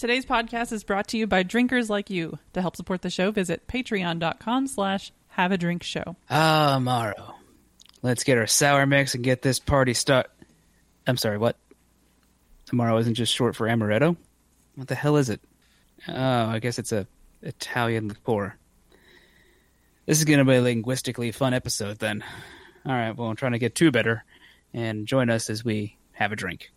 Today's 0.00 0.24
podcast 0.24 0.72
is 0.72 0.82
brought 0.82 1.08
to 1.08 1.18
you 1.18 1.26
by 1.26 1.42
drinkers 1.42 1.90
like 1.90 2.08
you. 2.08 2.38
To 2.54 2.62
help 2.62 2.74
support 2.74 3.02
the 3.02 3.10
show, 3.10 3.32
visit 3.32 3.66
patreon.com 3.68 4.66
slash 4.66 5.12
have 5.28 5.52
a 5.52 5.58
drink 5.58 5.82
show. 5.82 6.16
Ah, 6.30 6.78
Morrow. 6.80 7.34
Let's 8.00 8.24
get 8.24 8.38
our 8.38 8.46
sour 8.46 8.86
mix 8.86 9.14
and 9.14 9.22
get 9.22 9.42
this 9.42 9.58
party 9.58 9.92
start. 9.92 10.30
I'm 11.06 11.18
sorry, 11.18 11.36
what? 11.36 11.58
Tomorrow 12.64 12.96
isn't 12.96 13.12
just 13.12 13.34
short 13.34 13.54
for 13.54 13.68
amaretto? 13.68 14.16
What 14.74 14.88
the 14.88 14.94
hell 14.94 15.18
is 15.18 15.28
it? 15.28 15.42
Oh, 16.08 16.14
I 16.46 16.60
guess 16.60 16.78
it's 16.78 16.92
a 16.92 17.06
Italian 17.42 18.08
liqueur. 18.08 18.54
This 20.06 20.16
is 20.16 20.24
going 20.24 20.38
to 20.38 20.46
be 20.46 20.56
a 20.56 20.62
linguistically 20.62 21.30
fun 21.30 21.52
episode 21.52 21.98
then. 21.98 22.24
All 22.86 22.92
right, 22.92 23.14
well, 23.14 23.28
I'm 23.28 23.36
trying 23.36 23.52
to 23.52 23.58
get 23.58 23.74
two 23.74 23.90
better, 23.90 24.24
and 24.72 25.06
join 25.06 25.28
us 25.28 25.50
as 25.50 25.62
we 25.62 25.98
have 26.12 26.32
a 26.32 26.36
drink. 26.36 26.70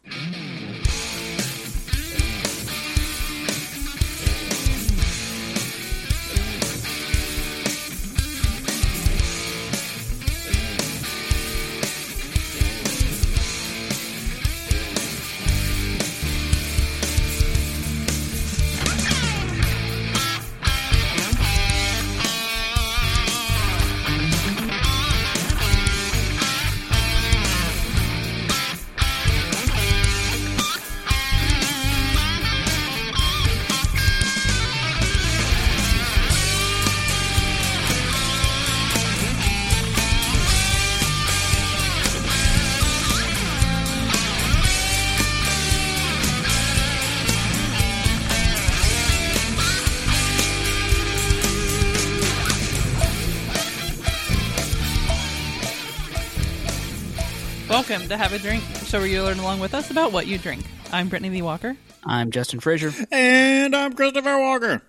To 58.14 58.18
Have 58.18 58.34
a 58.34 58.38
Drink, 58.38 58.64
a 58.76 58.86
show 58.86 59.00
where 59.00 59.08
you 59.08 59.24
learn 59.24 59.40
along 59.40 59.60
with 59.60 59.74
us 59.74 59.90
about 59.90 60.12
what 60.12 60.28
you 60.28 60.38
drink. 60.38 60.64
I'm 60.92 61.10
Brittany 61.10 61.32
Lee 61.32 61.42
Walker. 61.42 61.76
I'm 62.06 62.30
Justin 62.30 62.60
Frazier. 62.60 62.94
And 63.12 63.76
I'm 63.76 63.94
Christopher 63.94 64.38
Walker. 64.38 64.84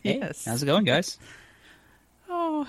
Hey, 0.00 0.18
Yes. 0.20 0.44
How's 0.44 0.62
it 0.62 0.66
going, 0.66 0.84
guys? 0.84 1.18
Oh, 2.28 2.68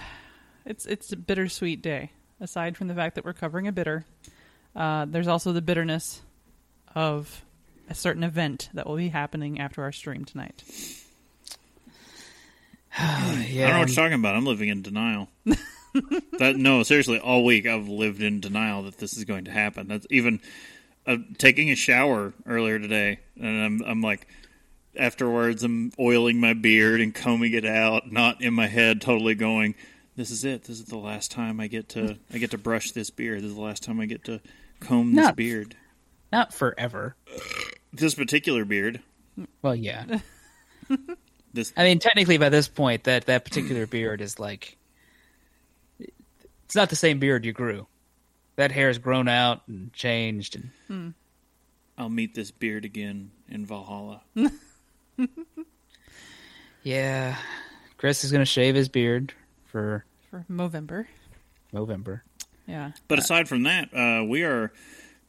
it's 0.65 0.87
it's 0.87 1.11
a 1.11 1.15
bittersweet 1.15 1.83
day. 1.83 2.09
Aside 2.41 2.75
from 2.75 2.87
the 2.87 2.95
fact 2.95 3.13
that 3.13 3.23
we're 3.23 3.33
covering 3.33 3.67
a 3.67 3.71
bitter, 3.71 4.03
uh, 4.75 5.05
there's 5.05 5.27
also 5.27 5.53
the 5.53 5.61
bitterness 5.61 6.23
of 6.95 7.45
a 7.91 7.93
certain 7.93 8.23
event 8.23 8.69
that 8.73 8.87
will 8.87 8.97
be 8.97 9.09
happening 9.09 9.59
after 9.59 9.83
our 9.83 9.91
stream 9.91 10.25
tonight. 10.25 10.63
I 12.97 13.47
don't 13.53 13.69
know 13.69 13.79
what 13.79 13.89
you're 13.89 13.95
talking 13.95 14.13
about. 14.13 14.35
I'm 14.35 14.45
living 14.45 14.69
in 14.69 14.81
denial. 14.81 15.29
that 16.39 16.55
no, 16.55 16.83
seriously, 16.83 17.19
all 17.19 17.43
week 17.43 17.65
I've 17.67 17.87
lived 17.87 18.21
in 18.21 18.39
denial 18.39 18.83
that 18.83 18.97
this 18.97 19.17
is 19.17 19.23
going 19.23 19.45
to 19.45 19.51
happen. 19.51 19.87
That's 19.87 20.07
even 20.09 20.41
uh, 21.05 21.17
taking 21.37 21.69
a 21.69 21.75
shower 21.75 22.33
earlier 22.45 22.79
today, 22.79 23.19
and 23.39 23.61
I'm 23.61 23.81
I'm 23.85 24.01
like 24.01 24.27
afterwards 24.97 25.63
I'm 25.63 25.91
oiling 25.99 26.39
my 26.39 26.53
beard 26.53 27.01
and 27.01 27.13
combing 27.13 27.53
it 27.53 27.65
out, 27.65 28.11
not 28.11 28.41
in 28.41 28.53
my 28.53 28.67
head, 28.67 29.01
totally 29.01 29.35
going. 29.35 29.75
This 30.15 30.29
is 30.29 30.45
it. 30.45 30.63
This 30.63 30.79
is 30.79 30.85
the 30.85 30.97
last 30.97 31.31
time 31.31 31.59
I 31.59 31.67
get 31.67 31.89
to 31.89 32.17
I 32.33 32.37
get 32.37 32.51
to 32.51 32.57
brush 32.57 32.91
this 32.91 33.09
beard. 33.09 33.39
This 33.39 33.49
is 33.49 33.55
the 33.55 33.61
last 33.61 33.83
time 33.83 33.99
I 33.99 34.05
get 34.05 34.23
to 34.25 34.41
comb 34.79 35.15
this 35.15 35.31
beard. 35.31 35.75
Not 36.31 36.53
forever. 36.53 37.15
This 37.91 38.15
particular 38.15 38.65
beard. 38.65 39.01
Well, 39.61 39.75
yeah. 39.75 40.19
This 41.53 41.71
I 41.77 41.83
mean, 41.83 41.99
technically, 41.99 42.39
by 42.39 42.49
this 42.49 42.67
point, 42.67 43.03
that 43.03 43.27
that 43.27 43.45
particular 43.45 43.85
beard 43.85 44.21
is 44.21 44.39
like, 44.39 44.75
it's 46.73 46.75
not 46.75 46.89
the 46.89 46.95
same 46.95 47.19
beard 47.19 47.45
you 47.45 47.53
grew. 47.53 47.85
That 48.55 48.71
hair 48.71 48.87
has 48.87 48.97
grown 48.97 49.27
out 49.27 49.61
and 49.67 49.93
changed, 49.93 50.59
and 50.89 51.13
I'll 51.99 52.09
meet 52.09 52.33
this 52.33 52.49
beard 52.49 52.83
again 52.83 53.29
in 53.47 53.63
Valhalla. 53.63 54.23
yeah, 56.81 57.37
Chris 57.97 58.23
is 58.23 58.31
gonna 58.31 58.43
shave 58.43 58.73
his 58.73 58.89
beard 58.89 59.35
for 59.65 60.03
For 60.31 60.45
Movember. 60.49 61.05
November. 61.71 62.23
Yeah. 62.65 62.93
But 63.07 63.19
aside 63.19 63.47
from 63.47 63.61
that, 63.63 63.93
uh, 63.93 64.25
we 64.25 64.41
are 64.41 64.73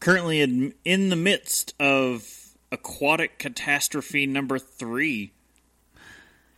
currently 0.01 0.41
in, 0.41 0.73
in 0.83 1.11
the 1.11 1.17
midst 1.17 1.75
of 1.79 2.55
aquatic 2.73 3.39
catastrophe 3.39 4.27
number 4.27 4.59
three. 4.59 5.35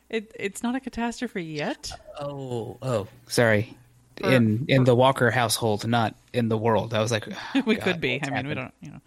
It 0.08 0.30
it's 0.38 0.62
not 0.62 0.76
a 0.76 0.80
catastrophe 0.80 1.42
yet. 1.42 1.90
Oh, 2.20 2.78
oh, 2.80 3.08
sorry. 3.26 3.76
For- 4.20 4.30
in 4.32 4.64
in 4.68 4.84
the 4.84 4.94
Walker 4.94 5.30
household, 5.30 5.86
not 5.86 6.14
in 6.32 6.48
the 6.48 6.56
world. 6.58 6.94
I 6.94 7.00
was 7.00 7.10
like, 7.12 7.28
oh, 7.54 7.62
we 7.66 7.74
God, 7.76 7.84
could 7.84 8.00
be. 8.00 8.14
I 8.14 8.18
what's 8.18 8.30
mean, 8.30 8.48
we 8.48 8.54
don't, 8.54 8.74
you 8.80 8.90
know. 8.90 9.00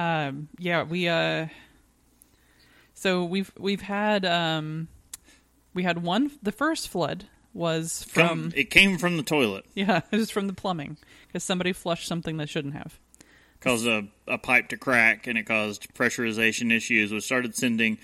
Um, 0.00 0.48
yeah, 0.58 0.82
we 0.84 1.08
uh 1.08 1.46
so 2.94 3.24
we've 3.24 3.52
we've 3.58 3.82
had 3.82 4.24
um 4.24 4.88
we 5.74 5.82
had 5.82 6.02
one 6.02 6.30
the 6.42 6.52
first 6.52 6.88
flood 6.88 7.24
was 7.54 8.04
from 8.04 8.28
Come, 8.28 8.52
it 8.54 8.70
came 8.70 8.98
from 8.98 9.16
the 9.16 9.22
toilet, 9.22 9.64
yeah, 9.74 10.00
it 10.10 10.16
was 10.16 10.30
from 10.30 10.46
the 10.46 10.52
plumbing 10.52 10.96
cuz 11.32 11.42
somebody 11.42 11.72
flushed 11.72 12.06
something 12.06 12.36
they 12.36 12.46
shouldn't 12.46 12.74
have. 12.74 12.98
caused 13.60 13.86
a, 13.86 14.08
a 14.26 14.38
pipe 14.38 14.68
to 14.68 14.76
crack, 14.76 15.26
and 15.26 15.36
it 15.38 15.44
caused 15.44 15.92
pressurization 15.94 16.72
issues, 16.72 17.12
We 17.12 17.20
started 17.20 17.54
sending 17.56 17.98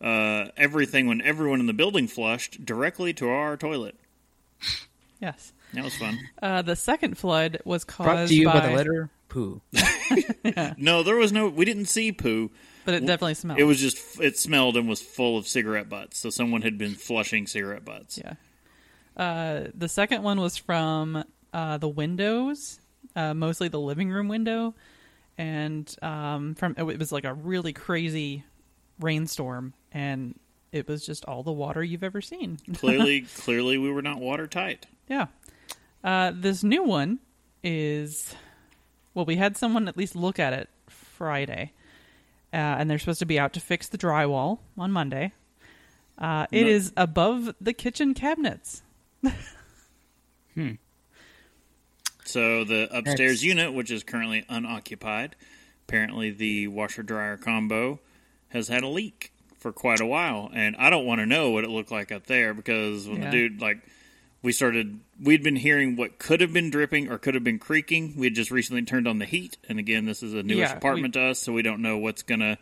uh, 0.00 0.46
everything 0.56 1.06
when 1.06 1.20
everyone 1.22 1.60
in 1.60 1.66
the 1.66 1.72
building 1.72 2.06
flushed 2.08 2.64
directly 2.64 3.12
to 3.14 3.28
our 3.28 3.56
toilet. 3.56 3.94
Yes. 5.20 5.52
That 5.76 5.84
was 5.84 5.96
fun. 5.96 6.18
Uh 6.42 6.62
the 6.62 6.76
second 6.76 7.16
flood 7.16 7.58
was 7.64 7.84
caused 7.84 8.06
Brought 8.06 8.28
to 8.28 8.34
you 8.34 8.46
by, 8.46 8.60
by, 8.60 8.66
the 8.68 8.74
letter 8.74 9.10
poo. 9.28 9.60
No, 10.78 11.02
there 11.02 11.16
was 11.16 11.32
no. 11.32 11.48
We 11.48 11.64
didn't 11.64 11.86
see 11.86 12.12
poo. 12.12 12.50
but 12.84 12.94
it 12.94 13.00
definitely 13.00 13.34
smelled. 13.34 13.58
It 13.58 13.64
was 13.64 13.80
just 13.80 14.20
it 14.20 14.38
smelled 14.38 14.76
and 14.76 14.88
was 14.88 15.02
full 15.02 15.36
of 15.36 15.48
cigarette 15.48 15.88
butts. 15.88 16.18
So 16.18 16.30
someone 16.30 16.62
had 16.62 16.78
been 16.78 16.94
flushing 16.94 17.46
cigarette 17.46 17.84
butts. 17.84 18.18
Yeah. 18.18 18.34
Uh, 19.16 19.68
the 19.74 19.88
second 19.88 20.22
one 20.22 20.40
was 20.40 20.56
from 20.56 21.24
uh, 21.52 21.78
the 21.78 21.88
windows, 21.88 22.80
uh, 23.14 23.34
mostly 23.34 23.68
the 23.68 23.80
living 23.80 24.10
room 24.10 24.28
window, 24.28 24.74
and 25.38 25.94
um, 26.02 26.54
from 26.54 26.74
it 26.76 26.98
was 26.98 27.12
like 27.12 27.24
a 27.24 27.34
really 27.34 27.72
crazy 27.72 28.44
rainstorm, 29.00 29.74
and 29.92 30.38
it 30.70 30.86
was 30.86 31.04
just 31.04 31.24
all 31.24 31.42
the 31.42 31.52
water 31.52 31.82
you've 31.82 32.04
ever 32.04 32.20
seen. 32.20 32.58
clearly, 32.74 33.22
clearly, 33.38 33.78
we 33.78 33.90
were 33.90 34.02
not 34.02 34.18
watertight. 34.18 34.86
yeah. 35.08 35.26
Uh, 36.06 36.32
this 36.34 36.62
new 36.62 36.84
one 36.84 37.18
is 37.64 38.34
well, 39.12 39.24
we 39.24 39.36
had 39.36 39.56
someone 39.56 39.88
at 39.88 39.96
least 39.96 40.14
look 40.14 40.38
at 40.38 40.52
it 40.52 40.68
Friday, 40.88 41.72
uh, 42.52 42.56
and 42.56 42.88
they're 42.88 42.98
supposed 42.98 43.18
to 43.18 43.26
be 43.26 43.38
out 43.40 43.52
to 43.54 43.60
fix 43.60 43.88
the 43.88 43.98
drywall 43.98 44.58
on 44.78 44.92
Monday. 44.92 45.32
Uh, 46.16 46.46
it 46.52 46.62
No. 46.62 46.68
is 46.68 46.92
above 46.96 47.54
the 47.60 47.72
kitchen 47.72 48.14
cabinets. 48.14 48.82
hmm. 50.54 50.72
So 52.24 52.64
the 52.64 52.84
upstairs 52.96 53.40
That's- 53.40 53.42
unit, 53.42 53.72
which 53.72 53.90
is 53.90 54.02
currently 54.04 54.44
unoccupied, 54.48 55.34
apparently 55.88 56.30
the 56.30 56.68
washer 56.68 57.02
dryer 57.02 57.36
combo 57.36 58.00
has 58.50 58.68
had 58.68 58.82
a 58.82 58.88
leak 58.88 59.32
for 59.58 59.72
quite 59.72 60.00
a 60.00 60.06
while, 60.06 60.50
and 60.54 60.76
I 60.76 60.88
don't 60.90 61.04
want 61.06 61.20
to 61.20 61.26
know 61.26 61.50
what 61.50 61.64
it 61.64 61.70
looked 61.70 61.90
like 61.90 62.12
up 62.12 62.26
there 62.26 62.54
because 62.54 63.08
when 63.08 63.22
Yeah. 63.22 63.30
the 63.30 63.48
dude 63.48 63.60
like 63.60 63.78
we 64.46 64.52
started, 64.52 65.00
we'd 65.20 65.42
been 65.42 65.56
hearing 65.56 65.96
what 65.96 66.20
could 66.20 66.40
have 66.40 66.52
been 66.52 66.70
dripping 66.70 67.10
or 67.10 67.18
could 67.18 67.34
have 67.34 67.42
been 67.42 67.58
creaking. 67.58 68.14
We 68.16 68.26
had 68.26 68.34
just 68.34 68.52
recently 68.52 68.82
turned 68.82 69.08
on 69.08 69.18
the 69.18 69.24
heat, 69.24 69.58
and 69.68 69.80
again, 69.80 70.04
this 70.06 70.22
is 70.22 70.34
a 70.34 70.42
newish 70.44 70.68
Yeah, 70.68 70.76
apartment 70.76 71.14
to 71.14 71.20
us, 71.30 71.40
so 71.40 71.52
we 71.52 71.62
don't 71.62 71.82
know 71.82 71.98
what's 71.98 72.22
gonna. 72.22 72.56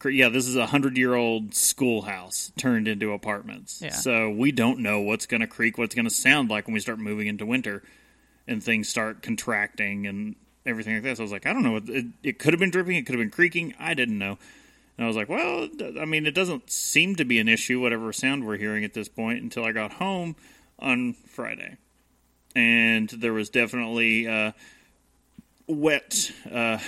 cre- 0.00 0.10
Yeah, 0.10 0.28
this 0.28 0.48
is 0.48 0.56
a 0.56 0.66
hundred 0.66 0.96
year 0.98 1.14
old 1.14 1.54
schoolhouse 1.54 2.50
turned 2.58 2.88
into 2.88 3.12
apartments. 3.12 3.80
Yeah. 3.80 3.90
So 3.92 4.28
we 4.28 4.50
don't 4.50 4.80
know 4.80 5.02
what's 5.02 5.26
going 5.26 5.40
to 5.40 5.46
creak, 5.46 5.78
what's 5.78 5.94
going 5.94 6.08
to 6.08 6.14
sound 6.14 6.50
like 6.50 6.66
when 6.66 6.74
we 6.74 6.80
start 6.80 6.98
moving 6.98 7.28
into 7.28 7.46
winter 7.46 7.82
and 8.48 8.60
things 8.60 8.88
start 8.88 9.22
contracting 9.22 10.06
and 10.08 10.34
everything 10.66 10.94
like 10.94 11.04
that. 11.04 11.16
So 11.18 11.22
I 11.22 11.24
was 11.24 11.32
like, 11.32 11.46
I 11.46 11.52
don't 11.52 11.62
know. 11.62 11.76
It, 11.76 12.06
it 12.24 12.38
could 12.40 12.52
have 12.54 12.60
been 12.60 12.70
dripping. 12.70 12.96
It 12.96 13.06
could 13.06 13.14
have 13.14 13.20
been 13.22 13.30
creaking. 13.30 13.74
I 13.78 13.94
didn't 13.94 14.18
know. 14.18 14.36
And 14.98 15.04
I 15.04 15.06
was 15.06 15.16
like, 15.16 15.28
well, 15.28 15.68
I 16.00 16.04
mean, 16.06 16.26
it 16.26 16.34
doesn't 16.34 16.70
seem 16.70 17.14
to 17.16 17.24
be 17.24 17.38
an 17.38 17.48
issue, 17.48 17.80
whatever 17.80 18.12
sound 18.12 18.44
we're 18.46 18.56
hearing 18.58 18.84
at 18.84 18.94
this 18.94 19.08
point, 19.08 19.42
until 19.42 19.64
I 19.64 19.72
got 19.72 19.92
home 19.92 20.34
on 20.80 21.14
Friday. 21.14 21.76
And 22.54 23.08
there 23.08 23.32
was 23.32 23.48
definitely 23.48 24.26
uh, 24.26 24.52
wet, 25.66 26.32
uh, 26.50 26.78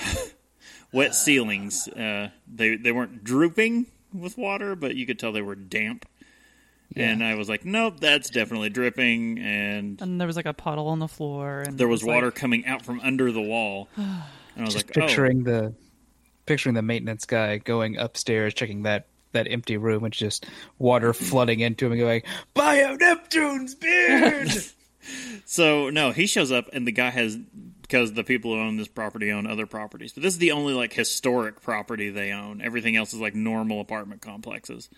wet 0.93 1.15
ceilings. 1.15 1.87
Uh, 1.89 2.31
they 2.53 2.77
they 2.77 2.91
weren't 2.91 3.23
drooping, 3.23 3.87
with 4.15 4.37
water, 4.37 4.75
but 4.75 4.95
you 4.97 5.07
could 5.07 5.19
tell 5.19 5.33
they 5.33 5.43
were 5.43 5.55
damp. 5.55 6.07
And 6.95 7.25
I 7.25 7.37
was 7.37 7.49
like, 7.49 7.65
nope, 7.65 8.01
that's 8.01 8.29
definitely 8.29 8.69
dripping. 8.69 9.39
And 9.39 9.99
And 10.03 10.21
there 10.21 10.27
was 10.27 10.37
like 10.37 10.45
a 10.45 10.53
puddle 10.53 10.89
on 10.89 10.99
the 10.99 11.09
floor, 11.09 11.61
and 11.61 11.79
there 11.79 11.87
it 11.87 11.91
was 11.91 12.05
like- 12.05 12.15
water 12.15 12.31
coming 12.31 12.67
out 12.67 12.85
from 12.85 13.01
under 13.01 13.33
the 13.33 13.41
wall. 13.41 13.89
And 14.55 14.65
I 14.65 14.67
was 14.67 14.75
Just 14.75 14.89
like, 14.89 14.99
oh, 14.99 15.07
picturing 15.07 15.45
the 15.45 15.73
picturing 16.45 16.75
the 16.75 16.83
maintenance 16.83 17.25
guy 17.25 17.57
going 17.57 17.97
upstairs, 17.97 18.53
checking 18.53 18.83
that 18.83 19.07
that 19.33 19.51
empty 19.51 19.77
room, 19.77 20.05
and 20.05 20.13
just 20.13 20.47
water 20.79 21.13
flooding 21.13 21.61
into 21.61 21.87
him, 21.87 21.93
and 21.93 22.01
going, 22.01 22.23
"Bio 22.55 22.97
Neptune's 22.97 23.75
beard." 23.75 24.51
So 25.45 25.91
no, 25.91 26.13
he 26.13 26.27
shows 26.27 26.53
up 26.53 26.71
and 26.73 26.87
the 26.87 26.93
guy 26.93 27.11
has 27.11 27.37
because 27.83 28.13
the 28.13 28.25
people 28.25 28.55
who 28.55 28.61
own 28.61 28.77
this 28.77 28.89
property 28.89 29.33
own 29.33 29.47
other 29.47 29.67
properties, 29.67 30.13
but 30.13 30.23
this 30.23 30.35
is 30.35 30.39
the 30.39 30.53
only 30.53 30.75
like 30.75 30.93
historic 30.93 31.61
property 31.61 32.09
they 32.09 32.33
own. 32.33 32.63
Everything 32.63 32.97
else 32.97 33.13
is 33.13 33.21
like 33.21 33.35
normal 33.35 33.81
apartment 33.81 34.23
complexes, 34.23 34.89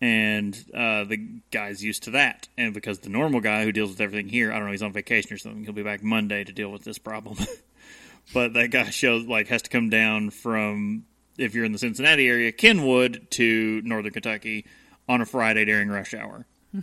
and 0.00 0.64
uh, 0.74 1.04
the 1.04 1.40
guy's 1.50 1.82
used 1.82 2.04
to 2.04 2.10
that. 2.12 2.48
And 2.56 2.74
because 2.74 3.00
the 3.00 3.08
normal 3.08 3.40
guy 3.40 3.64
who 3.64 3.72
deals 3.72 3.90
with 3.90 4.00
everything 4.00 4.28
here, 4.28 4.50
I 4.50 4.56
don't 4.56 4.66
know, 4.66 4.72
he's 4.72 4.82
on 4.82 4.92
vacation 4.92 5.32
or 5.32 5.38
something. 5.38 5.64
He'll 5.64 5.72
be 5.72 5.82
back 5.82 6.02
Monday 6.02 6.42
to 6.42 6.52
deal 6.52 6.70
with 6.70 6.84
this 6.84 6.98
problem. 6.98 7.38
but 8.34 8.54
that 8.54 8.70
guy 8.70 8.90
shows 8.90 9.26
like 9.26 9.48
has 9.48 9.62
to 9.62 9.70
come 9.70 9.90
down 9.90 10.30
from 10.30 11.04
if 11.38 11.54
you're 11.54 11.64
in 11.64 11.72
the 11.72 11.78
Cincinnati 11.78 12.28
area, 12.28 12.52
Kenwood 12.52 13.28
to 13.30 13.80
Northern 13.84 14.12
Kentucky 14.12 14.66
on 15.08 15.20
a 15.20 15.26
Friday 15.26 15.64
during 15.64 15.88
rush 15.88 16.14
hour. 16.14 16.46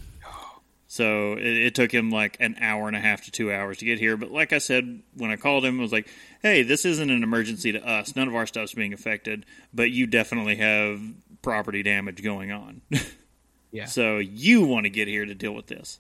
So 0.88 1.34
it, 1.34 1.44
it 1.44 1.76
took 1.76 1.92
him 1.92 2.10
like 2.10 2.38
an 2.40 2.56
hour 2.62 2.88
and 2.88 2.96
a 2.96 3.02
half 3.02 3.26
to 3.26 3.32
two 3.32 3.52
hours 3.52 3.80
to 3.80 3.86
get 3.86 4.00
here. 4.00 4.16
But 4.16 4.32
like 4.32 4.54
I 4.54 4.60
said, 4.60 5.02
when 5.16 5.30
I 5.30 5.36
called 5.36 5.66
him, 5.66 5.78
I 5.78 5.82
was 5.82 5.92
like, 5.92 6.08
"Hey, 6.42 6.62
this 6.62 6.86
isn't 6.86 7.10
an 7.10 7.22
emergency 7.22 7.74
to 7.74 7.86
us. 7.86 8.16
None 8.16 8.30
of 8.30 8.36
our 8.36 8.46
stuff's 8.46 8.74
being 8.74 8.94
affected, 8.94 9.46
but 9.74 9.92
you 9.92 10.08
definitely 10.08 10.56
have 10.56 11.02
property 11.42 11.84
damage 11.84 12.24
going 12.24 12.54
on. 12.54 12.82
yeah, 13.72 13.86
so 13.86 14.20
you 14.20 14.66
want 14.66 14.86
to 14.86 14.90
get 14.90 15.10
here 15.10 15.26
to 15.26 15.36
deal 15.36 15.54
with 15.54 15.68
this." 15.68 16.00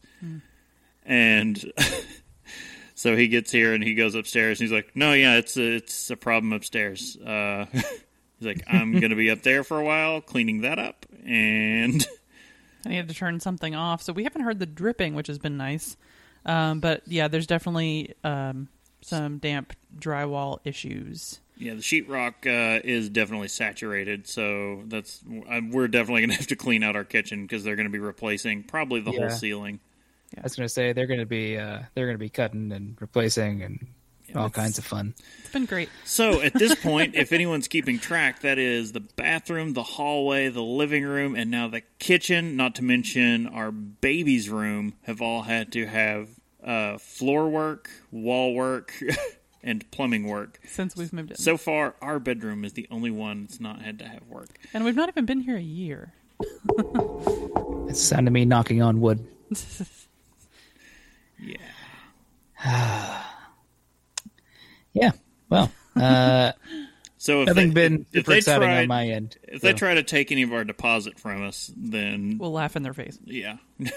And 1.05 1.61
so 2.95 3.17
he 3.17 3.27
gets 3.27 3.51
here 3.51 3.73
and 3.73 3.83
he 3.83 3.95
goes 3.95 4.15
upstairs 4.15 4.61
and 4.61 4.69
he's 4.69 4.73
like, 4.73 4.95
"No, 4.95 5.11
yeah, 5.11 5.35
it's 5.35 5.57
a, 5.57 5.75
it's 5.75 6.09
a 6.09 6.15
problem 6.15 6.53
upstairs." 6.53 7.17
Uh, 7.17 7.65
he's 8.39 8.47
like, 8.47 8.63
"I'm 8.67 8.91
going 8.93 9.09
to 9.09 9.15
be 9.15 9.29
up 9.29 9.41
there 9.41 9.63
for 9.63 9.79
a 9.79 9.83
while 9.83 10.21
cleaning 10.21 10.61
that 10.61 10.79
up." 10.79 11.05
And 11.25 12.05
and 12.83 12.93
he 12.93 12.95
had 12.95 13.07
to 13.07 13.13
turn 13.13 13.39
something 13.39 13.75
off. 13.75 14.01
So 14.01 14.13
we 14.13 14.23
haven't 14.23 14.41
heard 14.41 14.59
the 14.59 14.65
dripping, 14.65 15.15
which 15.15 15.27
has 15.27 15.39
been 15.39 15.57
nice. 15.57 15.97
Um, 16.45 16.79
but 16.79 17.01
yeah, 17.07 17.27
there's 17.27 17.47
definitely 17.47 18.13
um, 18.23 18.67
some 19.01 19.39
damp 19.39 19.73
drywall 19.97 20.59
issues. 20.63 21.39
Yeah, 21.57 21.75
the 21.75 21.81
sheetrock 21.81 22.45
uh, 22.45 22.81
is 22.83 23.09
definitely 23.09 23.47
saturated, 23.47 24.27
so 24.27 24.83
that's 24.87 25.21
uh, 25.49 25.61
we're 25.71 25.87
definitely 25.87 26.21
going 26.21 26.29
to 26.31 26.35
have 26.37 26.47
to 26.47 26.55
clean 26.55 26.83
out 26.83 26.95
our 26.95 27.05
kitchen 27.05 27.43
because 27.43 27.63
they're 27.63 27.77
going 27.77 27.87
to 27.87 27.91
be 27.91 27.99
replacing 27.99 28.63
probably 28.63 28.99
the 28.99 29.11
whole 29.11 29.29
ceiling. 29.29 29.29
Yeah. 29.31 29.37
ceiling. 29.37 29.79
I 30.37 30.41
was 30.41 30.55
gonna 30.55 30.69
say 30.69 30.91
they're 30.91 31.07
gonna 31.07 31.25
be 31.25 31.57
uh, 31.57 31.83
they're 31.93 32.07
gonna 32.07 32.17
be 32.17 32.29
cutting 32.29 32.71
and 32.71 32.97
replacing 32.99 33.61
and 33.61 33.87
all 34.35 34.47
it's- 34.47 34.61
kinds 34.61 34.77
of 34.77 34.85
fun. 34.85 35.13
It's 35.39 35.51
been 35.51 35.65
great. 35.65 35.89
So 36.03 36.41
at 36.41 36.53
this 36.53 36.75
point, 36.75 37.15
if 37.15 37.31
anyone's 37.31 37.67
keeping 37.67 37.99
track, 37.99 38.41
that 38.41 38.57
is 38.57 38.91
the 38.91 38.99
bathroom, 38.99 39.73
the 39.73 39.83
hallway, 39.83 40.49
the 40.49 40.61
living 40.63 41.03
room, 41.05 41.35
and 41.35 41.49
now 41.49 41.67
the 41.67 41.81
kitchen. 41.99 42.55
Not 42.55 42.75
to 42.75 42.83
mention 42.83 43.47
our 43.47 43.71
baby's 43.71 44.49
room 44.49 44.93
have 45.03 45.21
all 45.21 45.43
had 45.43 45.71
to 45.73 45.85
have 45.85 46.29
uh, 46.63 46.97
floor 46.97 47.47
work, 47.49 47.89
wall 48.11 48.53
work, 48.53 48.93
and 49.63 49.89
plumbing 49.91 50.27
work. 50.27 50.59
Since 50.67 50.95
we've 50.95 51.13
moved 51.13 51.31
in. 51.31 51.37
So 51.37 51.57
far, 51.57 51.95
our 52.01 52.19
bedroom 52.19 52.65
is 52.65 52.73
the 52.73 52.87
only 52.91 53.11
one 53.11 53.43
that's 53.43 53.59
not 53.59 53.81
had 53.81 53.99
to 53.99 54.05
have 54.07 54.27
work. 54.27 54.49
and 54.73 54.83
we've 54.83 54.95
not 54.95 55.09
even 55.09 55.25
been 55.25 55.41
here 55.41 55.57
a 55.57 55.61
year. 55.61 56.13
It's 57.87 57.99
the 58.01 58.07
sound 58.07 58.27
of 58.27 58.33
me 58.33 58.45
knocking 58.45 58.81
on 58.81 58.99
wood. 58.99 59.25
Yeah. 61.37 61.57
Yeah. 64.95 65.11
Well, 65.49 65.71
uh, 65.95 66.53
So 67.17 67.41
if 67.41 67.47
nothing 67.47 67.69
they, 67.69 67.73
been 67.73 68.05
if 68.13 68.19
super 68.25 68.31
they 68.31 68.37
exciting 68.37 68.61
tried, 68.67 68.81
on 68.83 68.87
my 68.87 69.07
end. 69.07 69.37
If 69.43 69.61
they 69.61 69.73
try 69.73 69.95
to 69.95 70.03
take 70.03 70.31
any 70.31 70.43
of 70.43 70.53
our 70.53 70.63
deposit 70.63 71.19
from 71.19 71.43
us, 71.43 71.71
then 71.75 72.37
We'll 72.39 72.51
laugh 72.51 72.75
in 72.75 72.83
their 72.83 72.93
face. 72.93 73.17
yeah. 73.25 73.57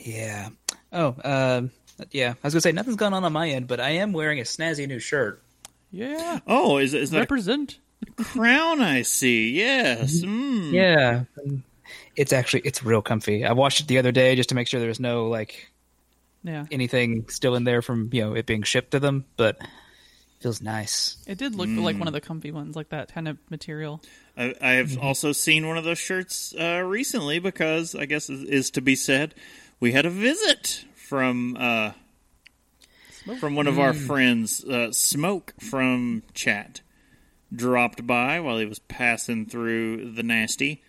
Yeah. 0.00 0.50
Oh, 0.92 1.14
um, 1.24 1.70
yeah. 2.12 2.30
I 2.30 2.46
was 2.46 2.54
gonna 2.54 2.60
say 2.60 2.72
nothing's 2.72 2.96
gone 2.96 3.12
on 3.12 3.24
on 3.24 3.32
my 3.32 3.50
end, 3.50 3.66
but 3.66 3.80
I 3.80 3.90
am 3.90 4.12
wearing 4.12 4.38
a 4.38 4.44
snazzy 4.44 4.86
new 4.86 4.98
shirt. 4.98 5.42
Yeah. 5.90 6.38
oh, 6.46 6.78
is 6.78 6.94
is 6.94 7.10
that 7.10 7.18
Represent. 7.20 7.78
crown 8.16 8.80
I 8.80 9.02
see? 9.02 9.50
Yes. 9.50 10.20
Mm. 10.22 10.72
Yeah. 10.72 11.24
It's 12.16 12.32
actually 12.32 12.60
it's 12.64 12.84
real 12.84 13.02
comfy. 13.02 13.44
I 13.44 13.52
washed 13.52 13.80
it 13.80 13.88
the 13.88 13.98
other 13.98 14.12
day 14.12 14.36
just 14.36 14.48
to 14.50 14.54
make 14.54 14.68
sure 14.68 14.78
there 14.80 14.88
was 14.88 15.00
no 15.00 15.26
like 15.28 15.69
Yeah. 16.42 16.64
anything 16.70 17.28
still 17.28 17.54
in 17.54 17.64
there 17.64 17.82
from 17.82 18.08
you 18.12 18.22
know 18.22 18.34
it 18.34 18.46
being 18.46 18.62
shipped 18.62 18.92
to 18.92 19.00
them, 19.00 19.26
but 19.36 19.56
it 19.60 19.68
feels 20.40 20.62
nice. 20.62 21.18
It 21.26 21.38
did 21.38 21.54
look 21.54 21.68
like 21.68 21.98
one 21.98 22.08
of 22.08 22.14
the 22.14 22.20
comfy 22.20 22.50
ones, 22.50 22.76
like 22.76 22.90
that 22.90 23.12
kind 23.12 23.28
of 23.28 23.38
material. 23.50 24.00
I, 24.36 24.54
I 24.60 24.70
have 24.72 24.98
also 24.98 25.32
seen 25.32 25.68
one 25.68 25.76
of 25.76 25.84
those 25.84 25.98
shirts 25.98 26.54
uh, 26.58 26.82
recently 26.86 27.38
because 27.38 27.94
I 27.94 28.06
guess 28.06 28.30
is, 28.30 28.42
is 28.44 28.70
to 28.72 28.80
be 28.80 28.96
said. 28.96 29.34
We 29.80 29.92
had 29.92 30.06
a 30.06 30.10
visit 30.10 30.84
from 30.94 31.56
uh, 31.58 31.92
from 33.38 33.54
one 33.54 33.66
of 33.66 33.78
our 33.78 33.92
friends, 33.92 34.64
uh, 34.64 34.92
Smoke 34.92 35.54
from 35.60 36.22
chat, 36.32 36.80
dropped 37.54 38.06
by 38.06 38.40
while 38.40 38.58
he 38.58 38.64
was 38.66 38.78
passing 38.78 39.46
through 39.46 40.12
the 40.12 40.22
nasty, 40.22 40.82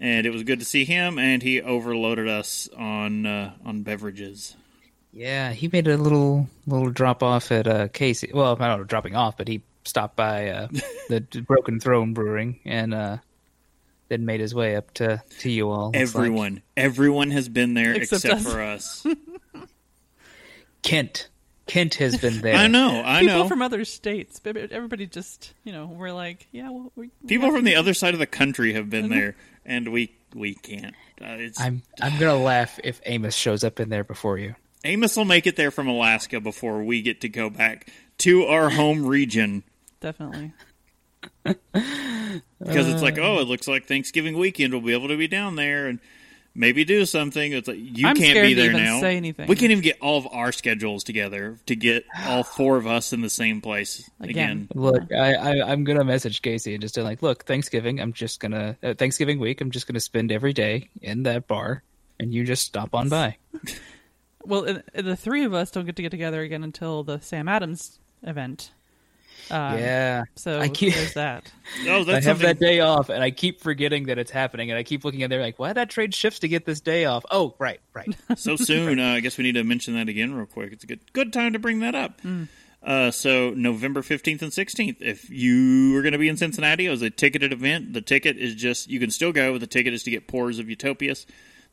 and 0.00 0.26
it 0.26 0.30
was 0.30 0.42
good 0.42 0.58
to 0.58 0.64
see 0.64 0.84
him. 0.84 1.18
And 1.18 1.42
he 1.42 1.60
overloaded 1.60 2.26
us 2.26 2.68
on 2.76 3.26
uh, 3.26 3.52
on 3.64 3.82
beverages. 3.82 4.56
Yeah, 5.12 5.52
he 5.52 5.68
made 5.68 5.86
a 5.86 5.96
little 5.96 6.48
little 6.66 6.90
drop 6.90 7.22
off 7.22 7.52
at 7.52 7.66
uh, 7.66 7.88
Casey. 7.88 8.30
Well, 8.32 8.56
I 8.58 8.68
don't 8.68 8.78
know 8.78 8.84
dropping 8.84 9.14
off, 9.14 9.36
but 9.36 9.46
he 9.48 9.62
stopped 9.84 10.16
by 10.16 10.48
uh, 10.48 10.68
the 11.08 11.20
Broken 11.46 11.80
Throne 11.80 12.14
Brewing 12.14 12.60
and 12.64 12.94
uh, 12.94 13.18
then 14.08 14.24
made 14.24 14.40
his 14.40 14.54
way 14.54 14.76
up 14.76 14.92
to 14.94 15.22
to 15.40 15.50
you 15.50 15.70
all. 15.70 15.90
It's 15.94 16.14
like 16.14 16.26
Everyone, 16.26 16.62
everyone 16.76 17.30
has 17.32 17.48
been 17.48 17.74
there 17.74 17.92
Except 17.94 18.24
except, 18.24 18.46
us. 18.46 18.52
for 18.52 18.60
us. 18.60 19.06
Kent. 20.82 21.28
Kent 21.66 21.94
has 21.96 22.16
been 22.16 22.40
there. 22.40 22.56
I 22.56 22.66
know, 22.66 23.00
I 23.04 23.20
People 23.20 23.26
know. 23.26 23.34
People 23.42 23.48
from 23.48 23.62
other 23.62 23.84
states. 23.84 24.40
but 24.40 24.56
Everybody 24.56 25.06
just, 25.06 25.54
you 25.62 25.72
know, 25.72 25.86
we're 25.86 26.10
like, 26.10 26.48
yeah, 26.50 26.68
well, 26.68 26.90
we, 26.96 27.10
we 27.22 27.28
People 27.28 27.46
have 27.46 27.54
from 27.54 27.64
the 27.64 27.76
other 27.76 27.94
side 27.94 28.12
of 28.12 28.18
the 28.18 28.26
country 28.26 28.72
have 28.72 28.90
been 28.90 29.08
there, 29.08 29.36
and 29.64 29.92
we 29.92 30.16
we 30.34 30.54
can't. 30.54 30.94
Uh, 31.20 31.36
it's 31.38 31.60
I'm 31.60 31.82
I'm 32.00 32.18
gonna 32.18 32.36
laugh 32.36 32.78
if 32.82 33.00
Amos 33.06 33.34
shows 33.34 33.64
up 33.64 33.80
in 33.80 33.88
there 33.88 34.04
before 34.04 34.38
you. 34.38 34.54
Amos 34.84 35.16
will 35.16 35.26
make 35.26 35.46
it 35.46 35.56
there 35.56 35.70
from 35.70 35.88
Alaska 35.88 36.40
before 36.40 36.82
we 36.82 37.02
get 37.02 37.20
to 37.20 37.28
go 37.28 37.50
back 37.50 37.90
to 38.18 38.44
our 38.44 38.70
home 38.70 39.04
region 39.04 39.62
Definitely. 40.00 40.52
because 41.44 42.88
it's 42.88 43.02
like, 43.02 43.18
oh, 43.18 43.38
it 43.40 43.46
looks 43.46 43.68
like 43.68 43.86
Thanksgiving 43.86 44.38
weekend. 44.38 44.72
We'll 44.72 44.82
be 44.82 44.94
able 44.94 45.08
to 45.08 45.16
be 45.16 45.28
down 45.28 45.56
there 45.56 45.86
and 45.86 46.00
maybe 46.54 46.84
do 46.84 47.04
something. 47.04 47.52
It's 47.52 47.68
like 47.68 47.78
you 47.78 48.06
I'm 48.06 48.16
can't 48.16 48.30
scared 48.30 48.46
be 48.48 48.54
to 48.54 48.60
there 48.60 48.70
even 48.70 48.84
now. 48.84 49.00
say 49.00 49.16
anything. 49.16 49.48
We 49.48 49.56
can't 49.56 49.72
even 49.72 49.82
get 49.82 49.98
all 50.00 50.18
of 50.18 50.26
our 50.30 50.52
schedules 50.52 51.04
together 51.04 51.58
to 51.66 51.76
get 51.76 52.04
all 52.26 52.42
four 52.44 52.76
of 52.76 52.86
us 52.86 53.12
in 53.12 53.20
the 53.20 53.30
same 53.30 53.60
place 53.60 54.08
Again. 54.20 54.30
again. 54.30 54.68
Look, 54.74 55.12
I, 55.12 55.34
I 55.34 55.70
I'm 55.72 55.84
gonna 55.84 56.04
message 56.04 56.42
Casey 56.42 56.74
and 56.74 56.82
just 56.82 56.94
be 56.94 57.02
like, 57.02 57.22
look, 57.22 57.44
Thanksgiving. 57.44 58.00
I'm 58.00 58.12
just 58.12 58.40
gonna 58.40 58.76
uh, 58.82 58.94
Thanksgiving 58.94 59.38
week. 59.38 59.60
I'm 59.60 59.70
just 59.70 59.86
gonna 59.86 60.00
spend 60.00 60.32
every 60.32 60.52
day 60.52 60.90
in 61.02 61.22
that 61.24 61.46
bar, 61.46 61.82
and 62.18 62.32
you 62.32 62.44
just 62.44 62.64
stop 62.64 62.94
on 62.94 63.08
by. 63.08 63.36
Well, 64.42 64.78
the 64.94 65.16
three 65.16 65.44
of 65.44 65.52
us 65.52 65.70
don't 65.70 65.84
get 65.84 65.96
to 65.96 66.02
get 66.02 66.10
together 66.10 66.40
again 66.40 66.64
until 66.64 67.04
the 67.04 67.20
Sam 67.20 67.46
Adams 67.46 67.98
event. 68.22 68.70
Um, 69.50 69.78
yeah, 69.78 70.22
So 70.36 70.60
I 70.60 70.68
keep- 70.68 70.94
there's 70.94 71.14
that. 71.14 71.50
Oh, 71.86 72.04
I 72.08 72.14
have 72.14 72.24
something. 72.24 72.46
that 72.46 72.58
day 72.60 72.80
off, 72.80 73.08
and 73.10 73.22
I 73.22 73.30
keep 73.30 73.60
forgetting 73.60 74.06
that 74.06 74.18
it's 74.18 74.30
happening, 74.30 74.70
and 74.70 74.78
I 74.78 74.82
keep 74.82 75.04
looking 75.04 75.22
at 75.22 75.30
there 75.30 75.40
like, 75.40 75.58
why 75.58 75.68
did 75.68 75.78
I 75.78 75.84
trade 75.84 76.14
shifts 76.14 76.40
to 76.40 76.48
get 76.48 76.64
this 76.64 76.80
day 76.80 77.04
off? 77.04 77.24
Oh, 77.30 77.54
right, 77.58 77.80
right. 77.94 78.08
so 78.36 78.56
soon. 78.56 78.98
Uh, 79.00 79.14
I 79.14 79.20
guess 79.20 79.38
we 79.38 79.44
need 79.44 79.52
to 79.54 79.64
mention 79.64 79.94
that 79.94 80.08
again 80.08 80.34
real 80.34 80.46
quick. 80.46 80.72
It's 80.72 80.84
a 80.84 80.86
good 80.86 81.00
good 81.12 81.32
time 81.32 81.52
to 81.52 81.58
bring 81.60 81.80
that 81.80 81.94
up. 81.94 82.20
Uh, 82.82 83.10
so 83.10 83.50
November 83.50 84.02
fifteenth 84.02 84.42
and 84.42 84.52
sixteenth. 84.52 84.98
If 85.00 85.28
you 85.30 85.96
are 85.96 86.02
going 86.02 86.12
to 86.12 86.18
be 86.18 86.28
in 86.28 86.36
Cincinnati, 86.36 86.86
it 86.86 86.90
was 86.90 87.02
a 87.02 87.10
ticketed 87.10 87.52
event. 87.52 87.92
The 87.92 88.00
ticket 88.00 88.36
is 88.38 88.54
just 88.54 88.88
you 88.88 88.98
can 89.00 89.10
still 89.10 89.32
go. 89.32 89.58
The 89.58 89.66
ticket 89.66 89.92
is 89.94 90.02
to 90.04 90.10
get 90.10 90.26
pours 90.26 90.58
of 90.58 90.68
Utopias. 90.70 91.26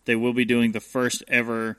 They 0.05 0.15
will 0.15 0.33
be 0.33 0.45
doing 0.45 0.71
the 0.73 0.79
first 0.79 1.23
ever. 1.27 1.77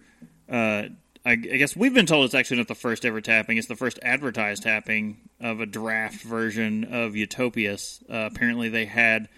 Uh, 0.49 0.85
I, 1.28 1.32
I 1.32 1.37
guess 1.37 1.76
we've 1.76 1.92
been 1.92 2.06
told 2.06 2.25
it's 2.25 2.35
actually 2.35 2.56
not 2.58 2.68
the 2.68 2.75
first 2.75 3.04
ever 3.04 3.20
tapping. 3.20 3.58
It's 3.58 3.66
the 3.68 3.76
first 3.76 3.99
advertised 4.02 4.62
tapping 4.62 5.18
of 5.40 5.61
a 5.61 5.66
draft 5.66 6.23
version 6.23 6.85
of 6.85 7.14
Utopias. 7.16 8.02
Uh, 8.08 8.28
apparently, 8.32 8.68
they 8.70 8.87
had 8.87 9.28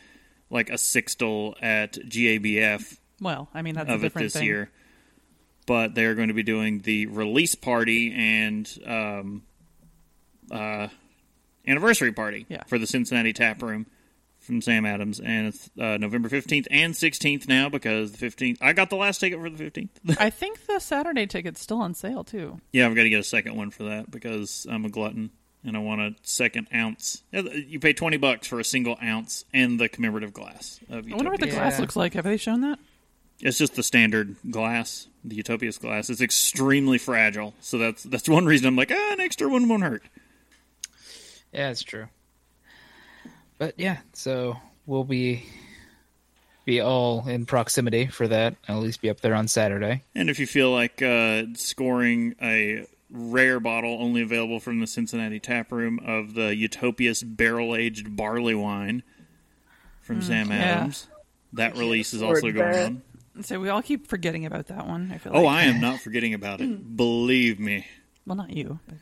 like 0.51 0.71
a 0.71 0.75
sixtel 0.75 1.55
at 1.61 1.95
GABF 1.95 2.97
Well, 3.21 3.49
I 3.53 3.63
mean, 3.63 3.75
that's 3.75 3.89
a 3.89 3.95
of 3.95 4.01
it 4.01 4.07
different 4.07 4.27
this 4.27 4.33
thing. 4.35 4.45
year. 4.45 4.71
But 5.67 5.95
they're 5.95 6.15
going 6.15 6.29
to 6.29 6.35
be 6.35 6.43
doing 6.43 6.81
the 6.81 7.07
release 7.07 7.55
party 7.55 8.13
and 8.13 8.69
um, 8.87 9.43
uh, 10.51 10.89
anniversary 11.67 12.13
party 12.13 12.47
Yeah. 12.49 12.65
for 12.67 12.79
the 12.79 12.87
Cincinnati 12.87 13.33
Tap 13.33 13.63
Room 13.63 13.87
from 14.41 14.61
Sam 14.63 14.85
Adams, 14.87 15.21
and 15.21 15.49
it's 15.49 15.71
uh, 15.79 15.97
November 15.99 16.29
fifteenth 16.29 16.67
and 16.71 16.97
sixteenth 16.97 17.47
now 17.49 17.69
because 17.69 18.13
the 18.13 18.19
fifteenth. 18.19 18.59
I 18.61 18.73
got 18.73 18.91
the 18.91 18.97
last 18.97 19.19
ticket 19.19 19.39
for 19.41 19.49
the 19.51 19.57
fifteenth. 19.59 19.91
I 20.19 20.31
think 20.31 20.67
the 20.67 20.79
Saturday 20.81 21.27
ticket's 21.27 21.61
still 21.61 21.79
on 21.81 21.95
sale 21.95 22.25
too. 22.25 22.61
yeah, 22.73 22.87
I've 22.87 22.95
got 22.95 23.03
to 23.05 23.11
get 23.11 23.21
a 23.21 23.25
second 23.25 23.57
one 23.57 23.71
for 23.71 23.85
that 23.85 24.11
because 24.11 24.67
I'm 24.71 24.85
a 24.85 24.89
glutton 24.89 25.31
and 25.65 25.77
I 25.77 25.81
want 25.81 26.01
a 26.01 26.15
second 26.23 26.69
ounce. 26.75 27.23
You 27.33 27.79
pay 27.81 27.93
twenty 27.93 28.17
bucks 28.17 28.47
for 28.49 28.59
a 28.61 28.65
single 28.65 28.97
ounce 29.03 29.45
and 29.53 29.79
the 29.79 29.89
commemorative 29.89 30.33
glass. 30.33 30.81
Of 30.89 31.07
I 31.11 31.15
wonder 31.15 31.31
what 31.31 31.41
the 31.41 31.47
Utopia. 31.47 31.55
glass 31.55 31.75
Yeah. 31.75 31.81
looks 31.83 31.97
like. 31.97 32.15
Have 32.15 32.25
they 32.25 32.37
shown 32.37 32.63
that? 32.63 32.79
It's 33.43 33.57
just 33.57 33.75
the 33.75 33.83
standard 33.83 34.37
glass, 34.51 35.07
the 35.25 35.35
Utopia's 35.37 35.79
glass. 35.79 36.11
It's 36.11 36.21
extremely 36.21 36.99
fragile, 36.99 37.55
so 37.61 37.79
that's 37.79 38.03
that's 38.03 38.29
one 38.29 38.45
reason 38.47 38.67
I'm 38.67 38.77
like, 38.77 38.91
ah, 38.95 39.13
an 39.13 39.21
extra 39.21 39.49
one 39.49 39.67
won't 39.69 39.83
hurt. 39.83 40.03
Yeah, 41.53 41.71
it's 41.71 41.83
true. 41.83 42.07
But 43.61 43.75
yeah, 43.79 43.99
so 44.15 44.57
we'll 44.87 45.05
be 45.05 45.45
be 46.65 46.81
all 46.81 47.29
in 47.29 47.45
proximity 47.45 48.07
for 48.07 48.27
that. 48.27 48.57
I'll 48.67 48.79
at 48.79 48.83
least 48.83 49.03
be 49.03 49.11
up 49.11 49.21
there 49.21 49.35
on 49.35 49.49
Saturday. 49.49 50.03
And 50.15 50.31
if 50.31 50.39
you 50.39 50.47
feel 50.47 50.71
like 50.73 51.03
uh, 51.03 51.43
scoring 51.57 52.35
a 52.41 52.87
rare 53.11 53.61
bottle 53.61 53.99
only 54.01 54.23
available 54.23 54.61
from 54.61 54.81
the 54.81 54.87
Cincinnati 54.87 55.41
Tap 55.41 55.73
Room 55.73 56.01
of 56.07 56.33
the 56.33 56.57
Utopia's 56.57 57.23
barrel 57.23 57.77
aged 57.77 58.17
barley 58.17 58.55
wine 58.55 59.03
from 60.01 60.23
Sam 60.23 60.49
yeah. 60.49 60.57
Adams, 60.57 61.07
that 61.53 61.77
release 61.77 62.15
is 62.15 62.23
also 62.23 62.51
going 62.51 63.03
on. 63.37 63.43
So 63.43 63.61
we 63.61 63.69
all 63.69 63.83
keep 63.83 64.07
forgetting 64.07 64.47
about 64.47 64.69
that 64.69 64.87
one. 64.87 65.11
I 65.13 65.19
feel 65.19 65.37
Oh, 65.37 65.43
like. 65.43 65.59
I 65.59 65.63
am 65.65 65.83
not 65.83 66.01
forgetting 66.01 66.33
about 66.33 66.63
it. 66.63 66.97
Believe 66.97 67.61
me. 67.61 67.87
Well, 68.25 68.37
not 68.37 68.57
you. 68.57 68.81
But 68.89 68.97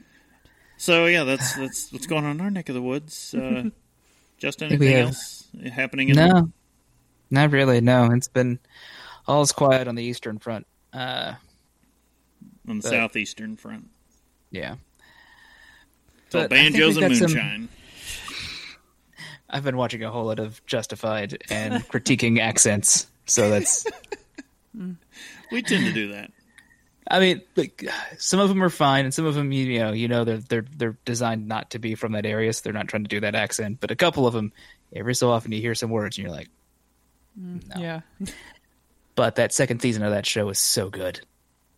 So 0.78 1.06
yeah, 1.06 1.22
that's 1.22 1.54
that's 1.54 1.92
what's 1.92 2.06
going 2.08 2.24
on 2.24 2.32
in 2.32 2.40
our 2.40 2.50
neck 2.50 2.68
of 2.68 2.74
the 2.74 2.82
woods. 2.82 3.34
Uh, 3.34 3.70
just 4.38 4.62
anything 4.62 4.92
else 4.95 5.47
happening? 5.73 6.09
In 6.11 6.16
No, 6.16 6.50
not 7.30 7.50
really. 7.50 7.80
No, 7.80 8.11
it's 8.12 8.28
been 8.28 8.59
all's 9.26 9.52
quiet 9.52 9.88
on 9.88 9.95
the 9.95 10.02
Eastern 10.04 10.38
Front. 10.38 10.66
Uh, 10.92 11.35
on 12.68 12.76
the 12.78 12.83
but- 12.83 12.88
southeastern 12.90 13.57
front? 13.57 13.88
yeah. 14.50 14.76
So 16.30 16.40
But 16.40 16.52
I 16.52 16.57
think 16.62 16.75
banjos 16.76 16.97
and 16.99 17.09
got 17.09 17.16
some- 17.16 17.33
moonshine. 17.33 17.68
I've 19.50 19.64
been 19.64 19.78
watching 19.78 20.02
a 20.04 20.11
whole 20.11 20.26
lot 20.26 20.38
of 20.38 20.64
Justified 20.66 21.42
and 21.50 21.83
critiquing 21.88 22.38
accents, 22.38 23.07
so 23.26 23.49
that's. 23.50 23.87
We 25.50 25.62
tend 25.62 25.87
to 25.87 25.92
do 25.92 26.12
that. 26.12 26.30
I 27.10 27.20
mean, 27.20 27.42
like 27.56 27.84
some 28.18 28.38
of 28.40 28.48
them 28.48 28.62
are 28.62 28.70
fine, 28.70 29.04
and 29.04 29.14
some 29.14 29.24
of 29.24 29.34
them, 29.34 29.50
you 29.50 29.78
know, 29.78 29.92
you 29.92 30.08
know, 30.08 30.24
they're 30.24 30.38
they're 30.38 30.64
they're 30.76 30.96
designed 31.04 31.48
not 31.48 31.70
to 31.70 31.78
be 31.78 31.94
from 31.94 32.12
that 32.12 32.26
area, 32.26 32.52
so 32.52 32.60
they're 32.62 32.72
not 32.72 32.88
trying 32.88 33.04
to 33.04 33.08
do 33.08 33.20
that 33.20 33.34
accent. 33.34 33.78
But 33.80 33.90
a 33.90 33.96
couple 33.96 34.26
of 34.26 34.34
them, 34.34 34.52
every 34.94 35.14
so 35.14 35.30
often, 35.30 35.52
you 35.52 35.60
hear 35.60 35.74
some 35.74 35.90
words, 35.90 36.18
and 36.18 36.26
you're 36.26 36.34
like, 36.34 36.48
mm, 37.40 37.62
yeah, 37.76 38.00
"But 39.14 39.36
that 39.36 39.54
second 39.54 39.80
season 39.80 40.02
of 40.02 40.10
that 40.12 40.26
show 40.26 40.48
is 40.50 40.58
so 40.58 40.90
good." 40.90 41.20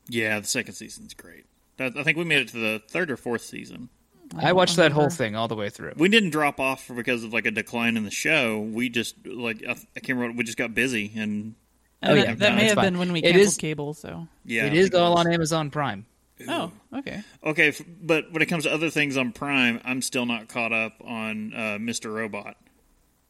Yeah, 0.09 0.41
the 0.41 0.47
second 0.49 0.75
season's 0.75 1.15
great. 1.15 1.47
I 1.79 1.91
think 2.03 2.19
we 2.19 2.25
made 2.25 2.43
it 2.43 2.49
to 2.49 2.59
the 2.59 2.83
third 2.89 3.11
or 3.11 3.17
fourth 3.17 3.43
season. 3.43 3.89
I 4.37 4.53
watched 4.53 4.77
that 4.77 4.93
whole 4.93 5.11
thing 5.11 5.35
all 5.35 5.49
the 5.49 5.57
way 5.57 5.71
through. 5.71 5.95
We 5.97 6.09
didn't 6.09 6.31
drop 6.31 6.61
off 6.61 6.91
because 6.95 7.25
of 7.25 7.33
like 7.33 7.47
a 7.47 7.51
decline 7.51 7.97
in 7.97 8.05
the 8.05 8.11
show. 8.11 8.61
We 8.61 8.89
just 8.89 9.27
like 9.27 9.65
I, 9.67 9.73
I 9.73 10.01
can't 10.01 10.19
remember. 10.19 10.39
We 10.39 10.45
just 10.45 10.59
got 10.59 10.75
busy 10.75 11.13
and 11.17 11.55
And 12.03 12.13
Oh, 12.13 12.15
that, 12.17 12.27
yeah. 12.29 12.35
that 12.35 12.51
No, 12.51 12.57
may 12.57 12.65
have 12.65 12.75
fine. 12.77 12.85
been 12.87 12.99
when 12.99 13.13
we 13.13 13.19
It 13.21 13.33
canceled 13.33 13.47
is- 13.47 13.57
cable. 13.57 13.95
So 13.95 14.27
yeah, 14.45 14.67
it 14.67 14.75
is 14.75 14.87
because- 14.89 15.01
all 15.01 15.19
on 15.19 15.31
Amazon 15.33 15.71
Prime. 15.71 16.07
oh, 16.49 16.73
okay. 16.97 17.23
Okay, 17.45 17.69
f- 17.69 17.83
but 18.03 18.33
when 18.33 18.41
it 18.41 18.47
comes 18.47 18.65
to 18.65 18.73
other 18.73 18.89
things 18.89 19.17
on 19.19 19.33
Prime, 19.33 19.81
I'm 19.85 20.01
still 20.01 20.25
not 20.25 20.49
caught 20.49 20.73
up 20.73 20.95
on 21.05 21.53
uh, 21.53 21.59
Mr. 21.79 22.13
Robot. 22.15 22.57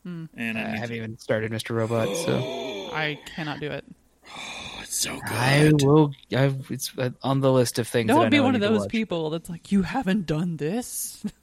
Hmm. 0.04 0.26
And 0.36 0.56
I, 0.56 0.62
I 0.62 0.64
haven't 0.76 0.88
to- 0.90 0.94
even 0.96 1.18
started 1.18 1.50
Mr. 1.50 1.74
Robot, 1.74 2.14
so 2.16 2.90
I 2.94 3.18
cannot 3.34 3.58
do 3.60 3.70
it. 3.72 3.84
oh, 4.36 4.78
it's 4.82 4.94
so 4.96 5.14
good. 5.14 5.32
I 5.32 5.72
will. 5.82 6.12
I, 6.32 6.54
it's 6.70 6.92
uh, 6.96 7.10
on 7.24 7.40
the 7.40 7.52
list 7.52 7.80
of 7.80 7.88
things. 7.88 8.08
I 8.10 8.14
Don't 8.14 8.30
be 8.30 8.36
know 8.36 8.44
I 8.44 8.46
one 8.46 8.54
of 8.54 8.60
need 8.60 8.68
to 8.68 8.72
those 8.74 8.86
people 8.86 9.30
that's 9.30 9.50
like, 9.50 9.72
you 9.72 9.82
haven't 9.82 10.26
done 10.26 10.56
this. 10.58 11.24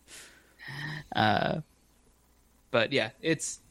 Uh, 1.15 1.62
but 2.72 2.91
yeah, 2.91 3.12
it's. 3.22 3.60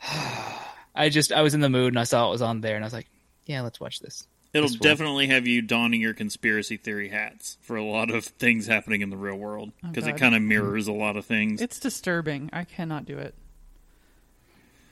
I 0.94 1.08
just 1.08 1.32
I 1.32 1.42
was 1.42 1.54
in 1.54 1.60
the 1.60 1.70
mood 1.70 1.92
and 1.92 1.98
I 1.98 2.04
saw 2.04 2.28
it 2.28 2.30
was 2.30 2.42
on 2.42 2.60
there 2.60 2.76
and 2.76 2.84
I 2.84 2.86
was 2.86 2.92
like, 2.92 3.08
yeah, 3.46 3.62
let's 3.62 3.80
watch 3.80 4.00
this. 4.00 4.26
It'll 4.52 4.68
This 4.68 4.76
definitely 4.78 5.28
have 5.28 5.46
you 5.46 5.62
donning 5.62 6.02
your 6.02 6.12
conspiracy 6.12 6.76
theory 6.76 7.08
hats 7.08 7.56
for 7.62 7.76
a 7.76 7.82
lot 7.84 8.10
of 8.10 8.22
things 8.24 8.66
happening 8.66 9.00
in 9.00 9.08
the 9.08 9.16
real 9.16 9.36
world 9.36 9.72
because 9.82 10.04
it 10.06 10.10
Oh, 10.10 10.12
God. 10.12 10.20
kind 10.20 10.34
of 10.34 10.42
mirrors 10.42 10.88
a 10.88 10.92
lot 10.92 11.16
of 11.16 11.24
things. 11.24 11.62
It's 11.62 11.80
disturbing. 11.80 12.50
I 12.52 12.64
cannot 12.64 13.06
do 13.06 13.16
it. 13.18 13.34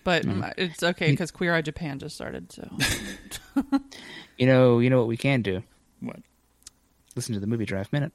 But 0.03 0.25
mm, 0.25 0.51
it's 0.57 0.83
okay 0.83 1.11
because 1.11 1.31
Queer 1.31 1.55
Eye 1.55 1.61
Japan 1.61 1.99
just 1.99 2.15
started. 2.15 2.51
So 2.51 2.67
You 4.39 4.47
know, 4.47 4.79
you 4.79 4.89
know 4.89 4.97
what 4.99 5.09
we 5.09 5.19
can 5.19 5.43
do. 5.43 5.63
what? 6.01 6.17
Listen 7.15 7.35
to 7.35 7.41
the 7.41 7.47
movie 7.47 7.67
draft 7.67 7.93
minute. 7.93 8.13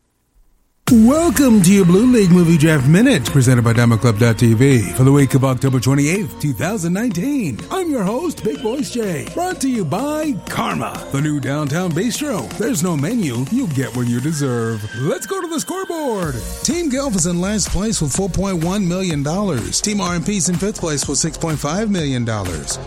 Welcome 0.91 1.63
to 1.63 1.73
your 1.73 1.83
Blue 1.83 2.11
League 2.11 2.29
Movie 2.29 2.59
Draft 2.59 2.87
Minute, 2.87 3.25
presented 3.25 3.63
by 3.63 3.73
Democlub.tv 3.73 4.93
for 4.93 5.03
the 5.03 5.11
week 5.11 5.33
of 5.33 5.43
October 5.43 5.79
28th, 5.79 6.39
2019. 6.39 7.59
I'm 7.71 7.89
your 7.89 8.03
host, 8.03 8.43
Big 8.43 8.59
Voice 8.59 8.91
Jay, 8.91 9.27
brought 9.33 9.59
to 9.61 9.67
you 9.67 9.83
by 9.83 10.33
Karma, 10.47 11.03
the 11.11 11.21
new 11.21 11.39
downtown 11.39 11.91
bistro. 11.91 12.47
There's 12.59 12.83
no 12.83 12.95
menu, 12.95 13.45
you 13.51 13.67
get 13.69 13.97
what 13.97 14.05
you 14.05 14.21
deserve. 14.21 14.87
Let's 14.97 15.25
go 15.25 15.41
to 15.41 15.47
the 15.47 15.59
scoreboard. 15.59 16.35
Team 16.61 16.91
Gelf 16.91 17.15
is 17.15 17.25
in 17.25 17.41
last 17.41 17.69
place 17.69 17.99
with 17.99 18.15
$4.1 18.15 18.85
million. 18.85 19.23
Team 19.23 19.97
RMP's 19.97 20.49
in 20.49 20.55
fifth 20.55 20.79
place 20.79 21.07
with 21.07 21.17
$6.5 21.17 21.89
million. 21.89 22.27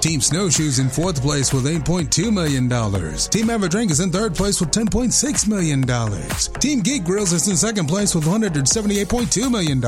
Team 0.00 0.20
Snowshoes 0.20 0.78
in 0.78 0.88
fourth 0.88 1.20
place 1.20 1.52
with 1.52 1.64
$8.2 1.64 2.32
million. 2.32 2.68
Team 2.68 3.48
Everdrink 3.48 3.90
is 3.90 3.98
in 3.98 4.12
third 4.12 4.36
place 4.36 4.60
with 4.60 4.70
$10.6 4.70 5.48
million. 5.48 5.82
Team 6.60 6.80
Geek 6.80 7.02
Grills 7.02 7.32
is 7.32 7.48
in 7.48 7.56
second 7.56 7.87
place 7.88 8.14
with 8.14 8.24
$178.2 8.24 9.50
million. 9.50 9.82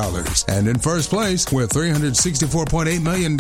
And 0.49 0.67
in 0.69 0.79
first 0.79 1.11
place 1.11 1.51
with 1.53 1.71
$364.8 1.71 3.03
million, 3.03 3.35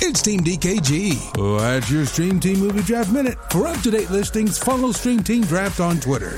it's 0.00 0.22
Team 0.22 0.40
DKG. 0.40 1.58
That's 1.58 1.90
your 1.90 2.04
Stream 2.06 2.38
Team 2.38 2.60
Movie 2.60 2.82
Draft 2.82 3.10
Minute. 3.10 3.38
For 3.50 3.66
up 3.66 3.80
to 3.82 3.90
date 3.90 4.10
listings, 4.10 4.58
follow 4.58 4.92
Stream 4.92 5.22
Team 5.22 5.42
Draft 5.42 5.80
on 5.80 5.98
Twitter. 5.98 6.36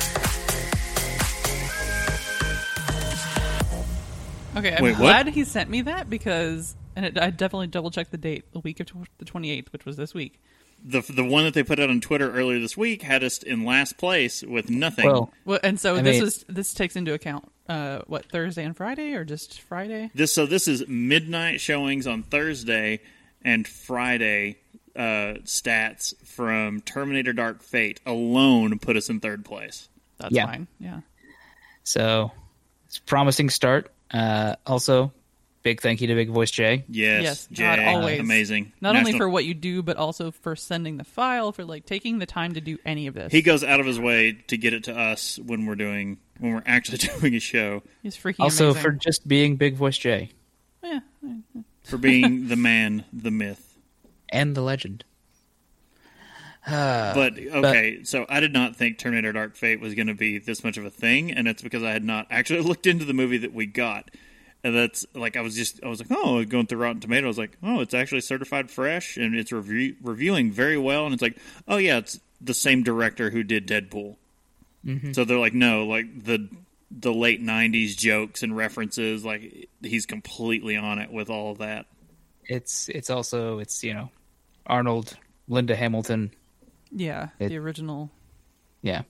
okay, 4.56 4.75
I'm 4.76 4.84
Wait, 4.84 4.96
glad 4.96 5.28
he 5.28 5.44
sent 5.44 5.68
me 5.68 5.82
that 5.82 6.08
because, 6.08 6.76
and 6.96 7.04
it, 7.04 7.18
I 7.18 7.30
definitely 7.30 7.66
double 7.66 7.90
checked 7.90 8.12
the 8.12 8.18
date, 8.18 8.52
the 8.52 8.61
week 8.61 8.80
of 8.80 8.87
tw- 8.87 9.08
the 9.18 9.25
28th, 9.25 9.72
which 9.72 9.84
was 9.84 9.96
this 9.96 10.14
week. 10.14 10.40
The 10.84 11.00
the 11.02 11.24
one 11.24 11.44
that 11.44 11.54
they 11.54 11.62
put 11.62 11.78
out 11.78 11.90
on 11.90 12.00
Twitter 12.00 12.32
earlier 12.32 12.58
this 12.58 12.76
week 12.76 13.02
had 13.02 13.22
us 13.22 13.42
in 13.42 13.64
last 13.64 13.98
place 13.98 14.42
with 14.42 14.68
nothing. 14.68 15.06
Well, 15.06 15.32
Well, 15.44 15.60
and 15.62 15.78
so 15.78 15.94
I 15.96 16.02
this 16.02 16.16
mean- 16.16 16.26
is 16.26 16.44
this 16.48 16.74
takes 16.74 16.96
into 16.96 17.12
account 17.14 17.50
uh, 17.68 18.00
what 18.08 18.26
Thursday 18.30 18.64
and 18.64 18.76
Friday, 18.76 19.12
or 19.14 19.24
just 19.24 19.60
Friday? 19.60 20.10
This 20.14 20.32
so 20.32 20.44
this 20.46 20.66
is 20.66 20.86
midnight 20.88 21.60
showings 21.60 22.06
on 22.08 22.24
Thursday 22.24 23.00
and 23.42 23.66
Friday 23.66 24.56
uh, 24.96 25.38
stats 25.44 26.14
from 26.26 26.80
Terminator 26.80 27.32
Dark 27.32 27.62
Fate 27.62 28.00
alone 28.04 28.78
put 28.80 28.96
us 28.96 29.08
in 29.08 29.20
third 29.20 29.44
place. 29.44 29.88
That's 30.18 30.34
Yeah. 30.34 30.46
fine. 30.46 30.66
Yeah. 30.80 31.00
so 31.84 32.30
it's 32.86 32.98
a 32.98 33.02
promising 33.02 33.50
start. 33.50 33.90
Uh, 34.10 34.56
also, 34.66 35.12
big 35.62 35.81
thank 35.81 36.00
you 36.00 36.07
to 36.09 36.14
Big 36.14 36.31
Voice 36.31 36.50
Jay. 36.50 36.85
Yes, 36.88 37.23
Yes, 37.23 37.49
Jay, 37.52 37.64
God, 37.64 37.78
always. 37.81 38.21
amazing. 38.21 38.73
Not 38.81 38.97
only 38.97 39.12
for 39.12 39.28
what 39.28 39.45
you 39.45 39.54
do, 39.54 39.83
but 39.83 39.97
also 39.97 40.31
for 40.31 40.57
sending 40.57 40.97
the 40.97 41.04
file, 41.04 41.52
for 41.52 41.64
like 41.64 41.87
taking 41.87 42.19
the 42.19 42.26
time 42.26 42.54
to 42.54 42.61
do 42.61 42.78
any 42.85 43.07
of 43.07 43.14
this. 43.14 43.33
he 43.33 43.42
goes 43.42 43.62
out 43.64 43.81
of 43.81 43.87
his 43.87 43.99
way 44.00 44.33
to 44.49 44.57
get 44.57 44.73
it 44.73 44.85
to 44.85 44.99
us 44.99 45.38
when 45.38 45.66
we're 45.66 45.75
doing 45.75 46.19
when 46.38 46.54
we're 46.54 46.62
actually 46.66 46.99
doing 47.21 47.35
a 47.35 47.40
show 47.40 47.83
He's 48.02 48.16
freaking 48.16 48.40
amazing. 48.40 48.42
Also, 48.45 48.64
amazing. 48.71 48.83
for 48.83 48.90
just 48.92 49.26
being 49.28 49.57
Big 49.57 49.76
Voice 49.76 49.99
Jay 49.99 50.31
yeah, 50.83 51.00
for 51.85 51.97
being 51.97 52.49
the 52.49 52.57
man, 52.57 53.04
the 53.12 53.31
myth. 53.31 53.78
and 54.28 54.54
the 54.54 54.61
legend. 54.62 55.04
But 56.66 57.38
okay, 57.38 58.04
so 58.04 58.25
I 58.28 58.38
did 58.40 58.52
not 58.52 58.76
think 58.76 58.99
Terminator 58.99 59.33
Dark 59.33 59.57
Fate 59.57 59.81
was 59.81 59.95
going 59.95 60.07
to 60.07 60.14
be 60.14 60.38
this 60.38 60.62
much 60.62 60.76
of 60.76 60.85
a 60.85 60.90
thing, 60.90 61.33
and 61.33 61.49
it's 61.49 61.61
because 61.62 61.83
I 61.83 61.90
had 61.90 62.04
not 62.04 62.26
actually 62.31 62.61
looked 62.69 62.87
into 62.87 63.04
the 63.04 63.12
movie 63.14 63.38
that 63.38 63.52
we 63.52 63.66
got. 63.66 64.11
And 64.64 64.76
that's 64.76 65.04
like 65.14 65.37
I 65.37 65.40
was 65.40 65.57
just 65.57 65.83
I 65.83 65.88
was 65.88 65.99
like, 66.00 66.09
oh, 66.12 66.45
going 66.45 66.66
through 66.66 66.78
Rotten 66.78 67.00
Tomatoes, 67.00 67.25
I 67.25 67.28
was 67.28 67.38
like, 67.38 67.57
oh, 67.62 67.81
it's 67.81 67.95
actually 67.95 68.21
certified 68.21 68.71
fresh, 68.71 69.16
and 69.16 69.35
it's 69.35 69.50
review, 69.50 69.97
reviewing 70.02 70.52
very 70.52 70.78
well. 70.78 71.04
And 71.04 71.12
it's 71.12 71.23
like, 71.23 71.37
oh 71.66 71.78
yeah, 71.78 71.99
it's 71.99 72.21
the 72.40 72.54
same 72.54 72.83
director 72.85 73.31
who 73.31 73.42
did 73.42 73.66
Deadpool. 73.66 74.16
So 75.12 75.25
they're 75.25 75.38
like, 75.38 75.54
no, 75.54 75.85
like 75.87 76.25
the 76.25 76.49
the 76.90 77.12
late 77.14 77.40
'90s 77.42 77.97
jokes 77.97 78.42
and 78.42 78.57
references, 78.57 79.25
like 79.25 79.69
he's 79.81 80.07
completely 80.07 80.76
on 80.76 80.99
it 80.99 81.12
with 81.12 81.31
all 81.31 81.52
of 81.52 81.59
that. 81.59 81.87
It's 82.47 82.88
it's 82.88 83.09
also 83.11 83.59
it's 83.61 83.83
you 83.85 83.95
know 83.95 84.11
Arnold, 84.66 85.16
Linda 85.49 85.75
Hamilton. 85.76 86.33
yeah, 86.90 87.28
It- 87.38 87.49
the 87.50 87.59
original. 87.59 88.11
Yeah. 88.83 89.02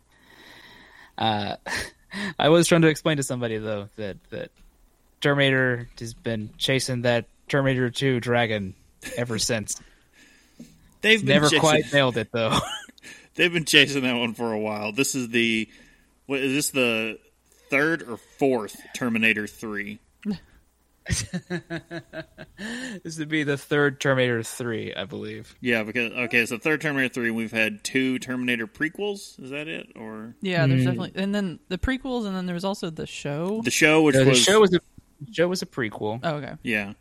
Uh, 1.16 1.56
I 2.38 2.49
was 2.50 2.68
trying 2.68 2.82
to 2.82 2.88
explain 2.88 3.16
to 3.16 3.23
somebody 3.23 3.56
though 3.59 3.88
that 3.97 4.18
that 4.30 4.50
Terminator 5.22 5.88
has 5.98 6.12
been 6.12 6.50
chasing 6.58 7.02
that 7.02 7.26
Terminator 7.48 7.88
2 7.90 8.20
Dragon 8.20 8.74
ever 9.16 9.38
since. 9.38 9.80
They've 11.00 11.20
been 11.20 11.34
Never 11.34 11.46
chasing, 11.46 11.60
quite 11.60 11.92
nailed 11.92 12.16
it 12.16 12.30
though. 12.32 12.58
They've 13.34 13.52
been 13.52 13.64
chasing 13.64 14.02
that 14.02 14.16
one 14.16 14.34
for 14.34 14.52
a 14.52 14.58
while. 14.58 14.92
This 14.92 15.14
is 15.14 15.30
the 15.30 15.68
what 16.26 16.40
is 16.40 16.52
this 16.52 16.70
the 16.70 17.18
third 17.70 18.02
or 18.02 18.18
fourth 18.38 18.80
Terminator 18.94 19.46
three? 19.46 19.98
this 23.02 23.18
would 23.18 23.28
be 23.28 23.42
the 23.42 23.56
third 23.58 24.00
Terminator 24.00 24.42
3, 24.44 24.94
I 24.94 25.04
believe. 25.04 25.56
Yeah, 25.60 25.82
because 25.82 26.12
okay, 26.12 26.46
so 26.46 26.58
third 26.58 26.80
Terminator 26.80 27.12
three. 27.12 27.32
We've 27.32 27.50
had 27.50 27.82
two 27.82 28.20
Terminator 28.20 28.68
prequels. 28.68 29.42
Is 29.42 29.50
that 29.50 29.66
it? 29.66 29.88
Or 29.96 30.36
Yeah, 30.40 30.66
there's 30.66 30.82
hmm. 30.82 30.86
definitely 30.86 31.12
and 31.16 31.34
then 31.34 31.58
the 31.68 31.78
prequels 31.78 32.26
and 32.26 32.36
then 32.36 32.46
there 32.46 32.54
was 32.54 32.64
also 32.64 32.90
the 32.90 33.06
show. 33.06 33.62
the 33.64 33.70
show, 33.70 34.02
which 34.02 34.14
No, 34.14 34.24
the 34.24 34.30
was 34.30 34.40
show 34.40 34.60
was 34.60 34.70
a 34.70 34.74
the 34.74 34.82
show 35.32 35.48
was 35.48 35.62
a 35.62 35.66
prequel. 35.66 36.20
Oh, 36.22 36.34
okay. 36.36 36.54
yeah, 36.62 36.92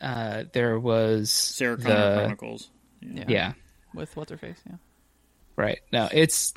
Uh, 0.00 0.44
there 0.52 0.78
was 0.78 1.30
Sarah 1.30 1.76
the- 1.76 1.84
Connor 1.84 2.14
Chronicles. 2.16 2.70
Yeah. 3.00 3.24
Yeah, 3.28 3.52
With 3.94 4.16
what's 4.16 4.30
her 4.30 4.36
face, 4.38 4.58
yeah. 4.68 4.76
right. 5.56 5.78
No, 5.92 6.08
it's 6.12 6.52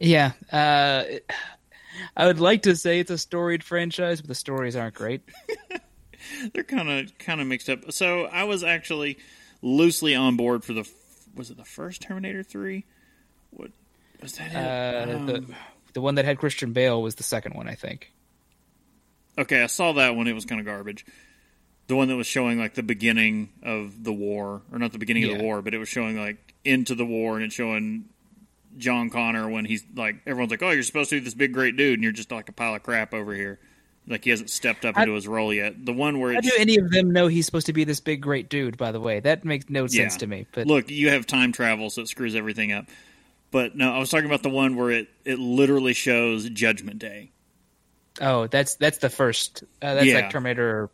yeah. 0.00 0.32
Uh, 0.52 1.04
it- 1.06 1.30
I 2.16 2.26
would 2.26 2.40
like 2.40 2.62
to 2.62 2.74
say 2.74 2.98
it's 2.98 3.12
a 3.12 3.18
storied 3.18 3.62
franchise, 3.62 4.20
but 4.20 4.26
the 4.26 4.34
stories 4.34 4.74
aren't 4.74 4.96
great. 4.96 5.22
They're 6.52 6.64
kind 6.64 6.90
of 6.90 7.16
kind 7.18 7.40
of 7.40 7.46
mixed 7.46 7.68
up. 7.70 7.92
So 7.92 8.24
I 8.24 8.42
was 8.44 8.64
actually 8.64 9.18
loosely 9.62 10.16
on 10.16 10.36
board 10.36 10.64
for 10.64 10.72
the 10.72 10.90
was 11.36 11.50
it 11.50 11.56
the 11.56 11.64
first 11.64 12.02
Terminator 12.02 12.42
three? 12.42 12.84
What 13.50 13.70
was 14.20 14.32
that? 14.38 14.50
It? 14.50 14.56
Uh, 15.12 15.16
Um, 15.16 15.26
the 15.26 15.54
the 15.92 16.00
one 16.00 16.16
that 16.16 16.24
had 16.24 16.38
Christian 16.38 16.72
Bale 16.72 17.00
was 17.00 17.14
the 17.14 17.22
second 17.22 17.54
one, 17.54 17.68
I 17.68 17.74
think. 17.76 18.12
Okay, 19.38 19.62
I 19.62 19.66
saw 19.66 19.92
that 19.92 20.14
one. 20.16 20.26
It 20.28 20.32
was 20.34 20.44
kind 20.44 20.60
of 20.60 20.66
garbage. 20.66 21.04
The 21.86 21.96
one 21.96 22.08
that 22.08 22.16
was 22.16 22.26
showing 22.26 22.58
like 22.58 22.74
the 22.74 22.82
beginning 22.82 23.50
of 23.62 24.04
the 24.04 24.12
war, 24.12 24.62
or 24.72 24.78
not 24.78 24.92
the 24.92 24.98
beginning 24.98 25.24
of 25.24 25.36
the 25.36 25.44
war, 25.44 25.60
but 25.60 25.74
it 25.74 25.78
was 25.78 25.88
showing 25.88 26.18
like 26.18 26.54
into 26.64 26.94
the 26.94 27.04
war, 27.04 27.36
and 27.36 27.44
it's 27.44 27.54
showing 27.54 28.06
John 28.78 29.10
Connor 29.10 29.48
when 29.50 29.64
he's 29.66 29.84
like 29.94 30.16
everyone's 30.26 30.50
like, 30.50 30.62
"Oh, 30.62 30.70
you're 30.70 30.82
supposed 30.82 31.10
to 31.10 31.16
be 31.16 31.24
this 31.24 31.34
big 31.34 31.52
great 31.52 31.76
dude, 31.76 31.94
and 31.94 32.02
you're 32.02 32.12
just 32.12 32.30
like 32.32 32.48
a 32.48 32.52
pile 32.52 32.74
of 32.74 32.82
crap 32.82 33.12
over 33.12 33.34
here." 33.34 33.58
Like 34.06 34.24
he 34.24 34.30
hasn't 34.30 34.50
stepped 34.50 34.84
up 34.84 34.96
How- 34.96 35.02
into 35.02 35.14
his 35.14 35.26
role 35.28 35.52
yet. 35.52 35.84
The 35.84 35.92
one 35.92 36.20
where 36.20 36.34
How 36.34 36.40
do 36.40 36.50
any 36.58 36.76
of 36.76 36.90
them 36.90 37.10
know 37.10 37.26
he's 37.26 37.46
supposed 37.46 37.66
to 37.66 37.72
be 37.72 37.84
this 37.84 38.00
big 38.00 38.20
great 38.22 38.48
dude? 38.48 38.76
By 38.76 38.92
the 38.92 39.00
way, 39.00 39.20
that 39.20 39.44
makes 39.44 39.68
no 39.68 39.86
sense 39.86 40.14
Yeah. 40.14 40.18
to 40.18 40.26
me. 40.26 40.46
But 40.52 40.66
look, 40.66 40.90
you 40.90 41.10
have 41.10 41.26
time 41.26 41.52
travel, 41.52 41.88
so 41.90 42.02
it 42.02 42.08
screws 42.08 42.34
everything 42.34 42.70
up. 42.72 42.86
But 43.50 43.76
no, 43.76 43.92
I 43.92 43.98
was 43.98 44.10
talking 44.10 44.26
about 44.26 44.42
the 44.42 44.50
one 44.50 44.76
where 44.76 44.90
it 44.90 45.08
it 45.24 45.38
literally 45.38 45.92
shows 45.94 46.48
Judgment 46.50 46.98
Day. 46.98 47.30
Oh, 48.20 48.46
that's 48.46 48.74
that's 48.76 48.98
the 48.98 49.10
first. 49.10 49.64
Uh, 49.82 49.94
that's 49.94 50.06
Yeah. 50.06 50.14
like 50.16 50.30
Terminator. 50.30 50.90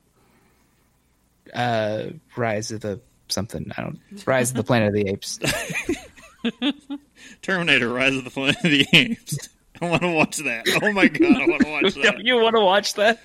Uh, 1.53 2.05
Rise 2.37 2.71
of 2.71 2.81
the 2.81 3.01
something. 3.29 3.71
I 3.77 3.83
don't. 3.83 3.99
Rise 4.27 4.51
of 4.51 4.57
the 4.57 4.65
Planet 4.65 4.89
of 4.89 4.95
the 4.95 5.09
Apes. 5.09 5.39
Terminator: 7.43 7.89
Rise 7.93 8.17
of 8.17 8.25
the 8.25 8.31
Planet 8.31 8.57
of 8.57 8.71
the 8.71 8.87
Apes. 8.93 9.49
I 9.83 9.89
want 9.89 10.03
to 10.03 10.13
watch 10.13 10.37
that. 10.39 10.67
Oh 10.83 10.93
my 10.93 11.09
god, 11.09 11.37
I 11.41 11.47
want 11.47 11.63
to 11.63 11.71
watch 11.71 11.95
that. 11.95 12.03
Don't 12.03 12.25
you 12.25 12.37
want 12.37 12.55
to 12.57 12.61
watch 12.61 12.95
that? 12.95 13.21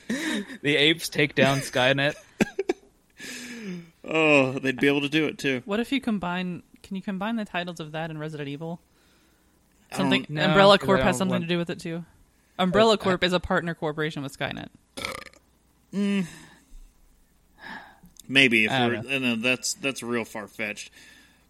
The 0.61 0.75
apes 0.77 1.09
take 1.09 1.35
down 1.35 1.59
Skynet. 1.59 2.15
Oh, 4.07 4.51
they'd 4.59 4.79
be 4.79 4.85
able 4.87 5.01
to 5.01 5.09
do 5.09 5.25
it 5.25 5.39
too. 5.39 5.63
What 5.65 5.79
if 5.79 5.91
you 5.91 5.99
combine 5.99 6.61
can 6.83 6.95
you 6.95 7.01
combine 7.01 7.37
the 7.37 7.43
titles 7.45 7.79
of 7.79 7.93
that 7.93 8.11
and 8.11 8.19
Resident 8.19 8.47
Evil? 8.47 8.79
Something 9.93 10.27
no, 10.29 10.45
Umbrella 10.45 10.77
'cause 10.77 10.83
I 10.83 10.85
Corp 10.85 11.01
has 11.01 11.17
something 11.17 11.31
want- 11.31 11.43
to 11.45 11.47
do 11.47 11.57
with 11.57 11.71
it 11.71 11.79
too. 11.79 12.05
Umbrella 12.57 12.93
Uh, 12.93 12.97
Corp 12.97 13.23
is 13.23 13.33
a 13.33 13.39
partner 13.39 13.73
corporation 13.73 14.23
with 14.23 14.37
Skynet. 14.37 14.69
Maybe 18.27 18.65
if 18.65 18.71
I 18.71 18.87
we're, 18.87 18.95
don't 18.95 19.21
no, 19.21 19.35
that's 19.35 19.73
that's 19.75 20.01
real 20.01 20.25
far 20.25 20.47
fetched. 20.47 20.91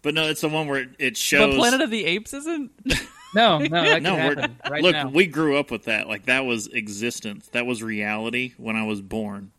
But 0.02 0.14
no, 0.14 0.28
it's 0.28 0.42
the 0.42 0.48
one 0.48 0.68
where 0.68 0.82
it, 0.82 0.90
it 0.98 1.16
shows. 1.16 1.54
But 1.54 1.58
Planet 1.58 1.80
of 1.80 1.90
the 1.90 2.04
Apes 2.04 2.32
isn't. 2.34 2.70
No, 3.34 3.58
no, 3.58 3.68
that 3.68 4.02
no, 4.02 4.14
we're, 4.14 4.34
right 4.70 4.82
look, 4.82 4.92
now. 4.94 5.08
we 5.08 5.26
grew 5.26 5.58
up 5.58 5.70
with 5.70 5.84
that. 5.84 6.08
Like 6.08 6.24
that 6.24 6.46
was 6.46 6.68
existence. 6.68 7.48
That 7.48 7.66
was 7.66 7.82
reality 7.82 8.54
when 8.56 8.76
I 8.76 8.84
was 8.84 9.02
born. 9.02 9.50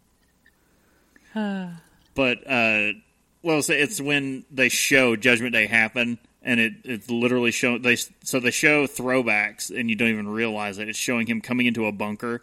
but 1.36 2.50
uh, 2.50 2.94
well, 3.44 3.62
so 3.62 3.74
it's 3.74 4.02
when 4.02 4.46
they 4.50 4.70
show 4.70 5.16
Judgment 5.16 5.54
Day 5.54 5.68
happen, 5.68 6.18
and 6.48 6.62
it 6.62 6.74
it's 6.86 7.10
literally 7.10 7.52
show 7.52 7.78
they 7.78 7.98
so 7.98 8.40
they 8.40 8.52
show 8.52 8.88
throwbacks, 8.88 9.70
and 9.70 9.90
you 9.90 9.98
don't 9.98 10.08
even 10.08 10.30
realize 10.30 10.80
it. 10.80 10.88
It's 10.88 10.98
showing 10.98 11.28
him 11.28 11.42
coming 11.42 11.68
into 11.68 11.86
a 11.86 11.92
bunker. 11.92 12.42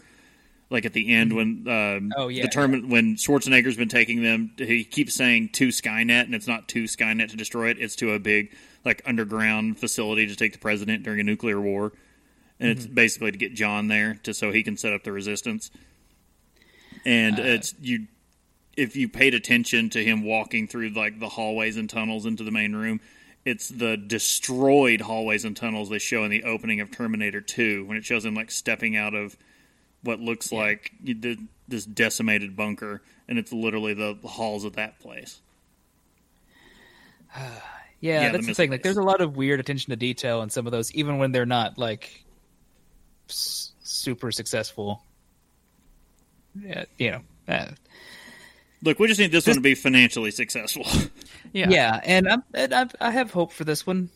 Like 0.70 0.84
at 0.84 0.92
the 0.92 1.12
end 1.14 1.32
mm-hmm. 1.32 1.64
when 1.64 1.96
um, 1.96 2.12
Oh, 2.16 2.28
yeah, 2.28 2.42
the 2.42 2.48
term 2.48 2.88
when 2.90 3.16
Schwarzenegger's 3.16 3.76
been 3.76 3.88
taking 3.88 4.22
them, 4.22 4.52
he 4.58 4.84
keeps 4.84 5.14
saying 5.14 5.50
to 5.54 5.68
Skynet, 5.68 6.24
and 6.24 6.34
it's 6.34 6.46
not 6.46 6.68
to 6.68 6.84
Skynet 6.84 7.30
to 7.30 7.36
destroy 7.36 7.70
it; 7.70 7.78
it's 7.80 7.96
to 7.96 8.12
a 8.12 8.18
big 8.18 8.54
like 8.84 9.00
underground 9.06 9.78
facility 9.78 10.26
to 10.26 10.36
take 10.36 10.52
the 10.52 10.58
president 10.58 11.02
during 11.02 11.20
a 11.20 11.24
nuclear 11.24 11.60
war, 11.60 11.92
and 12.60 12.70
it's 12.70 12.84
mm-hmm. 12.84 12.94
basically 12.94 13.32
to 13.32 13.38
get 13.38 13.54
John 13.54 13.88
there 13.88 14.14
to 14.24 14.34
so 14.34 14.52
he 14.52 14.62
can 14.62 14.76
set 14.76 14.92
up 14.92 15.02
the 15.02 15.12
resistance. 15.12 15.70
And 17.06 17.38
uh. 17.38 17.42
it's 17.42 17.74
you 17.80 18.06
if 18.76 18.96
you 18.96 19.08
paid 19.08 19.32
attention 19.34 19.88
to 19.90 20.04
him 20.04 20.24
walking 20.24 20.66
through 20.66 20.90
like 20.90 21.20
the 21.20 21.28
hallways 21.28 21.76
and 21.76 21.88
tunnels 21.88 22.26
into 22.26 22.44
the 22.44 22.50
main 22.50 22.74
room, 22.74 23.00
it's 23.44 23.68
the 23.68 23.96
destroyed 23.96 25.00
hallways 25.00 25.44
and 25.44 25.56
tunnels 25.56 25.90
they 25.90 25.98
show 25.98 26.24
in 26.24 26.30
the 26.30 26.44
opening 26.44 26.80
of 26.80 26.90
Terminator 26.90 27.40
2 27.40 27.84
when 27.84 27.96
it 27.96 28.04
shows 28.04 28.24
him 28.24 28.34
like 28.34 28.50
stepping 28.50 28.96
out 28.96 29.14
of 29.14 29.36
what 30.02 30.20
looks 30.20 30.52
like 30.52 30.92
this 31.68 31.84
decimated 31.84 32.56
bunker 32.56 33.02
and 33.28 33.38
it's 33.38 33.52
literally 33.52 33.94
the 33.94 34.16
halls 34.24 34.64
of 34.64 34.76
that 34.76 34.98
place. 35.00 35.40
yeah, 37.36 37.50
yeah, 38.00 38.20
that's 38.20 38.32
the, 38.32 38.38
missile 38.38 38.54
thing. 38.54 38.70
Like, 38.70 38.82
there's 38.82 38.96
a 38.96 39.02
lot 39.02 39.20
of 39.20 39.36
weird 39.36 39.60
attention 39.60 39.90
to 39.90 39.96
detail 39.96 40.42
in 40.42 40.50
some 40.50 40.66
of 40.66 40.72
those, 40.72 40.92
even 40.92 41.18
when 41.18 41.32
they're 41.32 41.46
not 41.46 41.78
like 41.78 42.24
s- 43.28 43.72
super 43.82 44.30
successful. 44.30 45.02
Yeah, 46.60 46.84
you 46.98 47.10
know. 47.10 47.20
Uh, 47.48 47.66
Look, 48.82 48.98
we 48.98 49.08
just 49.08 49.20
need 49.20 49.32
this 49.32 49.46
one 49.46 49.56
to 49.56 49.62
be 49.62 49.74
financially 49.74 50.30
successful. 50.30 50.86
Yeah. 51.52 51.70
yeah, 51.70 52.00
and, 52.02 52.28
I'm, 52.28 52.42
and 52.52 52.74
I've, 52.74 52.96
I 53.00 53.12
have 53.12 53.30
hope 53.30 53.52
for 53.52 53.62
this 53.62 53.86
one. 53.86 54.10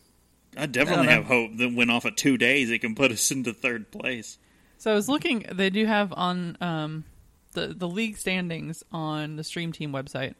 I 0.57 0.65
definitely 0.65 1.05
know. 1.05 1.13
have 1.13 1.25
hope 1.25 1.55
that 1.55 1.73
when 1.73 1.89
off 1.89 2.03
of 2.03 2.17
two 2.17 2.37
days 2.37 2.69
it 2.69 2.79
can 2.79 2.95
put 2.95 3.13
us 3.13 3.31
into 3.31 3.53
third 3.53 3.91
place. 3.91 4.37
So 4.77 4.91
I 4.91 4.95
was 4.95 5.07
looking. 5.07 5.45
They 5.49 5.69
do 5.69 5.85
have 5.85 6.11
on 6.11 6.57
um, 6.59 7.05
the 7.53 7.67
the 7.67 7.87
league 7.87 8.17
standings 8.17 8.83
on 8.91 9.37
the 9.37 9.43
Stream 9.45 9.71
Team 9.71 9.93
website, 9.93 10.35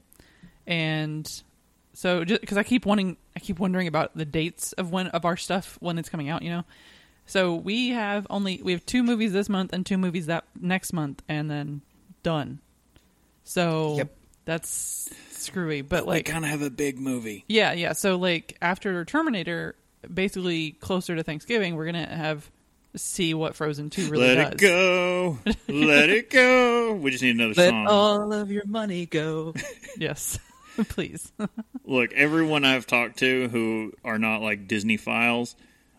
and 0.68 1.42
so 1.94 2.24
just 2.26 2.42
because 2.42 2.58
I 2.58 2.64
keep 2.64 2.86
wanting, 2.86 3.18
I 3.36 3.40
keep 3.40 3.60
wondering 3.60 3.88
about 3.88 4.16
the 4.16 4.26
dates 4.26 4.74
of 4.74 4.92
when 4.92 5.08
of 5.08 5.26
our 5.26 5.38
stuff 5.38 5.78
when 5.80 5.98
it's 5.98 6.10
coming 6.10 6.30
out. 6.30 6.42
You 6.42 6.50
know, 6.52 6.64
so 7.26 7.56
we 7.56 7.90
have 7.90 8.26
only 8.30 8.62
we 8.64 8.72
have 8.72 8.86
two 8.86 9.04
movies 9.04 9.34
this 9.34 9.50
month 9.50 9.74
and 9.74 9.86
two 9.86 9.98
movies 9.98 10.26
that 10.28 10.46
next 10.60 10.94
month, 10.94 11.22
and 11.28 11.50
then 11.50 11.82
done. 12.24 12.60
So 13.50 13.96
Yep. 13.98 14.16
that's 14.46 15.10
screwy. 15.32 15.82
But 15.82 16.06
Like, 16.06 16.18
like, 16.18 16.26
kind 16.26 16.46
of 16.46 16.52
have 16.52 16.62
a 16.62 16.70
big 16.70 17.00
movie. 17.00 17.46
yeah, 17.48 17.74
yeah. 17.74 17.94
So 17.94 18.16
like 18.18 18.56
after 18.62 19.04
Terminator, 19.06 19.76
basically 20.14 20.72
closer 20.74 21.16
to 21.16 21.24
Thanksgiving, 21.24 21.76
we're 21.76 21.88
gonna 21.88 22.06
have 22.08 22.50
see 22.96 23.34
what 23.34 23.56
Frozen 23.56 23.90
Two 23.90 24.08
really 24.10 24.28
Let 24.36 24.36
does. 24.36 24.44
Let 24.44 24.54
it 24.54 24.60
go. 24.60 25.38
Let 25.68 26.10
it 26.12 26.30
go. 26.30 26.94
We 26.94 27.10
just 27.10 27.24
need 27.24 27.36
another 27.36 27.56
Let 27.56 27.70
song. 27.70 27.86
Let 27.86 27.92
all 27.92 28.34
of 28.34 28.52
your 28.52 28.66
money 28.68 29.06
go. 29.08 29.54
Yes, 29.98 30.38
please. 30.90 31.32
Look, 31.84 32.14
everyone 32.14 32.64
I've 32.66 32.86
talked 32.86 33.18
to 33.20 33.50
who 33.50 33.94
are 34.06 34.20
not 34.20 34.42
like 34.42 34.68
Disney 34.68 34.96
files 34.98 35.56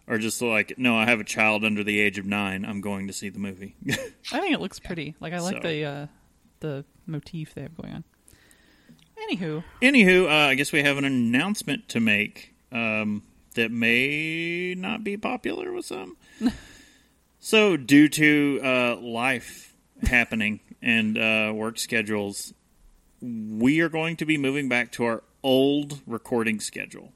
are 0.08 0.16
just 0.18 0.40
like, 0.40 0.78
no, 0.78 0.96
I 0.96 1.04
have 1.06 1.18
a 1.20 1.24
child 1.24 1.64
under 1.64 1.82
the 1.84 1.98
age 2.00 2.16
of 2.18 2.24
nine. 2.24 2.64
I'm 2.64 2.80
going 2.80 3.08
to 3.08 3.12
see 3.12 3.28
the 3.28 3.40
movie. 3.40 3.74
I 4.32 4.40
think 4.40 4.54
it 4.54 4.60
looks 4.60 4.78
pretty. 4.78 5.16
Like 5.20 5.32
I 5.32 5.40
like 5.40 5.56
So- 5.56 5.68
the 5.68 5.84
uh, 5.84 6.06
the 6.60 6.84
motif 7.11 7.55
they 7.55 7.62
have 7.62 7.77
going 7.77 7.92
on. 7.92 8.05
Anywho, 9.31 9.62
Anywho, 9.83 10.25
uh, 10.25 10.49
I 10.49 10.55
guess 10.55 10.73
we 10.73 10.83
have 10.83 10.96
an 10.96 11.05
announcement 11.05 11.88
to 11.90 12.01
make 12.01 12.55
um, 12.73 13.23
that 13.55 13.70
may 13.70 14.75
not 14.75 15.05
be 15.05 15.16
popular 15.16 15.73
with 15.73 15.85
some. 15.85 16.16
so, 17.38 17.77
due 17.77 18.09
to 18.09 18.61
uh, 18.64 18.96
life 18.96 19.75
happening 20.03 20.61
and 20.83 21.18
uh, 21.18 21.53
work 21.55 21.79
schedules, 21.79 22.55
we 23.20 23.81
are 23.81 23.88
going 23.88 24.16
to 24.16 24.25
be 24.25 24.38
moving 24.38 24.68
back 24.68 24.92
to 24.92 25.05
our 25.05 25.23
old 25.42 26.01
recording 26.07 26.61
schedule. 26.61 27.12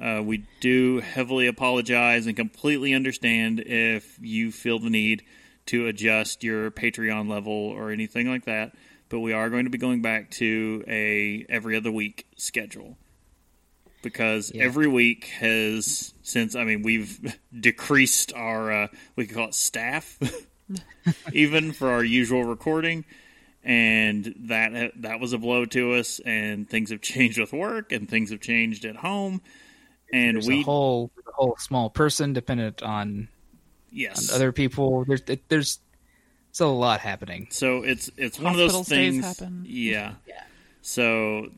Uh, 0.00 0.22
we 0.24 0.44
do 0.60 1.00
heavily 1.00 1.46
apologize 1.46 2.26
and 2.26 2.36
completely 2.36 2.94
understand 2.94 3.60
if 3.60 4.16
you 4.20 4.52
feel 4.52 4.78
the 4.78 4.90
need 4.90 5.24
to 5.66 5.86
adjust 5.86 6.44
your 6.44 6.70
Patreon 6.70 7.28
level 7.28 7.52
or 7.52 7.90
anything 7.90 8.28
like 8.28 8.44
that. 8.44 8.72
But 9.08 9.20
we 9.20 9.32
are 9.32 9.48
going 9.50 9.64
to 9.64 9.70
be 9.70 9.78
going 9.78 10.02
back 10.02 10.30
to 10.32 10.84
a 10.86 11.46
every 11.48 11.76
other 11.76 11.90
week 11.90 12.26
schedule 12.36 12.96
because 14.02 14.52
Yeah. 14.54 14.64
every 14.64 14.86
week 14.86 15.24
has 15.40 16.12
since 16.22 16.54
I 16.54 16.64
mean 16.64 16.82
we've 16.82 17.36
decreased 17.60 18.32
our 18.34 18.70
uh, 18.72 18.88
we 19.16 19.26
could 19.26 19.36
call 19.36 19.48
it 19.48 19.54
staff 19.54 20.18
even 21.32 21.72
for 21.72 21.88
our 21.88 22.04
usual 22.04 22.44
recording 22.44 23.04
and 23.64 24.34
that 24.46 24.92
that 25.02 25.20
was 25.20 25.32
a 25.32 25.38
blow 25.38 25.64
to 25.66 25.94
us. 25.94 26.20
And 26.24 26.68
things 26.68 26.90
have 26.90 27.00
changed 27.02 27.38
with 27.38 27.52
work, 27.52 27.92
and 27.92 28.08
things 28.08 28.30
have 28.30 28.40
changed 28.40 28.84
at 28.84 28.96
home, 28.96 29.40
and 30.12 30.36
There's 30.36 30.46
we 30.46 30.60
a 30.60 30.64
whole 30.64 31.10
a 31.26 31.32
whole 31.32 31.56
small 31.58 31.90
person 31.90 32.32
dependent 32.32 32.82
on, 32.82 33.28
yes 33.90 34.30
on 34.30 34.36
other 34.36 34.52
people. 34.52 35.04
There's 35.04 35.22
there's 35.48 35.80
it's 36.50 36.60
a 36.60 36.66
lot 36.66 37.00
happening. 37.00 37.48
So 37.50 37.82
it's 37.82 38.10
it's 38.16 38.38
one 38.38 38.52
of 38.52 38.58
those 38.58 38.88
things. 38.88 39.24
happen. 39.24 39.64
Yeah. 39.66 40.14
So 40.82 41.48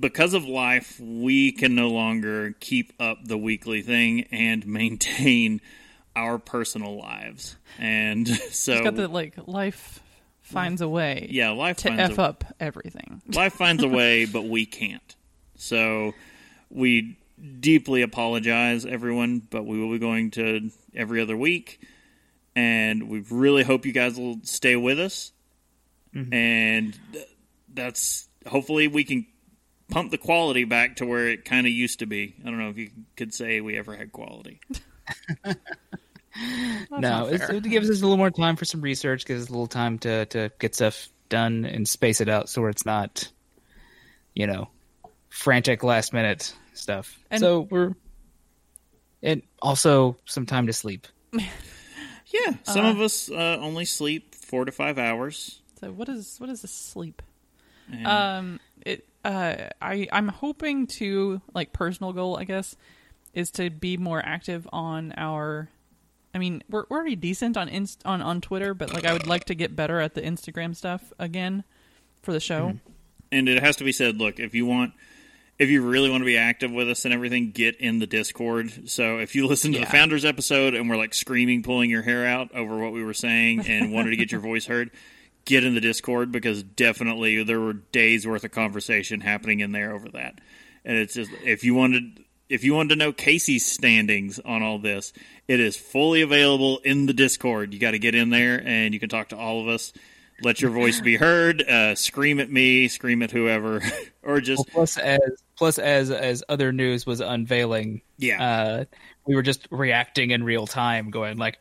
because 0.00 0.34
of 0.34 0.44
life, 0.44 0.98
we 1.00 1.52
can 1.52 1.74
no 1.74 1.90
longer 1.90 2.54
keep 2.60 2.92
up 2.98 3.18
the 3.24 3.38
weekly 3.38 3.82
thing 3.82 4.22
and 4.30 4.66
maintain 4.80 5.60
our 6.16 6.38
personal 6.38 6.96
lives. 6.98 7.56
And 7.78 8.28
so 8.50 8.72
It's 8.72 8.80
got 8.82 8.96
the 8.96 9.08
like 9.08 9.34
life 9.46 10.00
finds 10.42 10.82
a 10.82 10.88
way 10.88 11.26
yeah, 11.30 11.50
life 11.50 11.78
to 11.78 11.88
finds 11.88 12.12
f 12.12 12.18
a, 12.18 12.22
up 12.22 12.44
everything. 12.60 13.22
life 13.28 13.54
finds 13.54 13.82
a 13.82 13.88
way, 13.88 14.26
but 14.26 14.44
we 14.44 14.66
can't. 14.66 15.16
So 15.56 16.12
we 16.70 17.16
deeply 17.60 18.02
apologize, 18.02 18.84
everyone, 18.84 19.42
but 19.50 19.64
we 19.64 19.78
will 19.78 19.90
be 19.90 19.98
going 19.98 20.30
to 20.32 20.70
every 20.94 21.20
other 21.20 21.36
week, 21.36 21.80
and 22.56 23.08
we 23.08 23.20
really 23.30 23.64
hope 23.64 23.86
you 23.86 23.92
guys 23.92 24.18
will 24.18 24.38
stay 24.42 24.76
with 24.76 25.00
us. 25.00 25.32
Mm-hmm. 26.14 26.32
And 26.32 26.98
that's 27.72 28.28
hopefully 28.46 28.88
we 28.88 29.04
can 29.04 29.26
pump 29.90 30.10
the 30.10 30.18
quality 30.18 30.64
back 30.64 30.96
to 30.96 31.06
where 31.06 31.28
it 31.28 31.44
kind 31.44 31.66
of 31.66 31.72
used 31.72 32.00
to 32.00 32.06
be. 32.06 32.34
I 32.42 32.48
don't 32.48 32.58
know 32.58 32.70
if 32.70 32.78
you 32.78 32.90
could 33.16 33.34
say 33.34 33.60
we 33.60 33.76
ever 33.76 33.96
had 33.96 34.12
quality. 34.12 34.60
No, 36.90 37.26
it's, 37.26 37.48
it 37.48 37.62
gives 37.62 37.88
us 37.88 38.00
a 38.00 38.02
little 38.02 38.16
more 38.16 38.30
time 38.30 38.56
for 38.56 38.64
some 38.64 38.80
research, 38.80 39.24
gives 39.24 39.44
us 39.44 39.48
a 39.48 39.52
little 39.52 39.66
time 39.66 39.98
to 40.00 40.26
to 40.26 40.50
get 40.58 40.74
stuff 40.74 41.08
done 41.28 41.64
and 41.64 41.88
space 41.88 42.20
it 42.20 42.28
out 42.28 42.48
so 42.48 42.66
it's 42.66 42.84
not, 42.84 43.30
you 44.34 44.46
know, 44.46 44.68
frantic 45.28 45.82
last 45.82 46.12
minute 46.12 46.54
stuff. 46.72 47.18
And- 47.30 47.40
so 47.40 47.62
we're, 47.70 47.94
and 49.22 49.42
also 49.62 50.16
some 50.24 50.46
time 50.46 50.66
to 50.66 50.72
sleep. 50.72 51.06
Yeah, 52.26 52.54
some 52.64 52.84
of 52.86 53.00
us 53.00 53.30
uh, 53.30 53.58
only 53.60 53.84
sleep 53.84 54.34
four 54.34 54.64
to 54.64 54.72
five 54.72 54.98
hours. 54.98 55.60
So 55.80 55.90
what 55.92 56.08
is 56.08 56.36
what 56.38 56.48
is 56.50 56.62
the 56.62 56.68
sleep? 56.68 57.22
And 57.92 58.06
Um, 58.06 58.60
it 58.84 59.06
uh, 59.24 59.68
I 59.80 60.08
I'm 60.10 60.28
hoping 60.28 60.86
to 60.98 61.40
like 61.54 61.72
personal 61.72 62.12
goal, 62.12 62.36
I 62.38 62.44
guess, 62.44 62.76
is 63.34 63.50
to 63.52 63.70
be 63.70 63.96
more 63.96 64.22
active 64.24 64.66
on 64.72 65.12
our. 65.16 65.68
I 66.34 66.38
mean, 66.38 66.62
we're 66.68 66.84
we're 66.88 66.96
already 66.98 67.16
decent 67.16 67.56
on 67.56 67.68
inst 67.68 68.02
on 68.04 68.22
on 68.22 68.40
Twitter, 68.40 68.74
but 68.74 68.92
like 68.92 69.04
I 69.04 69.12
would 69.12 69.26
like 69.26 69.44
to 69.46 69.54
get 69.54 69.76
better 69.76 70.00
at 70.00 70.14
the 70.14 70.22
Instagram 70.22 70.74
stuff 70.74 71.12
again 71.18 71.64
for 72.22 72.32
the 72.32 72.40
show. 72.40 72.78
and 73.30 73.48
it 73.48 73.62
has 73.62 73.76
to 73.76 73.84
be 73.84 73.92
said 73.92 74.16
look 74.16 74.38
if 74.40 74.54
you 74.54 74.64
want 74.66 74.94
if 75.58 75.68
you 75.68 75.82
really 75.82 76.10
want 76.10 76.20
to 76.20 76.26
be 76.26 76.36
active 76.36 76.70
with 76.70 76.90
us 76.90 77.04
and 77.04 77.14
everything 77.14 77.50
get 77.50 77.76
in 77.76 77.98
the 77.98 78.06
discord 78.06 78.88
so 78.88 79.18
if 79.18 79.34
you 79.34 79.46
listen 79.46 79.72
to 79.72 79.78
the 79.78 79.86
founders 79.86 80.24
episode 80.24 80.74
and 80.74 80.88
we're 80.88 80.96
like 80.96 81.14
screaming 81.14 81.62
pulling 81.62 81.90
your 81.90 82.02
hair 82.02 82.26
out 82.26 82.54
over 82.54 82.78
what 82.78 82.92
we 82.92 83.02
were 83.02 83.14
saying 83.14 83.60
and 83.68 83.92
wanted 83.92 84.10
to 84.10 84.16
get 84.16 84.32
your 84.32 84.40
voice 84.40 84.66
heard 84.66 84.90
get 85.44 85.64
in 85.64 85.74
the 85.74 85.80
discord 85.80 86.32
because 86.32 86.62
definitely 86.62 87.42
there 87.44 87.60
were 87.60 87.74
days 87.74 88.26
worth 88.26 88.44
of 88.44 88.50
conversation 88.50 89.20
happening 89.20 89.60
in 89.60 89.72
there 89.72 89.92
over 89.92 90.08
that 90.08 90.40
and 90.84 90.96
it's 90.96 91.14
just 91.14 91.30
if 91.44 91.64
you 91.64 91.74
wanted 91.74 92.24
if 92.48 92.62
you 92.62 92.74
wanted 92.74 92.90
to 92.90 92.96
know 92.96 93.12
Casey's 93.12 93.64
standings 93.64 94.38
on 94.38 94.62
all 94.62 94.78
this, 94.78 95.12
it 95.48 95.60
is 95.60 95.76
fully 95.76 96.22
available 96.22 96.78
in 96.84 97.06
the 97.06 97.12
Discord. 97.12 97.72
You 97.72 97.80
got 97.80 97.92
to 97.92 97.98
get 97.98 98.14
in 98.14 98.30
there 98.30 98.62
and 98.64 98.92
you 98.92 99.00
can 99.00 99.08
talk 99.08 99.30
to 99.30 99.36
all 99.36 99.60
of 99.60 99.68
us. 99.68 99.92
Let 100.42 100.60
your 100.60 100.70
voice 100.70 101.00
be 101.00 101.16
heard. 101.16 101.62
Uh, 101.62 101.94
scream 101.94 102.40
at 102.40 102.50
me, 102.50 102.88
scream 102.88 103.22
at 103.22 103.30
whoever, 103.30 103.76
or 104.22 104.34
Well, 104.34 104.40
just 104.40 104.68
plus 104.68 104.98
as 104.98 105.20
plus 105.56 105.78
as 105.78 106.10
as 106.10 106.42
other 106.48 106.72
news 106.72 107.06
was 107.06 107.20
unveiling, 107.20 108.02
yeah, 108.18 108.42
uh, 108.42 108.84
we 109.26 109.34
were 109.34 109.42
just 109.42 109.68
reacting 109.70 110.32
in 110.32 110.42
real 110.42 110.66
time, 110.66 111.10
going 111.10 111.38
like, 111.38 111.58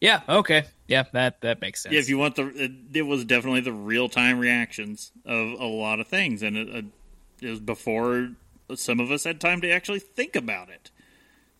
"Yeah, 0.00 0.22
okay, 0.28 0.64
yeah, 0.88 1.04
that 1.12 1.40
that 1.42 1.60
makes 1.60 1.82
sense." 1.82 1.92
yeah. 1.92 2.00
If 2.00 2.08
you 2.08 2.18
want 2.18 2.36
the, 2.36 2.48
it, 2.48 2.72
it 2.92 3.02
was 3.02 3.24
definitely 3.24 3.60
the 3.60 3.72
real 3.72 4.08
time 4.08 4.38
reactions 4.38 5.12
of 5.24 5.60
a 5.60 5.66
lot 5.66 6.00
of 6.00 6.08
things, 6.08 6.42
and 6.42 6.56
it, 6.56 6.84
it 7.40 7.50
was 7.50 7.60
before 7.60 8.30
some 8.74 9.00
of 9.00 9.10
us 9.10 9.24
had 9.24 9.40
time 9.40 9.60
to 9.60 9.70
actually 9.70 10.00
think 10.00 10.34
about 10.34 10.68
it. 10.70 10.90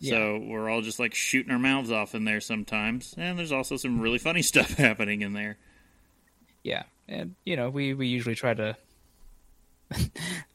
So 0.01 0.37
we're 0.37 0.69
all 0.69 0.81
just 0.81 0.99
like 0.99 1.13
shooting 1.13 1.51
our 1.51 1.59
mouths 1.59 1.91
off 1.91 2.15
in 2.15 2.23
there 2.23 2.39
sometimes, 2.39 3.13
and 3.17 3.37
there's 3.37 3.51
also 3.51 3.75
some 3.75 3.99
really 3.99 4.17
funny 4.17 4.41
stuff 4.43 4.75
happening 4.75 5.21
in 5.21 5.33
there. 5.33 5.57
Yeah, 6.69 6.83
and 7.07 7.33
you 7.45 7.55
know, 7.55 7.71
we 7.71 7.95
we 7.95 8.05
usually 8.05 8.35
try 8.35 8.53
to. 8.53 8.77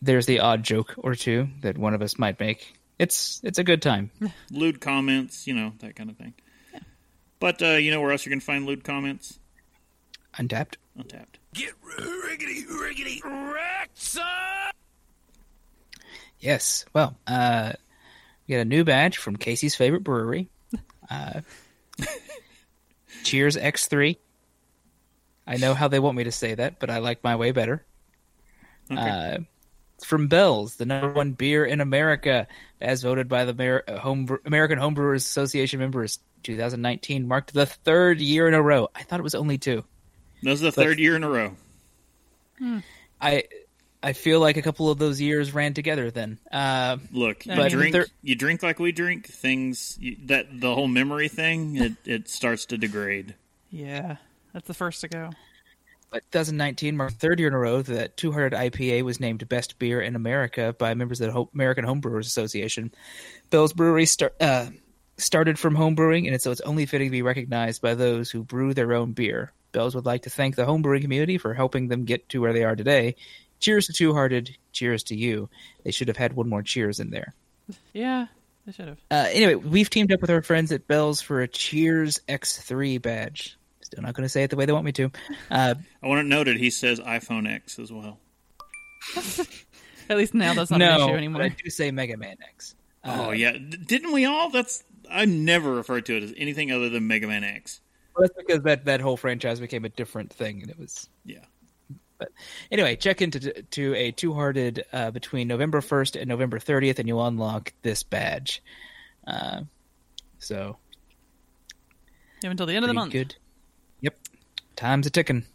There's 0.01 0.27
the 0.27 0.39
odd 0.39 0.63
joke 0.63 0.95
or 0.97 1.17
two 1.17 1.49
that 1.63 1.77
one 1.77 1.93
of 1.93 2.03
us 2.03 2.21
might 2.21 2.39
make. 2.39 2.79
It's 3.01 3.41
it's 3.43 3.59
a 3.59 3.65
good 3.65 3.83
time. 3.83 4.13
lewd 4.53 4.81
comments, 4.81 5.49
you 5.49 5.55
know, 5.55 5.73
that 5.81 5.97
kind 5.97 6.11
of 6.11 6.17
thing. 6.17 6.35
But 7.41 7.61
uh, 7.61 7.73
you 7.73 7.91
know 7.91 8.01
where 8.01 8.13
else 8.13 8.25
you 8.25 8.31
can 8.31 8.39
find 8.39 8.65
lewd 8.65 8.85
comments? 8.85 9.41
Untappd. 10.39 10.77
Untappd. 10.97 11.35
Get 11.53 11.75
riggedy, 11.83 12.65
riggedy, 12.65 13.21
wrecked! 13.25 14.19
Yes. 16.39 16.85
Well, 16.93 17.17
uh, 17.27 17.73
we 18.47 18.55
got 18.55 18.61
a 18.61 18.65
new 18.65 18.85
badge 18.85 19.17
from 19.17 19.35
Casey's 19.35 19.75
favorite 19.75 20.05
brewery. 20.05 20.49
Uh, 21.11 21.41
Cheers 23.25 23.57
X3. 23.57 24.17
I 25.47 25.57
know 25.57 25.75
how 25.75 25.89
they 25.89 25.99
want 25.99 26.17
me 26.17 26.25
to 26.25 26.33
say 26.33 26.55
that, 26.55 26.79
but 26.79 26.91
I 26.91 26.99
like 26.99 27.23
my 27.23 27.37
way 27.37 27.51
better. 27.53 27.85
Okay. 28.91 29.01
Uh, 29.01 29.39
from 30.05 30.29
Bell's, 30.29 30.77
the 30.77 30.87
number 30.87 31.13
one 31.13 31.33
beer 31.33 31.65
in 31.65 31.81
America, 31.81 32.47
as 32.81 33.03
voted 33.03 33.29
by 33.29 33.45
the 33.45 33.53
Amer- 33.53 33.85
uh, 33.89 33.99
Home 33.99 34.29
American 34.45 34.79
Homebrewers 34.79 35.17
Association 35.17 35.81
members. 35.81 36.19
2019 36.43 37.27
marked 37.27 37.55
the 37.55 37.65
third 37.65 38.21
year 38.21 38.47
in 38.47 38.53
a 38.53 38.61
row. 38.61 38.89
I 38.95 39.03
thought 39.03 39.19
it 39.19 39.23
was 39.23 39.35
only 39.35 39.57
two. 39.57 39.83
This 40.43 40.55
is 40.55 40.61
the 40.61 40.73
third 40.73 40.99
year 40.99 41.17
in 41.17 41.25
a 41.25 41.31
row. 41.31 41.57
I 43.21 43.45
I 44.03 44.13
feel 44.13 44.41
like 44.41 44.59
a 44.59 44.63
couple 44.63 44.91
of 44.91 44.99
those 44.99 45.21
years 45.21 45.55
ran 45.55 45.73
together. 45.73 46.11
Then, 46.11 46.39
uh, 46.53 46.99
Look, 47.13 47.47
you 47.47 47.55
But 47.57 47.71
drink, 47.71 47.93
there- 47.95 48.07
you 48.23 48.35
drink 48.35 48.63
like 48.63 48.79
we 48.79 48.93
drink. 48.93 49.27
Things 49.27 49.97
you, 49.99 50.17
that 50.27 50.61
the 50.61 50.75
whole 50.75 50.89
memory 50.89 51.29
thing, 51.29 51.77
it, 51.77 51.93
it 52.05 52.29
starts 52.29 52.67
to 52.67 52.77
degrade. 52.77 53.35
Yeah, 53.71 54.17
that's 54.55 54.67
the 54.67 54.75
first 54.75 55.03
to 55.03 55.09
go. 55.09 55.31
But 56.11 56.23
2019 56.31 56.97
marked 56.97 57.17
third 57.17 57.41
year 57.41 57.49
in 57.49 57.55
a 57.55 57.59
row 57.59 57.83
that 57.83 58.17
Two 58.17 58.31
Hearted 58.31 58.57
IPA 58.57 59.03
was 59.03 59.19
named 59.19 59.47
best 59.49 59.81
beer 59.81 60.01
in 60.01 60.15
America 60.15 60.75
by 60.79 60.95
members 60.95 61.21
of 61.21 61.35
the 61.35 61.47
American 61.53 61.85
Homebrewers 61.85 62.27
Association. 62.27 62.95
Bell's 63.51 63.73
Brewery 63.73 64.07
start, 64.07 64.37
uh, 64.41 64.67
started 65.17 65.59
from 65.59 65.77
homebrewing, 65.77 66.29
and 66.31 66.41
so 66.41 66.53
it's 66.53 66.61
only 66.61 66.87
fitting 66.87 67.09
to 67.09 67.13
be 67.13 67.23
recognized 67.23 67.83
by 67.83 67.95
those 67.95 68.31
who 68.31 68.45
brew 68.45 68.73
their 68.75 68.93
own 68.93 69.13
beer. 69.13 69.53
Bell's 69.73 69.97
would 69.97 70.07
like 70.07 70.23
to 70.23 70.31
thank 70.31 70.55
the 70.55 70.65
homebrewing 70.65 71.03
community 71.03 71.37
for 71.37 71.53
helping 71.53 71.89
them 71.89 72.05
get 72.05 72.29
to 72.29 72.41
where 72.41 72.53
they 72.53 72.63
are 72.63 72.77
today. 72.77 73.17
Cheers 73.59 73.87
to 73.89 73.93
Two 73.93 74.15
Hearted. 74.15 74.57
Cheers 74.71 75.03
to 75.05 75.17
you. 75.17 75.49
They 75.83 75.91
should 75.91 76.07
have 76.07 76.17
had 76.17 76.35
one 76.35 76.49
more 76.49 76.63
cheers 76.63 77.01
in 77.01 77.11
there. 77.11 77.35
Yeah, 77.93 78.27
they 78.67 78.73
should 78.73 78.87
have. 78.87 78.99
Uh, 79.11 79.27
anyway, 79.33 79.57
we've 79.57 79.91
teamed 79.91 80.13
up 80.13 80.21
with 80.21 80.31
our 80.31 80.43
friends 80.43 80.71
at 80.71 80.87
Bell's 80.87 81.21
for 81.21 81.41
a 81.41 81.49
Cheers 81.49 82.21
X3 82.29 83.03
badge. 83.03 83.57
Still 83.95 84.03
not 84.03 84.15
going 84.15 84.25
to 84.25 84.29
say 84.29 84.43
it 84.43 84.51
the 84.51 84.57
way 84.57 84.67
they 84.67 84.73
want 84.73 84.85
me 84.85 84.91
to. 84.93 85.13
Uh, 85.53 85.77
I 86.03 86.07
want 86.09 86.19
to 86.19 86.25
note 86.25 86.49
it 86.49 86.51
noted. 86.51 86.57
He 86.57 86.71
says 86.71 86.99
iPhone 86.99 87.49
X 87.49 87.79
as 87.79 87.93
well. 87.93 88.19
At 90.11 90.17
least 90.17 90.35
now 90.35 90.53
that's 90.53 90.69
not 90.69 90.79
no, 90.79 91.15
an 91.15 91.23
issue 91.23 91.33
but 91.33 91.43
I 91.43 91.49
do 91.51 91.71
say 91.71 91.93
Mega 91.93 92.17
Man 92.17 92.37
X. 92.43 92.75
oh 93.05 93.31
yeah, 93.31 93.53
D- 93.53 93.77
didn't 93.77 94.13
we 94.13 94.25
all? 94.25 94.51
That's 94.51 94.83
I 95.09 95.27
never 95.27 95.73
referred 95.73 96.07
to 96.07 96.17
it 96.17 96.25
as 96.25 96.35
anything 96.37 96.73
other 96.73 96.89
than 96.89 97.07
Mega 97.07 97.29
Man 97.29 97.45
X. 97.45 97.81
Well, 98.17 98.27
that's 98.27 98.37
because 98.37 98.65
that, 98.65 98.85
that 98.87 99.01
whole 99.01 99.17
franchise 99.17 99.61
became 99.61 99.85
a 99.85 99.89
different 99.89 100.33
thing, 100.33 100.61
and 100.63 100.71
it 100.71 100.79
was. 100.79 101.09
Yeah. 101.25 101.45
But 102.19 102.31
anyway, 102.73 102.97
check 102.97 103.23
into 103.23 103.63
to 103.63 103.95
a 103.95 104.11
two 104.11 104.35
hearted 104.35 104.85
uh, 104.93 105.13
between 105.13 105.47
November 105.47 105.81
first 105.81 106.17
and 106.17 106.29
November 106.29 106.59
thirtieth, 106.59 106.99
and 106.99 107.07
you'll 107.07 107.25
unlock 107.25 107.73
this 107.83 108.03
badge. 108.03 108.61
Uh, 109.25 109.63
so 110.41 110.79
You 112.43 112.49
have 112.49 112.51
until 112.51 112.67
the 112.67 112.75
end 112.75 112.85
of 112.85 112.89
the 112.89 112.95
month. 112.95 113.13
good. 113.13 113.37
Yep, 114.05 114.19
time's 114.77 115.07
a 115.07 115.11
ticking. 115.11 115.47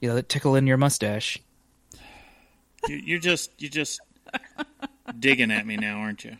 You 0.00 0.08
let 0.08 0.18
it 0.18 0.28
tickle 0.28 0.56
in 0.56 0.66
your 0.66 0.76
mustache. 0.76 1.38
You, 2.88 2.96
you're 2.96 3.20
just 3.20 3.52
you're 3.62 3.70
just 3.70 4.00
digging 5.20 5.52
at 5.52 5.64
me 5.64 5.76
now, 5.76 5.98
aren't 5.98 6.24
you? 6.24 6.36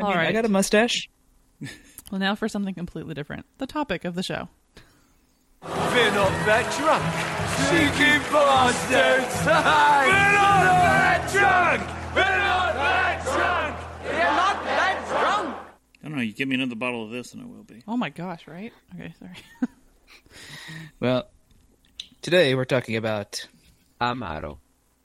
I 0.00 0.02
All 0.02 0.10
mean, 0.10 0.18
I 0.18 0.32
got 0.32 0.44
a 0.44 0.48
mustache. 0.48 1.08
Well, 2.10 2.18
now 2.18 2.34
for 2.34 2.48
something 2.48 2.74
completely 2.74 3.14
different. 3.14 3.46
The 3.58 3.68
topic 3.68 4.04
of 4.04 4.16
the 4.16 4.24
show. 4.24 4.48
We're 5.62 6.10
not 6.10 6.32
that 6.46 6.66
drunk. 6.76 7.04
Cheeky 7.70 8.18
bastards! 8.32 9.46
We're 9.46 10.32
not 10.32 10.79
know. 16.20 16.26
You 16.26 16.32
give 16.32 16.48
me 16.48 16.54
another 16.54 16.74
bottle 16.76 17.04
of 17.04 17.10
this, 17.10 17.32
and 17.34 17.42
I 17.42 17.46
will 17.46 17.62
be. 17.64 17.82
Oh 17.88 17.96
my 17.96 18.10
gosh! 18.10 18.46
Right? 18.46 18.72
Okay, 18.94 19.14
sorry. 19.18 19.36
Well, 21.00 21.28
Today 22.22 22.54
we're 22.54 22.64
talking 22.66 22.96
about. 22.96 23.46
Amaro. 24.00 24.58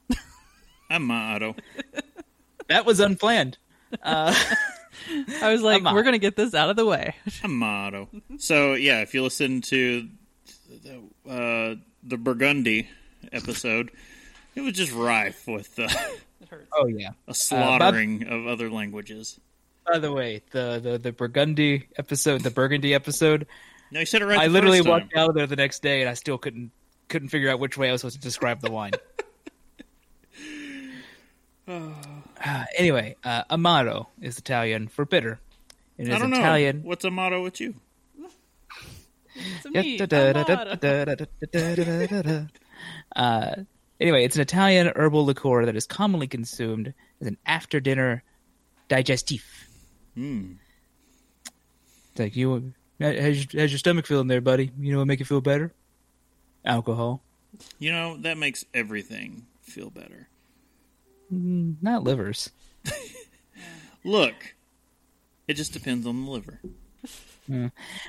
Amaro. 0.92 1.58
That 2.68 2.84
was 2.84 3.00
unplanned. 3.00 3.60
I 4.04 4.34
was 5.44 5.62
like, 5.62 5.78
Come 5.78 5.88
on. 5.88 5.94
we're 5.94 6.02
gonna 6.02 6.18
get 6.18 6.36
this 6.36 6.56
out 6.56 6.72
of 6.72 6.76
the 6.76 6.86
way. 6.86 7.14
Amaro. 7.44 8.08
So 8.40 8.74
yeah, 8.74 9.02
if 9.02 9.14
you 9.14 9.22
listen 9.22 9.62
to 9.62 10.10
the, 10.84 11.30
uh, 11.32 11.76
the 12.02 12.18
Burgundy 12.18 12.90
episode, 13.32 13.92
it 14.56 14.62
was 14.62 14.74
just 14.74 14.92
rife 14.94 15.46
with 15.48 15.78
uh, 15.78 15.88
Oh 16.74 16.88
yeah. 16.88 17.12
a 17.28 17.36
slaughtering 17.36 18.28
of 18.28 18.48
other 18.48 18.72
languages. 18.72 19.40
By 19.92 20.00
the 20.00 20.12
way, 20.12 20.42
the, 20.52 20.80
the 20.82 20.98
the 20.98 21.12
Burgundy 21.12 21.88
episode, 21.98 22.42
the 22.42 22.50
Burgundy 22.52 22.94
episode, 22.94 23.46
No, 23.92 24.00
you 24.00 24.06
said 24.06 24.22
it 24.22 24.26
right. 24.26 24.40
I 24.40 24.48
the 24.48 24.54
literally 24.54 24.80
first 24.80 24.88
time. 24.88 25.02
walked 25.04 25.16
out 25.16 25.30
of 25.30 25.36
there 25.36 25.48
the 25.48 25.56
next 25.56 25.82
day 25.82 26.02
and 26.02 26.10
I 26.10 26.14
still 26.16 26.38
couldn't 26.38 26.72
couldn't 27.08 27.30
figure 27.30 27.50
out 27.50 27.60
which 27.60 27.78
way 27.78 27.90
I 27.90 27.92
was 27.92 28.02
supposed 28.02 28.16
to 28.16 28.22
describe 28.22 28.62
the 28.62 28.72
wine. 28.72 28.92
Uh, 31.68 32.66
anyway, 32.78 33.16
uh, 33.24 33.44
Amaro 33.46 34.08
is 34.22 34.38
Italian 34.38 34.88
for 34.88 35.04
bitter. 35.06 35.40
It 35.98 36.10
is 36.10 36.16
I 36.16 36.20
don't 36.20 36.30
know. 36.30 36.72
What's 36.84 37.06
Amaro 37.06 37.42
with 37.42 37.60
you? 37.60 37.76
It's 39.36 39.66
me, 39.66 39.98
Uh, 43.16 43.56
anyway, 44.00 44.24
it's 44.26 44.36
an 44.36 44.42
Italian 44.42 44.92
herbal 44.96 45.26
liqueur 45.26 45.66
that 45.66 45.76
is 45.76 45.86
commonly 45.86 46.28
consumed 46.28 46.94
as 47.20 47.28
an 47.28 47.38
after 47.46 47.80
dinner 47.80 48.24
digestif. 48.90 49.65
Hmm. 50.16 50.54
It's 52.12 52.20
like 52.20 52.36
you, 52.36 52.74
uh, 53.02 53.14
how's, 53.20 53.46
how's 53.54 53.72
your 53.72 53.78
stomach 53.78 54.06
feeling 54.06 54.28
there, 54.28 54.42
buddy? 54.42 54.72
You 54.80 54.94
know 54.94 55.00
what 55.00 55.08
make 55.08 55.22
it 55.22 55.26
feel 55.28 55.42
better? 55.42 55.74
Alcohol, 56.64 57.22
You 57.78 57.92
know 57.92 58.18
that 58.22 58.38
makes 58.40 58.66
everything 58.74 59.46
feel 59.62 59.92
better. 59.92 60.30
Mm, 61.32 61.76
not 61.82 62.04
livers. 62.04 62.50
Look, 64.04 64.34
it 65.48 65.56
just 65.56 65.74
depends 65.74 66.08
on 66.08 66.26
the 66.26 66.32
liver. 66.32 66.60
Hmm. 67.46 67.68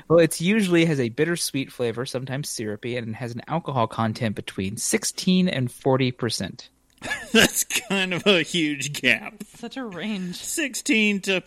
Well, 0.09 0.21
it 0.21 0.41
usually 0.41 0.87
has 0.87 0.99
a 0.99 1.11
bittersweet 1.11 1.71
flavor, 1.71 2.07
sometimes 2.07 2.49
syrupy, 2.49 2.97
and 2.97 3.11
it 3.11 3.15
has 3.17 3.35
an 3.35 3.43
alcohol 3.47 3.87
content 3.87 4.35
between 4.37 4.79
16 4.79 5.49
and 5.49 5.71
40 5.71 6.13
percent. 6.13 6.71
That's 7.33 7.65
kind 7.65 8.15
of 8.15 8.27
a 8.27 8.41
huge 8.43 8.95
gap. 8.95 9.43
Such 9.57 9.77
a 9.77 9.85
range. 9.85 10.37
16 10.37 11.21
to 11.23 11.43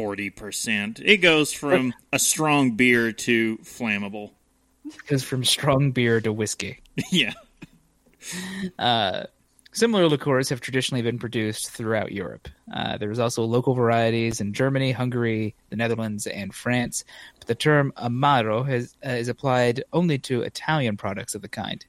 40%. 0.00 1.02
It 1.04 1.18
goes 1.18 1.52
from 1.52 1.92
a 2.12 2.18
strong 2.18 2.72
beer 2.72 3.12
to 3.12 3.58
flammable. 3.58 4.30
Goes 5.06 5.22
from 5.22 5.44
strong 5.44 5.92
beer 5.92 6.20
to 6.20 6.32
whiskey. 6.32 6.80
yeah. 7.10 7.32
Similar 9.72 10.08
liqueurs 10.08 10.48
have 10.48 10.60
traditionally 10.60 11.02
been 11.02 11.18
produced 11.18 11.70
throughout 11.70 12.10
Europe. 12.12 12.48
Uh, 12.74 12.98
there's 12.98 13.20
also 13.20 13.44
local 13.44 13.74
varieties 13.74 14.40
in 14.40 14.52
Germany, 14.52 14.90
Hungary, 14.90 15.54
the 15.68 15.76
Netherlands, 15.76 16.26
and 16.26 16.52
France. 16.52 17.04
But 17.38 17.46
the 17.46 17.54
term 17.54 17.92
amaro 17.96 18.66
has, 18.66 18.96
uh, 19.06 19.10
is 19.10 19.28
applied 19.28 19.84
only 19.92 20.18
to 20.20 20.42
Italian 20.42 20.96
products 20.96 21.36
of 21.36 21.42
the 21.42 21.48
kind. 21.48 21.84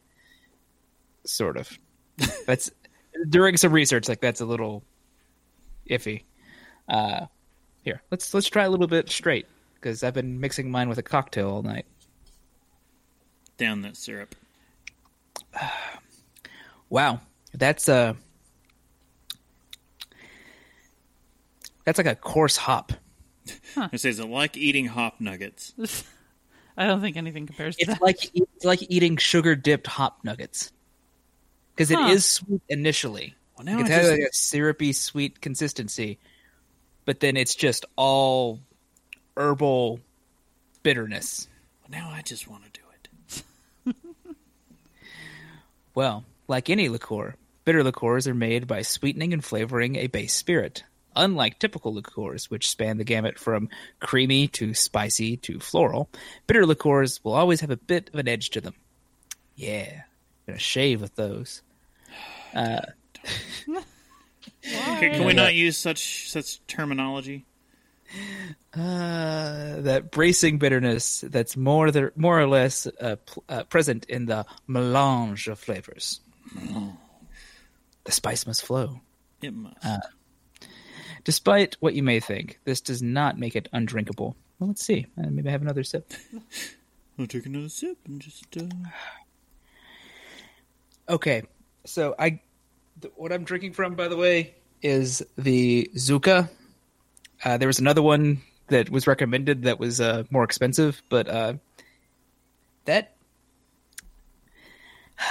Sort 1.26 1.58
of. 1.58 1.80
That's 2.46 2.70
during 3.30 3.58
some 3.58 3.72
research, 3.72 4.08
like 4.08 4.22
that's 4.22 4.42
a 4.42 4.46
little 4.46 4.84
iffy. 5.90 6.24
Uh, 6.88 7.26
here, 7.84 8.02
let's 8.12 8.34
let's 8.34 8.48
try 8.48 8.64
a 8.64 8.70
little 8.70 8.88
bit 8.88 9.10
straight 9.10 9.46
because 9.76 10.04
I've 10.04 10.14
been 10.14 10.40
mixing 10.40 10.70
mine 10.72 10.90
with 10.90 10.98
a 10.98 11.04
cocktail 11.04 11.50
all 11.50 11.64
night. 11.64 11.86
Down 13.58 13.82
that 13.82 13.98
syrup. 13.98 14.36
Wow, 16.90 17.22
that's 17.54 17.88
uh 17.88 18.16
that's 21.86 21.98
like 21.98 22.08
a 22.08 22.16
coarse 22.16 22.58
hop. 22.58 22.94
It 23.94 24.02
says 24.02 24.20
it 24.20 24.26
like 24.28 24.58
eating 24.58 24.86
hop 24.88 25.20
nuggets. 25.22 25.74
I 26.78 26.86
don't 26.88 27.00
think 27.02 27.16
anything 27.18 27.48
compares 27.48 27.76
to 27.78 27.82
It's 27.84 27.94
that. 27.94 28.02
like 28.02 28.30
it's 28.36 28.66
like 28.66 28.84
eating 28.90 29.16
sugar 29.18 29.56
dipped 29.56 29.88
hop 29.88 30.20
nuggets 30.24 30.72
because 31.74 31.90
it 31.92 31.98
Huh. 31.98 32.10
is 32.10 32.26
sweet 32.26 32.62
initially. 32.70 33.36
Well, 33.58 33.66
now 33.66 33.80
It 33.80 33.86
I 33.86 33.90
has 33.90 34.02
just- 34.08 34.12
like 34.12 34.30
a 34.30 34.34
syrupy 34.34 34.94
sweet 34.94 35.40
consistency, 35.42 36.20
but 37.06 37.20
then 37.20 37.38
it's 37.38 37.56
just 37.56 37.86
all 37.96 38.60
herbal 39.38 40.00
bitterness. 40.84 41.48
now 41.90 42.10
I 42.10 42.22
just 42.22 42.48
want 42.48 42.64
to 42.66 42.70
do 42.72 42.76
it. 42.76 42.82
Well, 45.94 46.24
like 46.48 46.70
any 46.70 46.88
liqueur, 46.88 47.36
bitter 47.66 47.84
liqueurs 47.84 48.28
are 48.28 48.34
made 48.34 48.66
by 48.66 48.82
sweetening 48.82 49.34
and 49.34 49.44
flavoring 49.44 49.98
a 49.98 50.08
base 50.08 50.34
spirit. 50.34 50.84
Unlike 51.14 51.60
typical 51.60 51.94
liqueurs, 51.94 52.50
which 52.50 52.70
span 52.70 52.98
the 52.98 53.04
gamut 53.04 53.38
from 53.38 53.68
creamy 54.00 54.48
to 54.50 54.74
spicy 54.74 55.36
to 55.38 55.60
floral, 55.60 56.10
bitter 56.48 56.66
liqueurs 56.66 57.22
will 57.24 57.34
always 57.34 57.60
have 57.60 57.72
a 57.72 57.76
bit 57.76 58.10
of 58.14 58.20
an 58.20 58.30
edge 58.30 58.52
to 58.52 58.62
them. 58.62 58.76
Yeah, 59.58 60.04
gonna 60.48 60.60
shave 60.60 61.02
with 61.02 61.16
those. 61.16 61.62
Uh, 62.54 62.82
Can, 64.64 65.14
can 65.14 65.26
we 65.26 65.34
not 65.34 65.54
use 65.56 65.78
such 65.78 66.30
such 66.30 66.66
terminology? 66.68 67.46
Uh, 68.74 69.82
that 69.82 70.12
bracing 70.12 70.58
bitterness 70.58 71.22
that's 71.28 71.56
more 71.56 71.92
the, 71.92 72.12
more 72.16 72.40
or 72.40 72.48
less 72.48 72.86
uh, 73.00 73.16
pl- 73.26 73.44
uh, 73.48 73.64
present 73.64 74.06
in 74.06 74.26
the 74.26 74.46
melange 74.68 75.48
of 75.48 75.58
flavors. 75.60 76.20
The 78.04 78.12
spice 78.12 78.46
must 78.46 78.64
flow. 78.64 79.00
It 79.42 79.54
must. 79.54 79.78
Despite 81.24 81.78
what 81.80 81.94
you 81.94 82.04
may 82.04 82.20
think, 82.20 82.60
this 82.66 82.82
does 82.82 83.02
not 83.02 83.38
make 83.38 83.56
it 83.56 83.70
undrinkable. 83.72 84.36
Well, 84.60 84.70
let's 84.70 84.84
see. 84.84 85.06
Uh, 85.18 85.28
maybe 85.30 85.50
I 85.50 85.52
have 85.52 85.62
another 85.62 85.84
sip. 85.84 86.12
I'll 87.20 87.28
take 87.28 87.46
another 87.46 87.70
sip 87.70 87.98
and 88.06 88.22
just. 88.22 88.46
Uh... 88.58 88.68
Okay, 91.10 91.44
so 91.86 92.16
I, 92.18 92.30
th- 92.30 92.42
what 93.16 93.32
I'm 93.32 93.44
drinking 93.44 93.74
from, 93.74 93.96
by 93.96 94.08
the 94.08 94.18
way, 94.18 94.56
is 94.82 95.24
the 95.38 95.90
Zucca. 95.96 96.50
Uh, 97.44 97.58
there 97.58 97.68
was 97.68 97.80
another 97.80 98.02
one 98.02 98.42
that 98.68 98.90
was 98.90 99.08
recommended 99.08 99.64
that 99.64 99.80
was 99.80 100.00
uh, 100.00 100.24
more 100.30 100.44
expensive, 100.44 101.02
but 101.10 101.28
uh, 101.28 101.54
that 102.86 103.16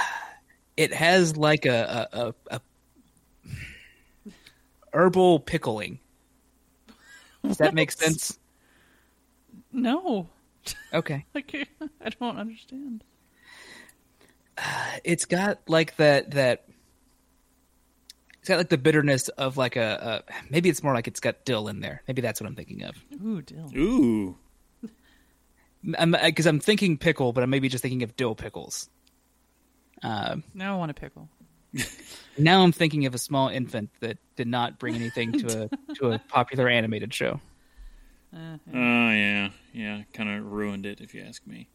it 0.77 0.93
has 0.93 1.37
like 1.37 1.65
a, 1.65 2.07
a, 2.11 2.33
a, 2.51 2.57
a 2.57 2.61
herbal 4.93 5.39
pickling. 5.39 5.99
Does 7.43 7.57
that 7.57 7.73
make 7.73 7.91
sense? 7.91 8.37
no, 9.71 10.29
Okay. 10.93 11.25
like 11.33 11.67
I 12.03 12.09
don't 12.09 12.37
understand. 12.37 13.03
it's 15.03 15.25
got 15.25 15.59
like 15.67 15.95
that 15.97 16.31
that 16.31 16.65
it's 18.41 18.49
got 18.49 18.57
like 18.57 18.69
the 18.69 18.77
bitterness 18.77 19.29
of 19.29 19.55
like 19.55 19.75
a, 19.75 20.23
a 20.27 20.33
maybe 20.49 20.67
it's 20.67 20.81
more 20.83 20.93
like 20.93 21.07
it's 21.07 21.19
got 21.19 21.45
dill 21.45 21.67
in 21.67 21.79
there 21.79 22.01
maybe 22.07 22.21
that's 22.21 22.41
what 22.41 22.47
i'm 22.47 22.55
thinking 22.55 22.83
of 22.83 22.95
Ooh, 23.23 23.41
dill. 23.41 23.71
Ooh. 23.77 24.35
because 25.83 26.45
I'm, 26.47 26.59
thinking 26.59 26.97
pickle 26.97 27.33
but 27.33 27.43
i'm 27.43 27.49
maybe 27.49 27.69
just 27.69 27.81
thinking 27.81 28.03
of 28.03 28.15
dill 28.15 28.35
pickles 28.35 28.89
um, 30.03 30.43
Now 30.55 30.73
I 30.73 30.77
want 30.79 30.89
a 30.89 30.95
pickle. 30.95 31.29
now 32.37 32.63
i'm 32.63 32.71
thinking 32.71 33.05
of 33.05 33.13
a 33.13 33.19
small 33.19 33.47
infant 33.49 33.91
that 33.99 34.17
did 34.35 34.47
not 34.47 34.79
bring 34.79 34.95
anything 34.95 35.31
to 35.33 35.63
a 35.89 35.93
to 35.95 36.11
a 36.11 36.19
popular 36.19 36.67
animated 36.67 37.13
show 37.13 37.39
Uh, 38.33 38.57
Oh, 38.73 39.11
yeah. 39.11 39.49
Yeah. 39.73 40.01
Kind 40.13 40.29
of 40.29 40.51
ruined 40.51 40.85
it, 40.85 41.01
if 41.01 41.13
you 41.13 41.21
ask 41.21 41.45
me. 41.45 41.67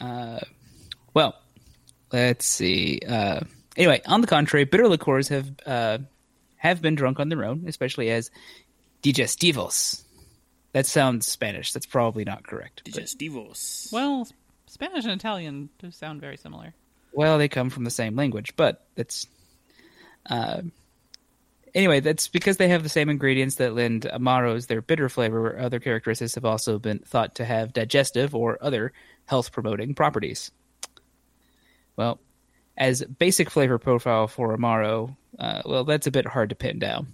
Uh, 0.00 0.40
well 1.14 1.34
let's 2.12 2.46
see 2.46 3.00
uh, 3.08 3.40
anyway 3.78 4.02
on 4.04 4.20
the 4.20 4.26
contrary 4.26 4.64
bitter 4.64 4.86
liqueurs 4.88 5.28
have 5.28 5.50
uh, 5.64 5.96
have 6.56 6.82
been 6.82 6.94
drunk 6.94 7.18
on 7.18 7.30
their 7.30 7.44
own 7.44 7.64
especially 7.66 8.10
as 8.10 8.30
digestivos 9.02 10.02
that 10.72 10.84
sounds 10.84 11.26
spanish 11.26 11.72
that's 11.72 11.86
probably 11.86 12.24
not 12.24 12.46
correct 12.46 12.82
but- 12.84 12.92
Digestivos. 12.94 13.90
well, 13.92 14.28
Spanish 14.66 15.04
and 15.04 15.14
Italian 15.14 15.70
do 15.78 15.90
sound 15.90 16.20
very 16.20 16.36
similar. 16.36 16.74
Well, 17.14 17.38
they 17.38 17.48
come 17.48 17.70
from 17.70 17.84
the 17.84 17.90
same 17.90 18.14
language, 18.16 18.54
but 18.54 18.84
that's. 18.96 19.26
Uh, 20.28 20.60
anyway, 21.74 22.00
that's 22.00 22.28
because 22.28 22.58
they 22.58 22.68
have 22.68 22.82
the 22.82 22.90
same 22.90 23.08
ingredients 23.08 23.54
that 23.56 23.74
lend 23.74 24.02
amaros 24.02 24.66
their 24.66 24.82
bitter 24.82 25.08
flavor. 25.08 25.58
Other 25.58 25.80
characteristics 25.80 26.34
have 26.34 26.44
also 26.44 26.78
been 26.78 26.98
thought 26.98 27.36
to 27.36 27.46
have 27.46 27.72
digestive 27.72 28.34
or 28.34 28.58
other 28.60 28.92
health 29.24 29.52
promoting 29.52 29.94
properties. 29.94 30.50
Well, 31.96 32.20
as 32.78 33.02
basic 33.02 33.50
flavor 33.50 33.78
profile 33.78 34.28
for 34.28 34.56
amaro, 34.56 35.16
uh, 35.38 35.62
well, 35.66 35.84
that's 35.84 36.06
a 36.06 36.10
bit 36.10 36.26
hard 36.26 36.50
to 36.50 36.54
pin 36.54 36.78
down. 36.78 37.08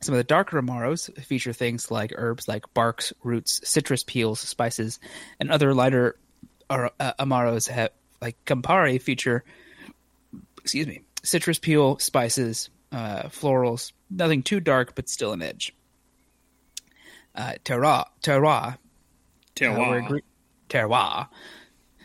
Some 0.00 0.14
of 0.14 0.18
the 0.18 0.24
darker 0.24 0.60
amaros 0.60 1.12
feature 1.24 1.52
things 1.52 1.90
like 1.90 2.12
herbs 2.16 2.46
like 2.46 2.72
barks, 2.74 3.12
roots, 3.22 3.60
citrus 3.64 4.04
peels, 4.04 4.40
spices, 4.40 5.00
and 5.40 5.50
other 5.50 5.74
lighter 5.74 6.16
uh, 6.70 6.88
amaros 7.18 7.68
have 7.68 7.90
like 8.20 8.36
Campari, 8.44 9.00
feature 9.00 9.44
excuse 10.58 10.86
me 10.86 11.02
citrus 11.22 11.58
peel, 11.58 11.98
spices, 11.98 12.70
uh, 12.92 13.24
florals. 13.24 13.92
Nothing 14.10 14.42
too 14.42 14.60
dark, 14.60 14.94
but 14.94 15.08
still 15.08 15.32
an 15.32 15.42
edge. 15.42 15.74
Uh, 17.34 17.54
terroir, 17.64 18.04
terroir, 18.22 18.74
uh, 18.74 18.76
Terroir. 19.56 20.10
we're 20.10 20.20
terroir. 20.68 21.28